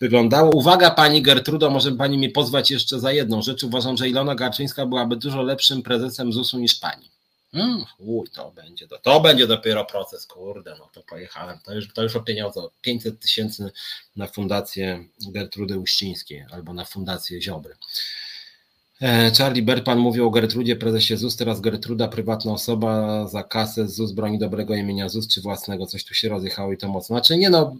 [0.00, 0.50] wyglądało.
[0.50, 3.64] Uwaga pani Gertrudo, może pani mnie pozwać jeszcze za jedną rzecz.
[3.64, 7.13] Uważam, że Ilona Garczyńska byłaby dużo lepszym prezesem ZUS-u niż pani.
[7.54, 11.58] Mm, uj, to będzie, to, to będzie dopiero proces, kurde, no to pojechałem.
[11.64, 13.70] To już, to już o pieniądze, 500 tysięcy
[14.16, 17.74] na fundację Gertrudy Uścińskiej albo na fundację Ziobry.
[19.02, 24.12] E, Charlie Berpan mówił o Gertrudzie, prezesie ZUS, teraz Gertruda, prywatna osoba, za kasę ZUS
[24.12, 27.16] broni dobrego imienia ZUS czy własnego, coś tu się rozjechało i to mocno.
[27.16, 27.76] Znaczy nie no,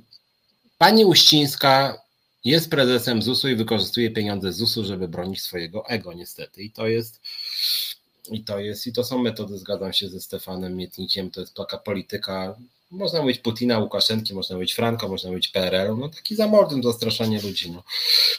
[0.78, 1.98] pani Uścińska
[2.44, 7.20] jest prezesem ZUS-u i wykorzystuje pieniądze ZUS-u, żeby bronić swojego ego niestety i to jest
[8.30, 11.78] i to jest, i to są metody, zgadzam się ze Stefanem Mietnikiem, to jest taka
[11.78, 12.56] polityka,
[12.94, 17.70] można mówić Putina, Łukaszenki, można mówić Franko, można mówić PRL, no taki zamordem, zastraszanie ludzi,
[17.70, 17.82] no.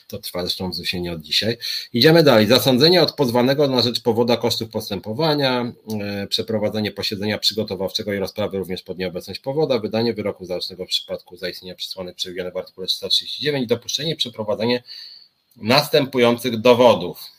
[0.07, 1.57] To trwa zresztą w ZUSie nie od dzisiaj.
[1.93, 2.47] Idziemy dalej.
[2.47, 8.83] Zasądzenie od pozwanego na rzecz powoda kosztów postępowania, e, przeprowadzenie posiedzenia przygotowawczego i rozprawy również
[8.83, 14.13] pod nieobecność powoda, wydanie wyroku zaocznego w przypadku zaistnienia przesłanek przewidzianych w artykule 339 dopuszczenie
[14.13, 14.83] i przeprowadzenie
[15.55, 17.34] następujących dowodów.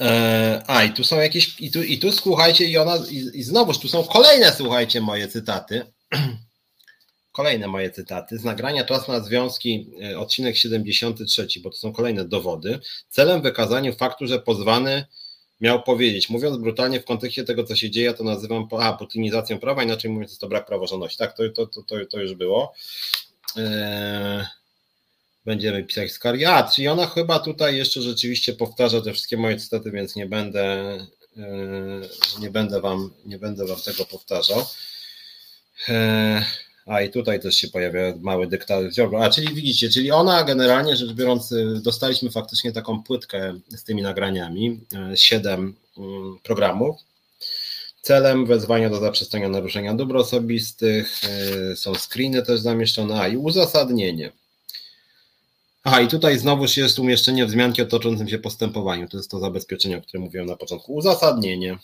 [0.00, 3.42] E, a, i tu są jakieś, i tu, i tu słuchajcie, i ona, i, i
[3.42, 5.86] znowuż tu są kolejne, słuchajcie, moje cytaty.
[7.32, 12.24] Kolejne moje cytaty z nagrania Czas na Związki, e, odcinek 73, bo to są kolejne
[12.24, 12.80] dowody.
[13.08, 15.04] Celem wykazania faktu, że pozwany
[15.60, 19.82] miał powiedzieć, mówiąc brutalnie w kontekście tego, co się dzieje, to nazywam a, putinizacją prawa,
[19.82, 21.18] inaczej mówiąc, jest to brak praworządności.
[21.18, 22.74] Tak, to, to, to, to już było.
[23.56, 24.61] Eee
[25.44, 26.44] będziemy pisać skargi.
[26.44, 30.62] A, czyli ona chyba tutaj jeszcze rzeczywiście powtarza te wszystkie moje cytaty, więc nie będę,
[31.36, 31.48] e,
[32.40, 34.66] nie będę wam, nie będę wam tego powtarzał.
[35.88, 36.44] E,
[36.86, 39.24] a i tutaj też się pojawia mały dyktat Ziobro.
[39.24, 44.80] A czyli widzicie, czyli ona generalnie rzecz biorąc, dostaliśmy faktycznie taką płytkę z tymi nagraniami,
[44.94, 46.96] e, siedem mm, programów
[48.02, 51.20] Celem wezwania do zaprzestania naruszenia dóbr osobistych
[51.76, 54.32] są screeny też zamieszczone, a i uzasadnienie.
[55.84, 59.08] Aha, i tutaj znowuż jest umieszczenie wzmianki o toczącym się postępowaniu.
[59.08, 60.94] To jest to zabezpieczenie, o którym mówiłem na początku.
[60.94, 61.78] Uzasadnienie.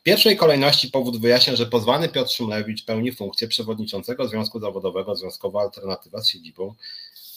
[0.00, 5.60] W pierwszej kolejności powód wyjaśnia, że pozwany Piotr Szymlewicz pełni funkcję przewodniczącego Związku Zawodowego Związkowa
[5.60, 6.74] Alternatywa z siedzibą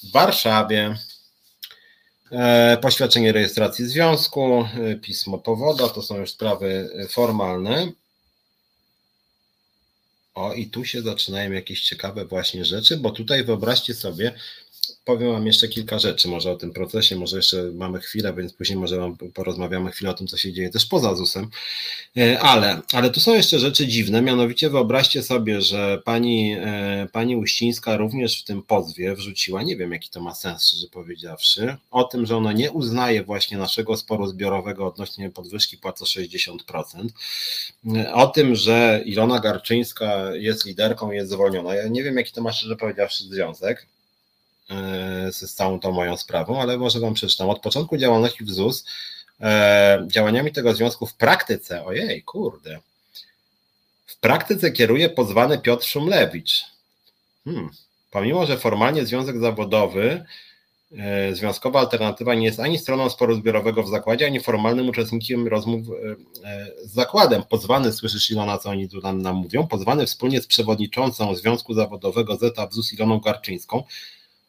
[0.03, 0.97] w Warszawie.
[2.31, 7.91] E, poświadczenie rejestracji związku, e, pismo powoda, to są już sprawy formalne.
[10.35, 14.33] O, i tu się zaczynają jakieś ciekawe właśnie rzeczy, bo tutaj wyobraźcie sobie,
[15.07, 18.79] powiem Wam jeszcze kilka rzeczy może o tym procesie, może jeszcze mamy chwilę, więc później
[18.79, 21.49] może Wam porozmawiamy chwilę o tym, co się dzieje też poza ZUS-em,
[22.17, 27.35] e, ale, ale tu są jeszcze rzeczy dziwne, mianowicie wyobraźcie sobie, że pani, e, pani
[27.35, 32.03] Uścińska również w tym pozwie wrzuciła, nie wiem jaki to ma sens, szczerze powiedziawszy, o
[32.03, 37.13] tym, że ona nie uznaje właśnie naszego sporu zbiorowego odnośnie podwyżki płac o 60%,
[37.95, 41.75] e, o tym, że Ilona Garczyńska jest liderką, jest zwolniona.
[41.75, 43.87] Ja nie wiem jaki to ma szczerze powiedziawszy związek,
[45.31, 47.49] z całą tą moją sprawą, ale może Wam przeczytam.
[47.49, 48.85] Od początku działalności w ZUS
[49.41, 52.79] e, działaniami tego związku w praktyce, ojej, kurde,
[54.05, 56.65] w praktyce kieruje pozwany Piotr Szumlewicz.
[57.45, 57.69] Hmm.
[58.11, 60.25] Pomimo, że formalnie związek zawodowy,
[60.97, 65.87] e, związkowa alternatywa nie jest ani stroną sporu zbiorowego w zakładzie, ani formalnym uczestnikiem rozmów
[66.83, 67.43] z zakładem.
[67.43, 72.35] Pozwany, słyszysz Ilona, co oni tu nam, nam mówią, pozwany wspólnie z przewodniczącą Związku Zawodowego
[72.35, 73.83] ZETA w ZUS Iloną Garczyńską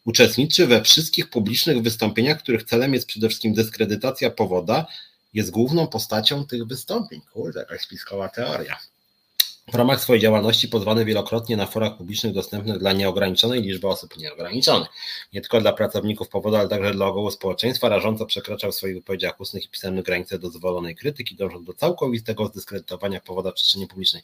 [0.05, 4.87] Uczestniczy we wszystkich publicznych wystąpieniach, których celem jest przede wszystkim dyskredytacja powoda,
[5.35, 7.21] jest główną postacią tych wystąpień.
[7.33, 8.79] Kurde, jakaś spiskowa teoria.
[9.73, 14.89] W ramach swojej działalności pozwany wielokrotnie na forach publicznych dostępnych dla nieograniczonej liczby osób nieograniczonych.
[15.33, 19.41] Nie tylko dla pracowników powodu, ale także dla ogółu społeczeństwa rażąco przekraczał w swoich wypowiedziach
[19.41, 24.23] ustnych i pisemnych granice dozwolonej krytyki, dążąc do całkowitego zdyskredytowania powoda w przestrzeni publicznej.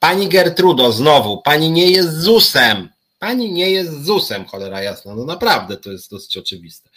[0.00, 2.88] Pani Gertrudo, znowu, pani nie jest ZUS-em.
[3.22, 5.14] Pani nie jest ZUS-em, cholera jasna.
[5.14, 6.90] No naprawdę, to jest dosyć oczywiste.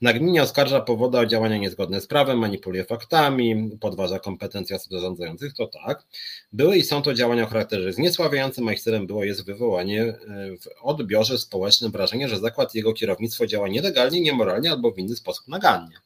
[0.00, 5.66] Nagminnie oskarża powoda o działania niezgodne z prawem, manipuluje faktami, podważa kompetencje osób zarządzających, to
[5.66, 6.06] tak.
[6.52, 10.16] Były i są to działania o charakterze zniesławiającym, a ich celem było jest wywołanie e,
[10.60, 15.16] w odbiorze społecznym wrażenia, że zakład i jego kierownictwo działa nielegalnie, niemoralnie albo w inny
[15.16, 15.96] sposób nagannie.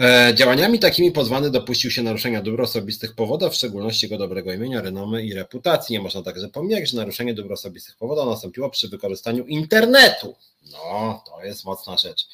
[0.00, 4.82] E, działaniami takimi pozwany dopuścił się naruszenia dóbr osobistych powoda, w szczególności jego dobrego imienia,
[4.82, 5.92] renomy i reputacji.
[5.92, 10.34] Nie można także pomijać, że naruszenie dóbr osobistych powoda nastąpiło przy wykorzystaniu internetu.
[10.72, 12.28] No, to jest mocna rzecz.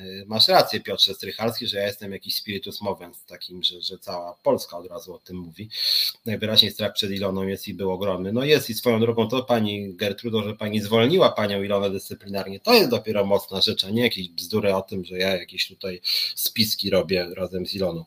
[0.00, 4.34] Y, masz rację, Piotrze Strychalski, że ja jestem jakiś spiritus movens, takim, że, że cała
[4.42, 5.70] Polska od razu o tym mówi.
[6.26, 8.32] Najwyraźniej strach przed Iloną jest i był ogromny.
[8.32, 12.74] No jest i swoją drogą to pani Gertrudo, że pani zwolniła panią Ilonę dyscyplinarnie, to
[12.74, 16.00] jest dopiero mocna rzecz, a nie jakieś bzdury o tym, że ja jakieś tutaj
[16.34, 18.04] spiski robię razem z Iloną.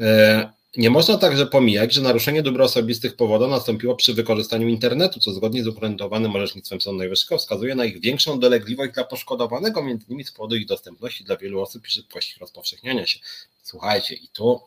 [0.00, 5.32] E, nie można także pomijać, że naruszenie dóbr osobistych powodu nastąpiło przy wykorzystaniu internetu, co
[5.32, 10.24] zgodnie z ugruntowanym orzecznictwem Sądu Najwyższego wskazuje na ich większą dolegliwość dla poszkodowanego, między innymi
[10.24, 13.18] z powodu ich dostępności dla wielu osób i szybkości rozpowszechniania się.
[13.62, 14.60] Słuchajcie, i tu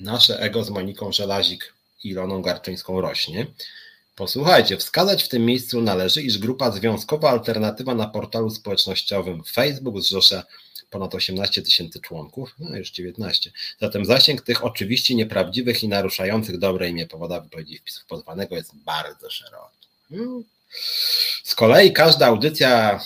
[0.00, 1.74] nasze ego z Moniką Żelazik
[2.04, 3.46] i Iloną Garczyńską rośnie.
[4.16, 10.42] Posłuchajcie, wskazać w tym miejscu należy, iż grupa związkowa Alternatywa na portalu społecznościowym Facebook zrzesza
[10.90, 13.52] ponad 18 tysięcy członków, no już 19.
[13.80, 19.30] Zatem zasięg tych oczywiście nieprawdziwych i naruszających dobre imię powoda wypowiedzi wpisów pozwanego jest bardzo
[19.30, 19.88] szeroki.
[20.08, 20.44] Hmm.
[21.44, 23.00] Z kolei każda audycja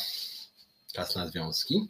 [0.93, 1.89] czas na związki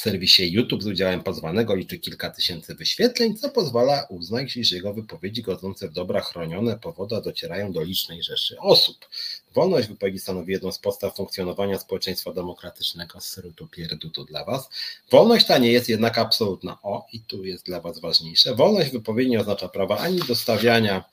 [0.00, 4.94] w serwisie YouTube z udziałem pozwanego liczy kilka tysięcy wyświetleń, co pozwala uznać, iż jego
[4.94, 9.08] wypowiedzi godzące w dobra chronione powoda docierają do licznej rzeszy osób.
[9.54, 13.20] Wolność wypowiedzi stanowi jedną z podstaw funkcjonowania społeczeństwa demokratycznego.
[13.20, 14.68] Syrutu pierdu to dla Was.
[15.10, 16.78] Wolność ta nie jest jednak absolutna.
[16.82, 18.54] O, i tu jest dla Was ważniejsze.
[18.54, 21.04] Wolność wypowiedzi nie oznacza prawa ani do stawiania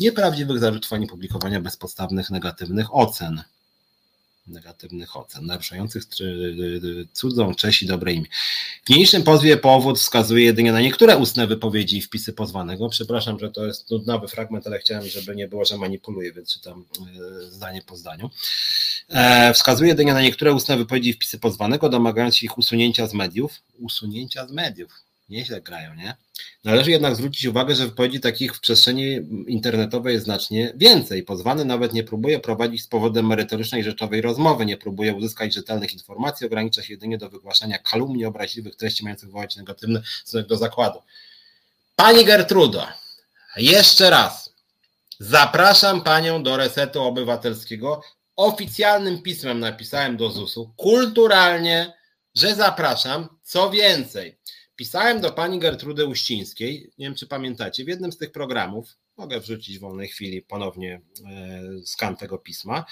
[0.00, 3.42] nieprawdziwych zarzutów, ani publikowania bezpodstawnych negatywnych ocen
[4.46, 6.04] negatywnych ocen, naruszających
[7.12, 8.26] cudzą cześć i dobre imię.
[8.84, 12.88] W niniejszym pozwie powód wskazuje jedynie na niektóre ustne wypowiedzi i wpisy pozwanego.
[12.88, 16.84] Przepraszam, że to jest nudnawy fragment, ale chciałem, żeby nie było, że manipuluję, więc czytam
[17.00, 18.30] e, zdanie po zdaniu.
[19.08, 23.14] E, wskazuje jedynie na niektóre ustne wypowiedzi i wpisy pozwanego, domagając się ich usunięcia z
[23.14, 23.62] mediów.
[23.78, 26.16] Usunięcia z mediów nieźle grają, nie?
[26.64, 31.22] Należy jednak zwrócić uwagę, że wypowiedzi takich w przestrzeni internetowej jest znacznie więcej.
[31.22, 36.46] Pozwany nawet nie próbuje prowadzić z powodem merytorycznej rzeczowej rozmowy, nie próbuje uzyskać rzetelnych informacji,
[36.46, 41.02] ogranicza się jedynie do wygłaszania kalumni obraźliwych treści mających wywołać negatywny stosunek do zakładu.
[41.96, 42.86] Pani Gertrudo,
[43.56, 44.54] jeszcze raz
[45.18, 48.02] zapraszam Panią do Resetu Obywatelskiego.
[48.36, 51.92] Oficjalnym pismem napisałem do ZUS-u kulturalnie,
[52.34, 53.28] że zapraszam.
[53.42, 54.38] Co więcej,
[54.76, 59.40] pisałem do pani Gertrudy Uścińskiej, nie wiem czy pamiętacie, w jednym z tych programów, mogę
[59.40, 62.84] wrzucić w wolnej chwili ponownie e, skan tego pisma,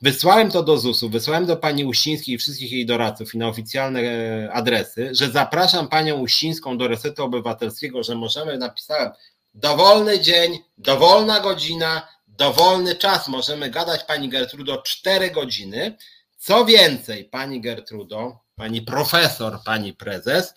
[0.00, 4.00] Wysłałem to do ZUS-u, wysłałem do pani Uścińskiej i wszystkich jej doradców i na oficjalne
[4.00, 9.10] e, adresy, że zapraszam panią Uścińską do Resetu Obywatelskiego, że możemy, napisałem,
[9.54, 15.96] dowolny dzień, dowolna godzina, dowolny czas, możemy gadać pani Gertrudo 4 godziny.
[16.38, 20.54] Co więcej, pani Gertrudo, pani profesor, pani prezes,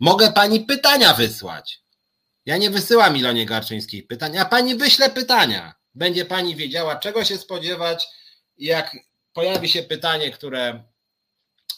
[0.00, 1.82] mogę pani pytania wysłać.
[2.46, 5.74] Ja nie wysyłam Ilonie Garczyńskiej pytań, a pani wyśle pytania.
[5.94, 8.08] Będzie pani wiedziała, czego się spodziewać,
[8.56, 8.96] jak
[9.32, 10.84] pojawi się pytanie, które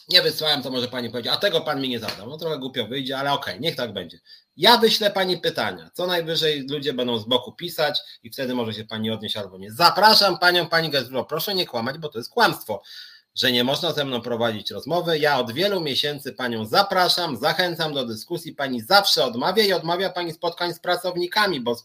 [0.09, 2.29] nie wysłałem, to może pani powiedzieć, a tego pan mi nie zadał.
[2.29, 4.19] No trochę głupio wyjdzie, ale okej, okay, niech tak będzie.
[4.57, 5.89] Ja wyślę pani pytania.
[5.93, 9.71] Co najwyżej ludzie będą z boku pisać i wtedy może się pani odnieść albo nie.
[9.71, 12.81] Zapraszam panią, pani Gazpro, proszę nie kłamać, bo to jest kłamstwo,
[13.35, 15.19] że nie można ze mną prowadzić rozmowy.
[15.19, 18.55] Ja od wielu miesięcy panią zapraszam, zachęcam do dyskusji.
[18.55, 21.77] Pani zawsze odmawia i odmawia pani spotkań z pracownikami, bo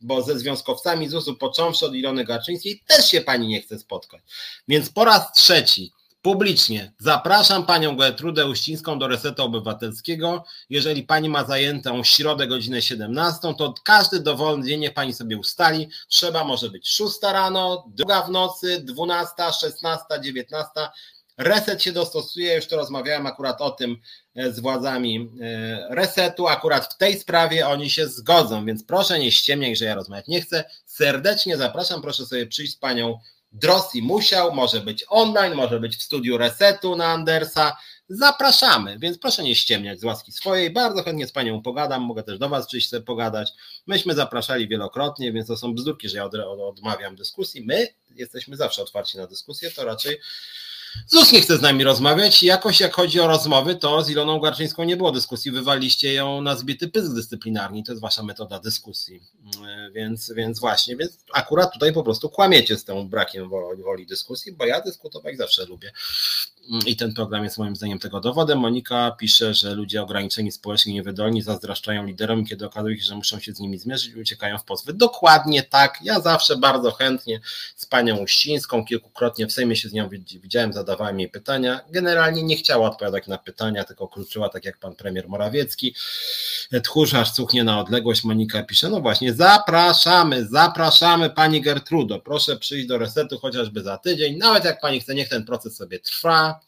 [0.00, 4.22] bo ze związkowcami ZUS-u, począwszy od Ilony Garczyńskiej, też się pani nie chce spotkać.
[4.68, 5.92] Więc po raz trzeci
[6.26, 10.44] publicznie zapraszam panią Gertrudę Uścińską do Resetu Obywatelskiego.
[10.70, 15.88] Jeżeli pani ma zajętą środę godzinę 17, to każdy dowolny dzień niech pani sobie ustali.
[16.08, 20.70] Trzeba może być 6 rano, druga w nocy, 12, 16, 19.
[21.38, 23.96] Reset się dostosuje, już to rozmawiałem akurat o tym
[24.34, 29.32] e, z władzami e, resetu, akurat w tej sprawie oni się zgodzą, więc proszę nie
[29.32, 30.64] ściemniać, że ja rozmawiać nie chcę.
[30.86, 33.18] Serdecznie zapraszam, proszę sobie przyjść z panią
[33.52, 37.76] Drossi Musiał, może być online, może być w studiu resetu na Andersa.
[38.08, 40.70] Zapraszamy, więc proszę nie ściemniać z łaski swojej.
[40.70, 43.52] Bardzo chętnie z panią pogadam, mogę też do was sobie pogadać.
[43.86, 46.24] Myśmy zapraszali wielokrotnie, więc to są bzdurki, że ja
[46.68, 47.64] odmawiam dyskusji.
[47.64, 50.20] My jesteśmy zawsze otwarci na dyskusję, to raczej
[51.06, 54.84] ZUS nie chce z nami rozmawiać jakoś jak chodzi o rozmowy, to z Iloną Garczyńską
[54.84, 59.22] nie było dyskusji, wywaliście ją na zbity pysk dyscyplinarny, to jest wasza metoda dyskusji,
[59.66, 64.06] e, więc, więc właśnie, więc akurat tutaj po prostu kłamiecie z tym brakiem woli, woli
[64.06, 65.92] dyskusji, bo ja dyskutować zawsze lubię
[66.86, 68.58] i ten program jest moim zdaniem tego dowodem.
[68.58, 73.52] Monika pisze, że ludzie ograniczeni społecznie niewydolni zazdraszczają liderom, kiedy okazuje się, że muszą się
[73.52, 74.92] z nimi zmierzyć i uciekają w pozwy.
[74.92, 75.98] Dokładnie tak.
[76.02, 77.40] Ja zawsze bardzo chętnie
[77.76, 80.08] z panią Uścińską, kilkukrotnie w Sejmie się z nią
[80.42, 81.80] widziałem, zadawałem jej pytania.
[81.90, 85.94] Generalnie nie chciała odpowiadać na pytania, tylko kluczyła tak jak pan premier Morawiecki.
[86.84, 88.24] Tchórz cuchnie na odległość.
[88.24, 92.20] Monika pisze, no właśnie, zapraszamy, zapraszamy pani Gertrudo.
[92.20, 94.36] Proszę przyjść do resetu chociażby za tydzień.
[94.36, 96.60] Nawet jak pani chce, niech ten proces sobie trwa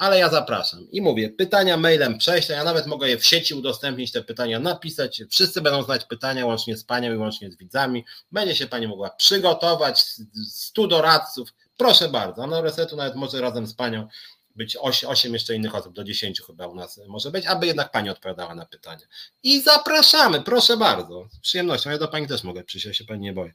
[0.00, 0.90] ale ja zapraszam.
[0.90, 5.22] I mówię, pytania mailem prześlę, ja nawet mogę je w sieci udostępnić, te pytania napisać.
[5.30, 8.04] Wszyscy będą znać pytania łącznie z panią i łącznie z widzami.
[8.32, 10.04] Będzie się pani mogła przygotować,
[10.48, 11.48] stu doradców.
[11.80, 14.08] Proszę bardzo, no resetu nawet może razem z panią
[14.56, 18.10] być 8 jeszcze innych osób, do 10 chyba u nas może być, aby jednak pani
[18.10, 19.06] odpowiadała na pytania.
[19.42, 21.90] I zapraszamy, proszę bardzo, z przyjemnością.
[21.90, 23.52] Ja do pani też mogę przyjść, ja się pani nie boję.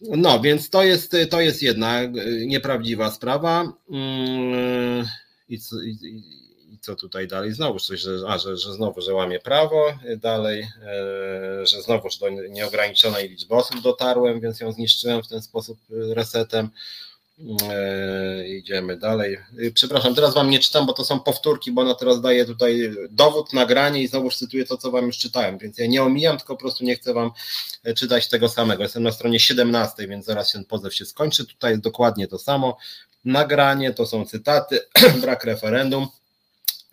[0.00, 2.00] No, więc to jest, to jest jedna
[2.46, 3.72] nieprawdziwa sprawa.
[3.90, 5.08] Mm,
[5.48, 5.98] i co, i,
[6.70, 7.52] i co tutaj dalej?
[7.52, 12.30] Znowu coś, że, a, że, że znowu, że łamie prawo, dalej, e, że znowu do
[12.30, 16.70] nieograniczonej liczby osób dotarłem, więc ją zniszczyłem w ten sposób e, resetem.
[17.70, 19.38] E, idziemy dalej.
[19.74, 23.52] Przepraszam, teraz wam nie czytam, bo to są powtórki, bo ona teraz daje tutaj dowód,
[23.52, 26.60] nagranie i znowu cytuję to, co wam już czytałem, więc ja nie omijam, tylko po
[26.60, 27.30] prostu nie chcę wam
[27.96, 28.82] czytać tego samego.
[28.82, 31.46] Jestem na stronie 17, więc zaraz ten pozew się skończy.
[31.46, 32.76] Tutaj jest dokładnie to samo
[33.24, 34.80] nagranie, to są cytaty,
[35.22, 36.08] brak referendum,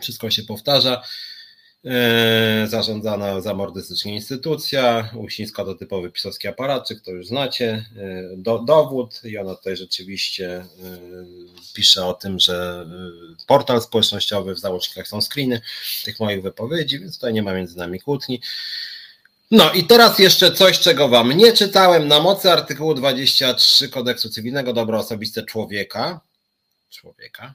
[0.02, 1.04] wszystko się powtarza.
[1.90, 9.22] E, zarządzana zamordystycznie instytucja, Uścińska to typowy pisowski aparatczyk, to już znacie, e, do, dowód
[9.24, 10.66] i ona tutaj rzeczywiście e,
[11.74, 12.88] pisze o tym, że
[13.48, 15.62] portal społecznościowy, w załącznikach są screeny
[16.06, 18.42] tych moich wypowiedzi, więc tutaj nie ma między nami kłótni.
[19.52, 22.08] No i teraz jeszcze coś, czego Wam nie czytałem.
[22.08, 26.20] Na mocy artykułu 23 kodeksu cywilnego dobro osobiste człowieka.
[26.90, 27.54] Człowieka.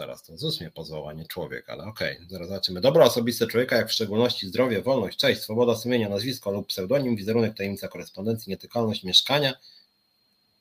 [0.00, 2.26] Zaraz to ZUS mnie pozwał, a nie człowiek, ale okej, okay.
[2.30, 2.80] zaraz zobaczymy.
[2.80, 7.56] Dobro osobiste człowieka, jak w szczególności zdrowie, wolność, cześć, swoboda sumienia, nazwisko lub pseudonim, wizerunek,
[7.56, 9.52] tajemnica korespondencji, nietykalność mieszkania,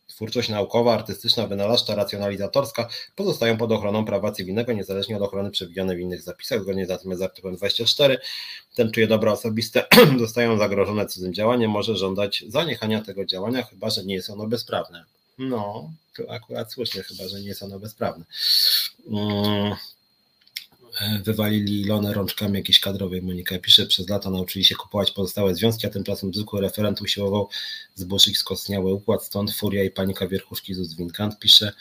[0.08, 6.00] twórczość naukowa, artystyczna, wynalazcza, racjonalizatorska pozostają pod ochroną prawa cywilnego, niezależnie od ochrony przewidzianej w
[6.00, 6.62] innych zapisach.
[6.62, 8.18] Zgodnie z artykułem 24,
[8.76, 9.86] ten czuje dobra osobiste
[10.20, 15.06] zostają zagrożone cudzym działaniem, może żądać zaniechania tego działania, chyba że nie jest ono bezprawne.
[15.40, 18.26] No, to akurat słusznie, chyba że nie jest ono bezprawne.
[21.02, 23.22] E, wywalili Ilonę rączkami jakiejś kadrowej.
[23.22, 27.50] Monika pisze, przez lata nauczyli się kupować pozostałe związki, a tymczasem zwykły referent usiłował
[27.96, 31.74] zburzyć skostniały układ, stąd furia i panika wierchuszki z Winkant pisze,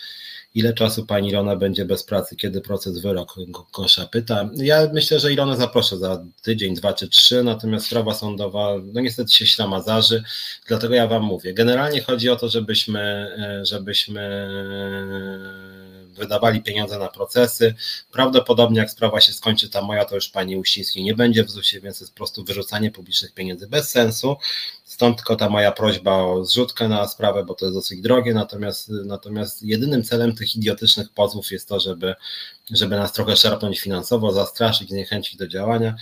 [0.55, 3.35] ile czasu pani Ilona będzie bez pracy, kiedy proces wyrok
[3.70, 4.51] Kosza pyta.
[4.55, 9.33] Ja myślę, że Ilona zaproszę za tydzień, dwa czy trzy, natomiast sprawa sądowa, no niestety
[9.33, 10.23] się ślamazarzy,
[10.66, 11.55] dlatego ja wam mówię.
[11.55, 14.49] Generalnie chodzi o to, żebyśmy, e, żebyśmy
[16.14, 17.74] wydawali pieniądze na procesy.
[18.12, 21.82] Prawdopodobnie jak sprawa się skończy, ta moja, to już pani Uścińskiej nie będzie w ZUS-ie,
[21.82, 24.36] więc jest po prostu wyrzucanie publicznych pieniędzy bez sensu.
[24.85, 28.89] Stąd tylko ta moja prośba o zrzutkę na sprawę, bo to jest dosyć drogie, natomiast,
[28.89, 32.14] natomiast jedynym celem tych idiotycznych pozwów jest to, żeby,
[32.70, 35.94] żeby nas trochę szarpnąć finansowo, zastraszyć, zniechęcić do działania.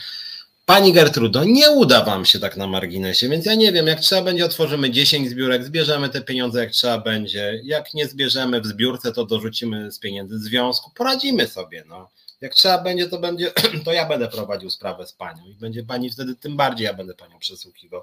[0.67, 4.23] Pani Gertrudo, nie uda Wam się tak na marginesie, więc ja nie wiem, jak trzeba
[4.23, 7.61] będzie, otworzymy 10 zbiórek, zbierzemy te pieniądze, jak trzeba będzie.
[7.65, 11.85] Jak nie zbierzemy w zbiórce, to dorzucimy z pieniędzy związku, poradzimy sobie.
[11.89, 12.09] No.
[12.41, 13.53] Jak trzeba będzie, to będzie,
[13.85, 17.15] to ja będę prowadził sprawę z Panią i będzie Pani wtedy tym bardziej, ja będę
[17.15, 18.03] Panią przesłuchiwał.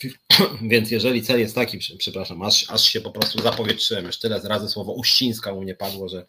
[0.70, 4.68] Więc jeżeli cel jest taki, przepraszam, aż, aż się po prostu zapowietrzyłem, już tyle razy
[4.68, 6.26] słowo uścińska mu nie padło, że,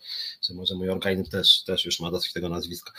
[0.47, 2.91] że może mój organizm też, też już ma dosyć tego nazwiska.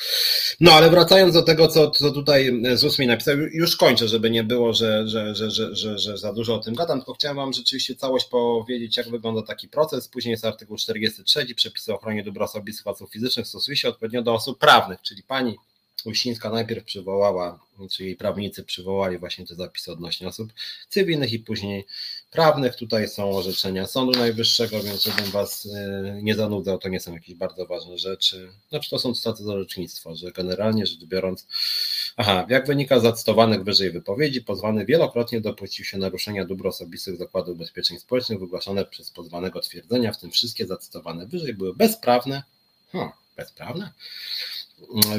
[0.61, 4.45] No ale wracając do tego, co, co tutaj ZUS mi napisał, już kończę, żeby nie
[4.45, 7.53] było, że, że, że, że, że, że za dużo o tym gadam, tylko chciałem Wam
[7.53, 10.09] rzeczywiście całość powiedzieć, jak wygląda taki proces.
[10.09, 14.35] Później jest artykuł 43, przepisy o ochronie dóbr osobistych osób fizycznych, stosuje się odpowiednio do
[14.35, 15.57] osób prawnych, czyli Pani
[16.07, 17.59] Uścińska najpierw przywołała,
[17.91, 20.53] czy jej prawnicy przywołali właśnie te zapisy odnośnie osób
[20.89, 21.87] cywilnych i później
[22.31, 22.77] prawnych.
[22.77, 25.71] Tutaj są orzeczenia Sądu Najwyższego, więc żebym Was y,
[26.23, 28.49] nie zanudzał, to nie są jakieś bardzo ważne rzeczy.
[28.69, 31.47] Znaczy to są cytaty z orzecznictwa, że generalnie rzecz biorąc,
[32.17, 37.53] aha, jak wynika z zacytowanych wyżej wypowiedzi, pozwany wielokrotnie dopuścił się naruszenia dóbr osobistych Zakładu
[37.53, 42.43] Ubezpieczeń Społecznych wygłaszane przez pozwanego twierdzenia, w tym wszystkie zacytowane wyżej były bezprawne,
[42.93, 43.93] hmm, bezprawne?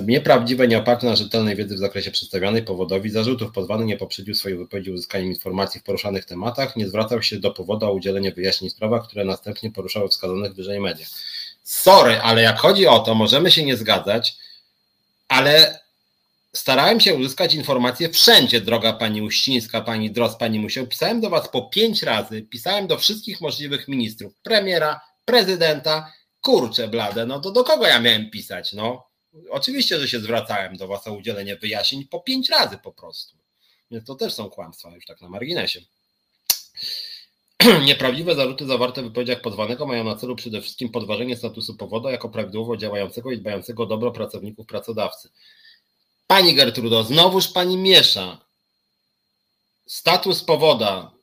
[0.05, 3.51] Nieprawdziwe, nieoparte na rzetelnej wiedzy w zakresie przedstawionej powodowi zarzutów.
[3.51, 7.85] Pozwany nie poprzedził swojej wypowiedzi uzyskaniem informacji w poruszanych tematach, nie zwracał się do powodu
[7.85, 11.07] o udzielenie wyjaśnień w sprawach, które następnie poruszały wskazanych wyżej mediach.
[11.63, 14.37] Sorry, ale jak chodzi o to, możemy się nie zgadzać,
[15.27, 15.79] ale
[16.53, 20.87] starałem się uzyskać informacje wszędzie, droga pani Uścińska, pani Dros, pani Musiał.
[20.87, 27.25] Pisałem do was po pięć razy, pisałem do wszystkich możliwych ministrów, premiera, prezydenta, kurczę blade,
[27.25, 29.14] no to do kogo ja miałem pisać, no?
[29.49, 33.35] Oczywiście, że się zwracałem do Was o udzielenie wyjaśnień po pięć razy po prostu.
[33.91, 35.81] Więc to też są kłamstwa, już tak na marginesie.
[37.85, 42.29] Nieprawdziwe zarzuty zawarte w wypowiedziach pozwanego mają na celu przede wszystkim podważenie statusu powoda jako
[42.29, 45.29] prawidłowo działającego i dbającego o dobro pracowników pracodawcy.
[46.27, 48.45] Pani Gertrudo, znowuż Pani miesza.
[49.85, 51.14] Status powoda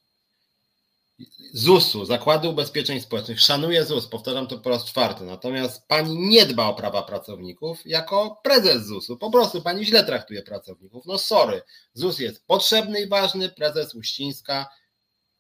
[1.55, 6.67] ZUS-u, Zakładu Ubezpieczeń Społecznych, szanuję ZUS, powtarzam to po raz czwarty, natomiast pani nie dba
[6.67, 9.17] o prawa pracowników jako prezes ZUS-u.
[9.17, 11.07] Po prostu pani źle traktuje pracowników.
[11.07, 11.63] No sorry,
[11.95, 14.67] ZUS jest potrzebny i ważny, prezes Uścińska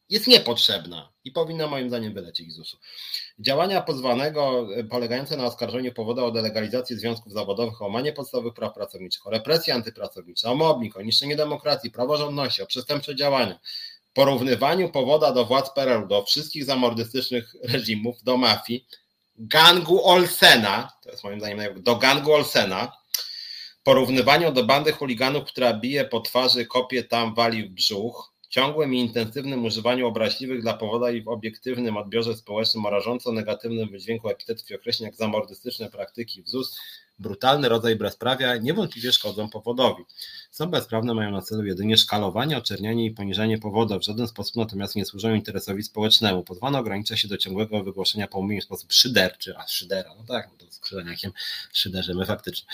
[0.09, 2.77] jest niepotrzebna i powinna moim zdaniem wylecieć z ZUS-u.
[3.39, 8.75] Działania pozwanego e, polegające na oskarżeniu powodu o delegalizację związków zawodowych, o łamanie podstawowych praw
[8.75, 13.59] pracowniczych, o represję antypracowniczą, o mobbing, o niszczenie demokracji, praworządności, o przestępcze działania,
[14.15, 18.87] porównywaniu powoda do władz PRL, do wszystkich zamordystycznych reżimów, do mafii,
[19.37, 22.93] gangu Olsena, to jest moim zdaniem do gangu Olsena,
[23.83, 29.01] porównywaniu do bandy chuliganów, która bije po twarzy, kopie tam, wali w brzuch, ciągłym i
[29.01, 34.71] intensywnym używaniu obraźliwych dla powoda i w obiektywnym odbiorze społecznym o rażąco negatywnym wydźwięku epitetów
[34.71, 36.79] i określeń jak zamordystyczne praktyki w ZUS,
[37.23, 40.05] brutalny rodzaj bezprawia niewątpliwie szkodzą powodowi.
[40.51, 44.97] Są bezprawne mają na celu jedynie szkalowanie, oczernianie i poniżanie powodu, w żaden sposób natomiast
[44.97, 46.43] nie służą interesowi społecznemu.
[46.43, 50.67] Pozwano ogranicza się do ciągłego wygłoszenia pomówień w sposób szyderczy, a szydera, no tak, no
[50.67, 51.33] to z krzyżeniakiem
[51.73, 52.69] szyderzymy faktycznie.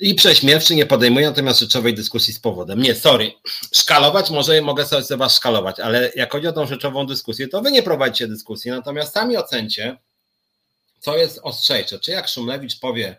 [0.00, 2.82] I prześmiewczy nie podejmuje natomiast rzeczowej dyskusji z powodem.
[2.82, 3.32] Nie, sorry,
[3.74, 7.72] szkalować może mogę sobie was szkalować, ale jak chodzi o tą rzeczową dyskusję, to wy
[7.72, 9.98] nie prowadzicie dyskusji, natomiast sami ocencie,
[11.00, 11.98] co jest ostrzejsze.
[11.98, 13.16] Czy jak Szumlewicz powie,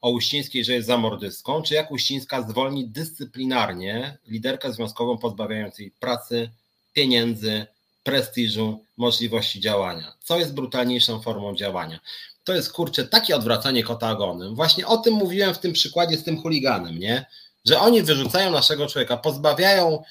[0.00, 6.50] o Uścińskiej, że jest zamordystką, czy jak Uścińska zwolni dyscyplinarnie liderkę związkową pozbawiając jej pracy,
[6.92, 7.66] pieniędzy,
[8.02, 10.12] prestiżu, możliwości działania.
[10.20, 12.00] Co jest brutalniejszą formą działania?
[12.44, 14.54] To jest kurczę takie odwracanie kota ogonem.
[14.54, 17.26] Właśnie o tym mówiłem w tym przykładzie z tym chuliganem, nie?
[17.64, 20.02] Że oni wyrzucają naszego człowieka, pozbawiają,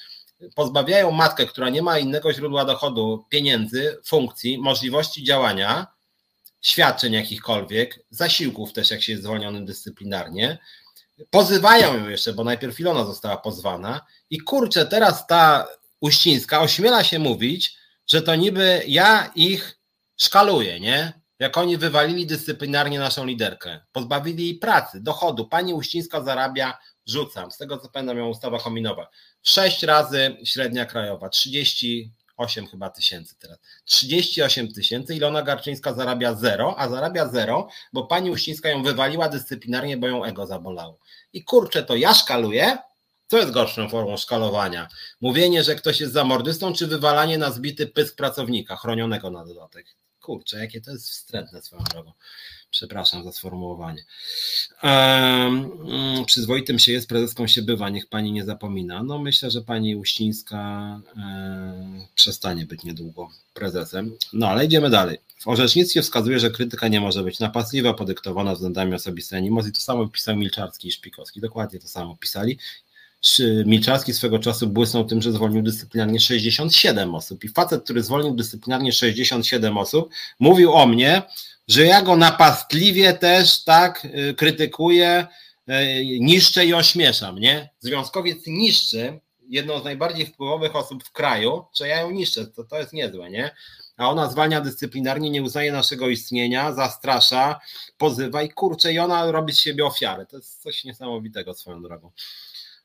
[0.54, 5.86] pozbawiają matkę, która nie ma innego źródła dochodu, pieniędzy, funkcji, możliwości działania,
[6.66, 10.58] świadczeń jakichkolwiek, zasiłków też, jak się jest zwolnionym dyscyplinarnie.
[11.30, 14.00] Pozywają ją jeszcze, bo najpierw Ilona została pozwana.
[14.30, 15.68] I kurczę, teraz ta
[16.00, 17.76] Uścińska ośmiela się mówić,
[18.06, 19.78] że to niby ja ich
[20.16, 21.12] szkaluję, nie?
[21.38, 25.48] jak oni wywalili dyscyplinarnie naszą liderkę, pozbawili jej pracy, dochodu.
[25.48, 29.08] Pani Uścińska zarabia, rzucam, z tego co pamiętam, miała ustawa kominowa,
[29.42, 31.28] sześć razy średnia krajowa,
[32.36, 33.58] 38 chyba tysięcy teraz.
[33.84, 39.96] 38 tysięcy, Ilona Garczyńska zarabia zero, a zarabia zero, bo pani Uścińska ją wywaliła dyscyplinarnie,
[39.96, 40.98] bo ją ego zabolało.
[41.32, 42.78] I kurczę, to ja szkaluję,
[43.26, 44.88] co jest gorszą formą szkalowania?
[45.20, 49.86] Mówienie, że ktoś jest zamordystą, czy wywalanie na zbity pysk pracownika, chronionego na dodatek?
[50.20, 52.12] Kurczę, jakie to jest wstrętne swoją drogą.
[52.70, 54.04] Przepraszam za sformułowanie.
[54.82, 55.70] Um,
[56.26, 59.02] przyzwoitym się jest, prezeską się bywa, niech pani nie zapomina.
[59.02, 64.16] No myślę, że pani Uścińska um, przestanie być niedługo prezesem.
[64.32, 65.18] No ale idziemy dalej.
[65.38, 69.72] W orzecznictwie wskazuje, że krytyka nie może być napastliwa, podyktowana względami osobistymi animozji.
[69.72, 71.40] To samo pisał Milczarski i Szpikowski.
[71.40, 72.58] Dokładnie to samo pisali.
[73.66, 77.44] Milczarski swego czasu błysnął tym, że zwolnił dyscyplinarnie 67 osób.
[77.44, 81.22] I facet, który zwolnił dyscyplinarnie 67 osób, mówił o mnie,
[81.68, 85.26] że ja go napastliwie też tak y, krytykuję,
[85.68, 85.72] y,
[86.20, 87.70] niszczę i ośmieszam, nie?
[87.80, 92.78] Związkowiec niszczy jedną z najbardziej wpływowych osób w kraju, że ja ją niszczę, to, to
[92.78, 93.50] jest niezłe, nie?
[93.96, 97.60] A ona zwalnia dyscyplinarnie, nie uznaje naszego istnienia, zastrasza,
[97.98, 100.26] pozywa i kurczę, i ona robi z siebie ofiarę.
[100.26, 102.10] To jest coś niesamowitego swoją drogą.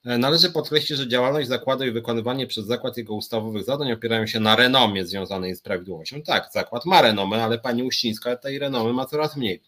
[0.06, 4.40] E, należy podkreślić, że działalność zakładu i wykonywanie przez zakład jego ustawowych zadań opierają się
[4.40, 6.22] na renomie związanej z prawidłowością.
[6.22, 9.61] Tak, zakład ma renomę, ale pani Uścińska tej renomy ma coraz mniej.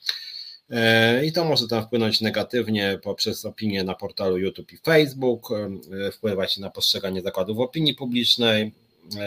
[0.70, 6.12] E, I to może tam wpłynąć negatywnie poprzez opinie na portalu YouTube i Facebook, e,
[6.12, 8.74] wpływać na postrzeganie zakładów opinii publicznej,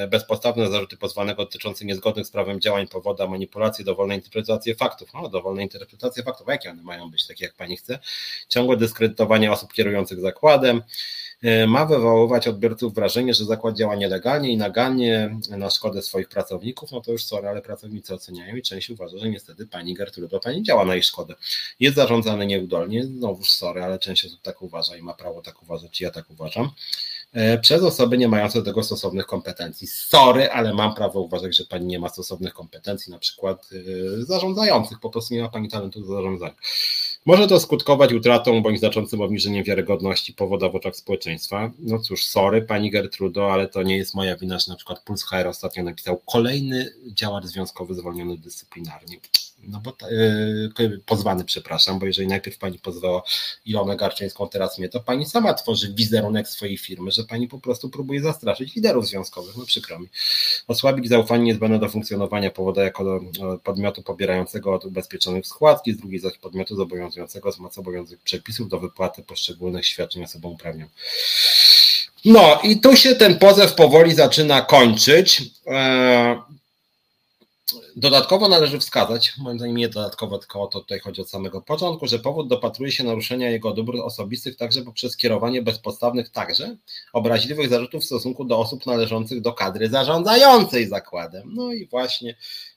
[0.08, 5.08] bezpodstawne zarzuty pozwanego dotyczące niezgodnych z prawem działań powoda manipulacji, dowolne interpretacje faktów.
[5.14, 7.98] No, dowolne interpretacje faktów, jakie one mają być, takie jak pani chce.
[8.48, 10.82] Ciągłe dyskredytowanie osób kierujących zakładem.
[11.42, 16.92] E, ma wywoływać odbiorców wrażenie, że zakład działa nielegalnie i nagalnie na szkodę swoich pracowników,
[16.92, 20.62] no to już sorry, ale pracownicy oceniają i część uważa, że niestety pani Gertrudo pani
[20.62, 21.34] działa na ich szkodę.
[21.80, 26.00] Jest zarządzany nieudolnie, znowuż sorry, ale część osób tak uważa i ma prawo tak uważać,
[26.00, 26.70] ja tak uważam.
[27.36, 29.86] E, przez osoby nie mające do tego stosownych kompetencji.
[29.86, 35.00] Sorry, ale mam prawo uważać, że pani nie ma stosownych kompetencji, na przykład e, zarządzających,
[35.00, 36.54] po prostu nie ma pani talentu do zarządzania.
[37.26, 41.70] Może to skutkować utratą bądź znaczącym obniżeniem wiarygodności powoda w oczach społeczeństwa.
[41.78, 45.22] No cóż, sorry pani Gertrudo, ale to nie jest moja wina, że na przykład Puls
[45.22, 49.16] HR ostatnio napisał kolejny działacz związkowy zwolniony dyscyplinarnie
[49.62, 49.96] no bo
[50.78, 53.22] yy, pozwany, przepraszam, bo jeżeli najpierw pani pozwała
[53.66, 57.90] Ilonę Garczyńską, teraz mnie, to pani sama tworzy wizerunek swojej firmy, że pani po prostu
[57.90, 60.08] próbuje zastraszyć liderów związkowych, no przykro mi.
[60.66, 63.20] Osłabić zaufanie niezbędne do funkcjonowania powoda jako do
[63.58, 68.80] podmiotu pobierającego od ubezpieczonych składki, z drugiej zaś podmiotu zobowiązującego z mocy obowiązujących przepisów do
[68.80, 70.88] wypłaty poszczególnych świadczeń osobom uprawnionym.
[72.24, 75.42] No i tu się ten pozew powoli zaczyna kończyć.
[75.66, 76.42] E,
[77.96, 82.06] Dodatkowo należy wskazać, moim zdaniem nie dodatkowo, tylko o to tutaj chodzi od samego początku,
[82.06, 86.76] że powód dopatruje się naruszenia jego dóbr osobistych także poprzez kierowanie bezpodstawnych także
[87.12, 91.54] obraźliwych zarzutów w stosunku do osób należących do kadry zarządzającej zakładem.
[91.54, 92.36] No i właśnie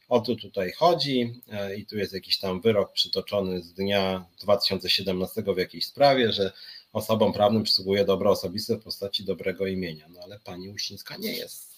[0.10, 5.44] o to tutaj chodzi e, i tu jest jakiś tam wyrok przytoczony z dnia 2017
[5.44, 6.52] w jakiejś sprawie, że
[6.94, 10.06] osobom prawnym przysługuje dobro osobiste w postaci dobrego imienia.
[10.10, 11.70] No ale pani Uścińska nie jest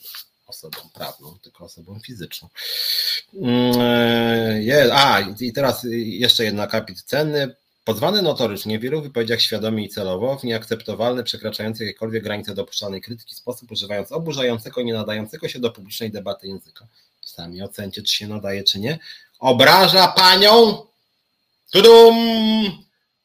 [0.52, 2.50] osobą prawną, tylko osobą fizyczną.
[3.34, 7.56] Mm, a, i teraz jeszcze jeden akapit cenny.
[7.84, 13.36] Pozwany notorycznie w wielu wypowiedziach świadomie i celowo w nieakceptowalny, przekraczający jakiekolwiek granice dopuszczalnej krytyki
[13.36, 16.88] sposób, używając oburzającego, nie nadającego się do publicznej debaty języka.
[17.22, 19.00] Sami ocencie, czy się nadaje, czy nie.
[19.40, 20.86] Obraża panią
[21.72, 22.16] tudum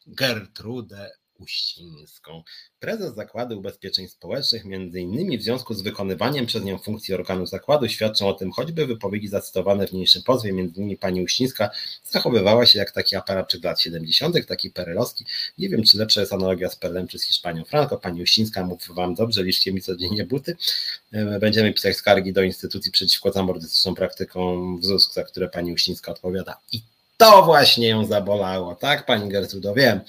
[0.06, 2.42] Gertrudę Uścińską.
[2.80, 7.88] Prezes Zakładu Ubezpieczeń Społecznych, między innymi w związku z wykonywaniem przez nią funkcji organu zakładu,
[7.88, 11.70] świadczą o tym choćby wypowiedzi zacytowane w niniejszym pozwie, między innymi pani Uścińska
[12.04, 15.24] zachowywała się jak taki aparatczyk lat 70., taki perelowski.
[15.58, 17.98] Nie wiem, czy lepsza jest analogia z Perlem czy z Hiszpanią Franco.
[17.98, 20.56] Pani Uścińska mówi wam dobrze, liczcie mi codziennie buty.
[21.12, 26.12] E, będziemy pisać skargi do instytucji przeciwko zamordystycznym praktykom w ZUS, za które pani Uścińska
[26.12, 26.56] odpowiada.
[26.72, 29.74] I to właśnie ją zabolało, tak, pani Gertrudo?
[29.74, 30.00] Wiem.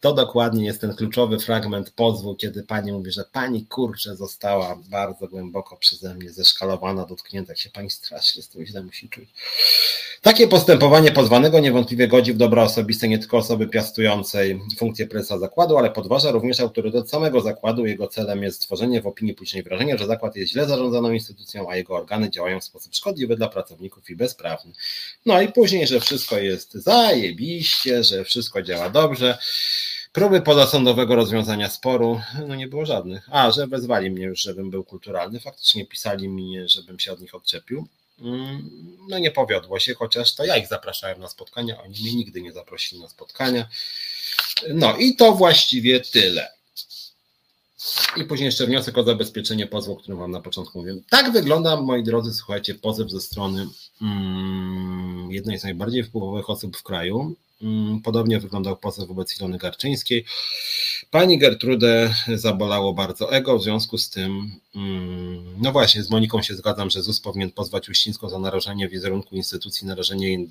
[0.00, 5.28] To dokładnie jest ten kluczowy fragment pozwu, kiedy pani mówi, że pani kurczę została bardzo
[5.28, 9.28] głęboko przeze mnie zeszkalowana, dotknięta, jak się pani strasznie z tym źle musi czuć.
[10.22, 15.78] Takie postępowanie pozwanego niewątpliwie godzi w dobro osobiste nie tylko osoby piastującej funkcję prezesa zakładu,
[15.78, 17.86] ale podważa również autorytet samego zakładu.
[17.86, 21.76] Jego celem jest stworzenie w opinii publicznej wrażenia, że zakład jest źle zarządzaną instytucją, a
[21.76, 24.72] jego organy działają w sposób szkodliwy dla pracowników i bezprawny.
[25.26, 29.38] No i później, że wszystko jest zajebiście, że wszystko działa dobrze.
[30.12, 33.28] Próby pozasądowego rozwiązania sporu, no nie było żadnych.
[33.30, 35.40] A, że wezwali mnie już, żebym był kulturalny.
[35.40, 37.88] Faktycznie pisali mi, żebym się od nich odczepił.
[38.20, 38.70] Mm,
[39.08, 42.52] no nie powiodło się, chociaż to ja ich zapraszałem na spotkania, oni mnie nigdy nie
[42.52, 43.68] zaprosili na spotkania.
[44.74, 46.59] No i to właściwie tyle.
[48.16, 51.02] I później jeszcze wniosek o zabezpieczenie pozwu, o którym Wam na początku mówiłem.
[51.10, 53.66] Tak wygląda, moi drodzy, słuchajcie, pozew ze strony
[54.02, 57.34] mm, jednej z najbardziej wpływowych osób w kraju.
[57.62, 60.24] Mm, podobnie wyglądał pozew wobec Ilony Garczyńskiej.
[61.10, 66.54] Pani Gertrudę zabolało bardzo ego, w związku z tym, mm, no właśnie, z Moniką się
[66.54, 70.46] zgadzam, że ZUS powinien pozwać Uścińską za narażenie wizerunku instytucji, narażenie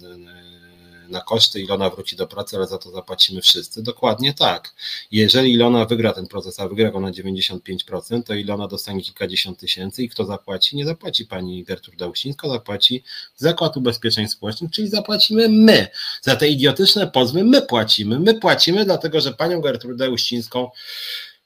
[1.09, 3.83] na koszty, Ilona wróci do pracy, ale za to zapłacimy wszyscy.
[3.83, 4.73] Dokładnie tak.
[5.11, 10.03] Jeżeli Ilona wygra ten proces, a wygra go na 95%, to Ilona dostanie kilkadziesiąt tysięcy
[10.03, 10.75] i kto zapłaci?
[10.75, 13.03] Nie zapłaci pani Gertruda Uścińska, zapłaci
[13.35, 15.87] Zakład Ubezpieczeń Społecznych, czyli zapłacimy my.
[16.21, 18.19] Za te idiotyczne pozwy my płacimy.
[18.19, 20.69] My płacimy, dlatego że panią Gertrudę Uścińską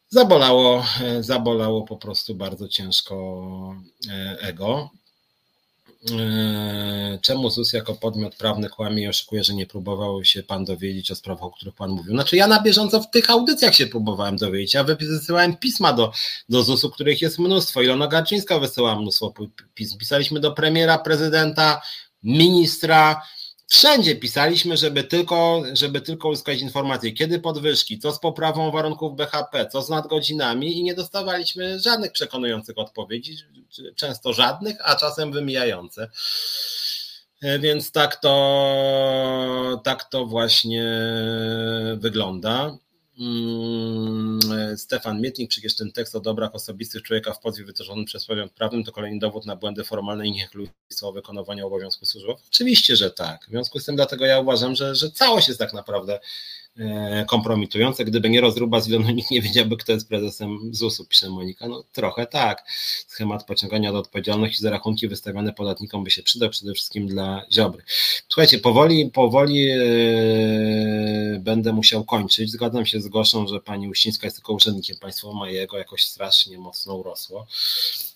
[0.10, 3.76] zabolało, e, zabolało po prostu bardzo ciężko
[4.10, 4.90] e, ego.
[6.12, 11.12] Eee, czemu ZUS jako podmiot prawny kłamie i oszukuje, że nie próbował się pan dowiedzieć
[11.12, 12.14] o sprawach, o których pan mówił?
[12.14, 16.12] Znaczy ja na bieżąco w tych audycjach się próbowałem dowiedzieć, ja wysyłałem pisma do,
[16.50, 17.82] do ZUS-u, których jest mnóstwo.
[17.82, 19.34] Ilona Garczyńska wysyłała mnóstwo
[19.74, 19.98] pism.
[19.98, 21.82] Pisaliśmy do premiera, prezydenta,
[22.24, 23.22] ministra,
[23.68, 29.68] Wszędzie pisaliśmy, żeby tylko, żeby tylko uzyskać informacje, kiedy podwyżki, co z poprawą warunków BHP,
[29.72, 33.38] co z nadgodzinami i nie dostawaliśmy żadnych przekonujących odpowiedzi,
[33.96, 36.10] często żadnych, a czasem wymijające.
[37.42, 40.86] E, więc tak to, tak to właśnie
[41.98, 42.78] wygląda.
[43.20, 44.33] Mm,
[44.78, 48.84] Stefan Mietnik, przecież ten tekst o dobrach osobistych człowieka w pozwie wytworzonym przez podmiot prawnym
[48.84, 52.42] to kolejny dowód na błędy formalne i niechlujstwo wykonywania obowiązku służbowego?
[52.48, 53.46] Oczywiście, że tak.
[53.46, 56.20] W związku z tym dlatego ja uważam, że, że całość jest tak naprawdę
[57.28, 58.06] kompromitujące.
[58.06, 61.68] Gdyby nie rozruba z Ilonu, nikt nie wiedziałby, kto jest prezesem ZUS-u, pisze Monika.
[61.68, 62.64] No trochę tak.
[63.08, 67.84] Schemat pociągania do odpowiedzialności za rachunki wystawiane podatnikom by się przydał przede wszystkim dla Ziobry.
[68.30, 72.52] Słuchajcie, powoli, powoli yy, będę musiał kończyć.
[72.52, 76.58] Zgadzam się z Goszą, że pani Uścińska jest tylko urzędnikiem państwowym, a jego jakoś strasznie
[76.58, 77.48] mocno urosło.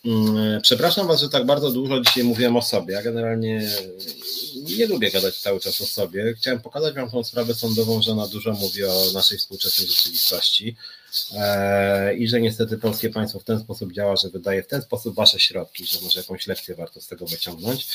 [0.03, 0.13] Yy,
[0.61, 2.93] przepraszam Was, że tak bardzo dużo dzisiaj mówiłem o sobie.
[2.93, 3.69] Ja generalnie
[4.77, 6.33] nie lubię gadać cały czas o sobie.
[6.37, 10.75] Chciałem pokazać Wam tą sprawę sądową, że na dużo dużo mówi o naszej współczesnej rzeczywistości
[11.35, 15.15] e, i że niestety polskie państwo w ten sposób działa, że wydaje w ten sposób
[15.15, 17.87] wasze środki, że może jakąś lekcję warto z tego wyciągnąć.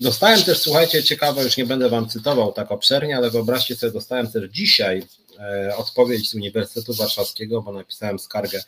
[0.00, 4.32] Dostałem też, słuchajcie, ciekawe, już nie będę wam cytował tak obszernie, ale wyobraźcie sobie, dostałem
[4.32, 5.02] też dzisiaj
[5.76, 8.62] odpowiedź z Uniwersytetu Warszawskiego, bo napisałem skargę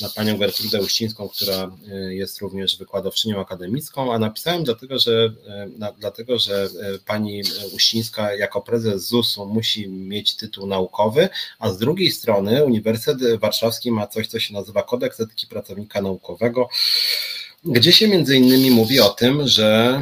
[0.00, 5.32] na panią Gertrudę Uścińską, która e, jest również wykładowczynią akademicką, a napisałem dlatego, że,
[5.80, 6.68] e, dlatego, że
[7.06, 7.42] pani
[7.74, 11.28] Uścińska jako prezes ZUS-u musi mieć tytuł naukowy,
[11.58, 16.68] a z drugiej strony Uniwersytet Warszawski ma coś, co się nazywa Kodeks Etyki Pracownika Naukowego,
[17.64, 20.00] gdzie się między innymi mówi o tym, że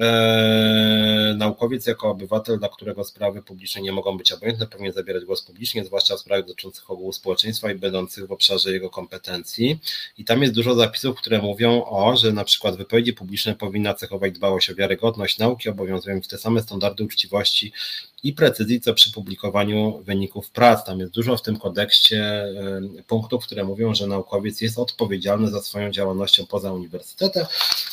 [0.00, 5.42] E, naukowiec jako obywatel, dla którego sprawy publiczne nie mogą być obojętne, powinien zabierać głos
[5.42, 9.78] publicznie, zwłaszcza w sprawach dotyczących ogółu społeczeństwa i będących w obszarze jego kompetencji.
[10.18, 14.32] I tam jest dużo zapisów, które mówią o, że na przykład wypowiedzi publiczne powinna cechować
[14.32, 17.72] dbałość o wiarygodność nauki, obowiązują te same standardy uczciwości
[18.22, 20.84] i precyzji, co przy publikowaniu wyników prac.
[20.84, 22.44] Tam jest dużo w tym kodekście
[23.06, 27.46] punktów, które mówią, że naukowiec jest odpowiedzialny za swoją działalnością poza uniwersytetem,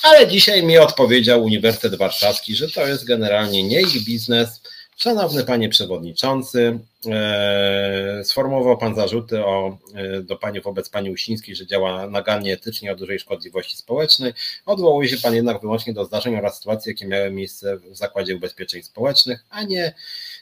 [0.03, 4.61] ale dzisiaj mi odpowiedział Uniwersytet Warszawski, że to jest generalnie nie ich biznes.
[4.97, 11.67] Szanowny panie przewodniczący, e, sformułował pan zarzuty o, e, do pani wobec pani Uścińskiej, że
[11.67, 14.33] działa nagannie etycznie o dużej szkodliwości społecznej.
[14.65, 18.83] Odwołuje się pan jednak wyłącznie do zdarzeń oraz sytuacji, jakie miały miejsce w Zakładzie Ubezpieczeń
[18.83, 19.93] Społecznych, a nie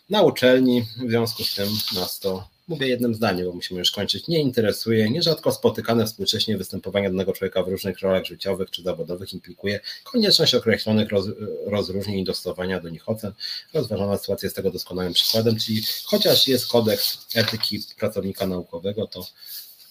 [0.09, 0.81] na uczelni.
[0.81, 5.09] W związku z tym nas to mówię jednym zdaniem, bo musimy już kończyć, nie interesuje,
[5.09, 11.09] nierzadko spotykane współcześnie występowanie danego człowieka w różnych rolach życiowych czy zawodowych implikuje konieczność określonych
[11.09, 11.25] roz,
[11.65, 13.33] rozróżnień i dostosowania do nich ocen.
[13.73, 19.27] Rozważana sytuacja jest tego doskonałym przykładem, czyli chociaż jest kodeks etyki pracownika naukowego, to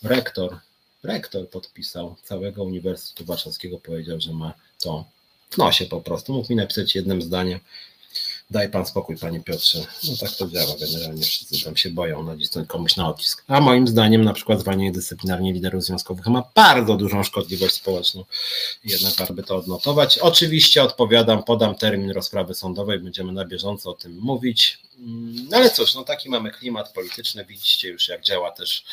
[0.03, 0.59] rektor,
[1.03, 5.05] rektor podpisał całego Uniwersytetu Warszawskiego, powiedział, że ma to
[5.51, 6.33] w nosie po prostu.
[6.33, 7.61] Mógł mi napisać jednym zdaniem,
[8.51, 9.79] Daj pan spokój, panie Piotrze.
[9.79, 10.75] No tak to działa.
[10.81, 13.45] Generalnie wszyscy tam się boją nacisnąć komuś na odcisk.
[13.49, 18.25] A moim zdaniem na przykład zwalnianie dyscyplinarnie liderów związkowych ma bardzo dużą szkodliwość społeczną.
[18.85, 20.19] Jednak warto by to odnotować.
[20.19, 24.79] Oczywiście odpowiadam, podam termin rozprawy sądowej, będziemy na bieżąco o tym mówić.
[24.99, 27.45] Mm, ale cóż, no taki mamy klimat polityczny.
[27.45, 28.85] Widzicie już, jak działa też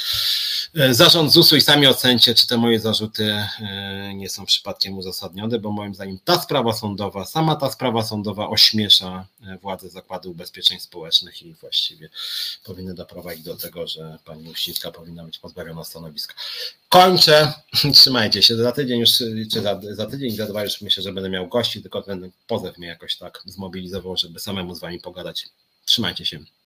[0.75, 5.59] E, zarząd ZUS-u i sami ocencie, czy te moje zarzuty e, nie są przypadkiem uzasadnione,
[5.59, 10.79] bo moim zdaniem ta sprawa sądowa, sama ta sprawa sądowa ośmiesza e, władze Zakładu Ubezpieczeń
[10.79, 12.09] Społecznych i właściwie
[12.63, 16.33] powinny doprowadzić do tego, że pani Uścińska powinna być pozbawiona stanowiska.
[16.89, 17.53] Kończę.
[17.93, 18.55] Trzymajcie się.
[18.55, 19.09] Za tydzień już,
[19.53, 22.77] czy za, za tydzień, za dwa już myślę, że będę miał gości, tylko ten pozew
[22.77, 25.45] mnie jakoś tak zmobilizował, żeby samemu z wami pogadać.
[25.85, 26.39] Trzymajcie się.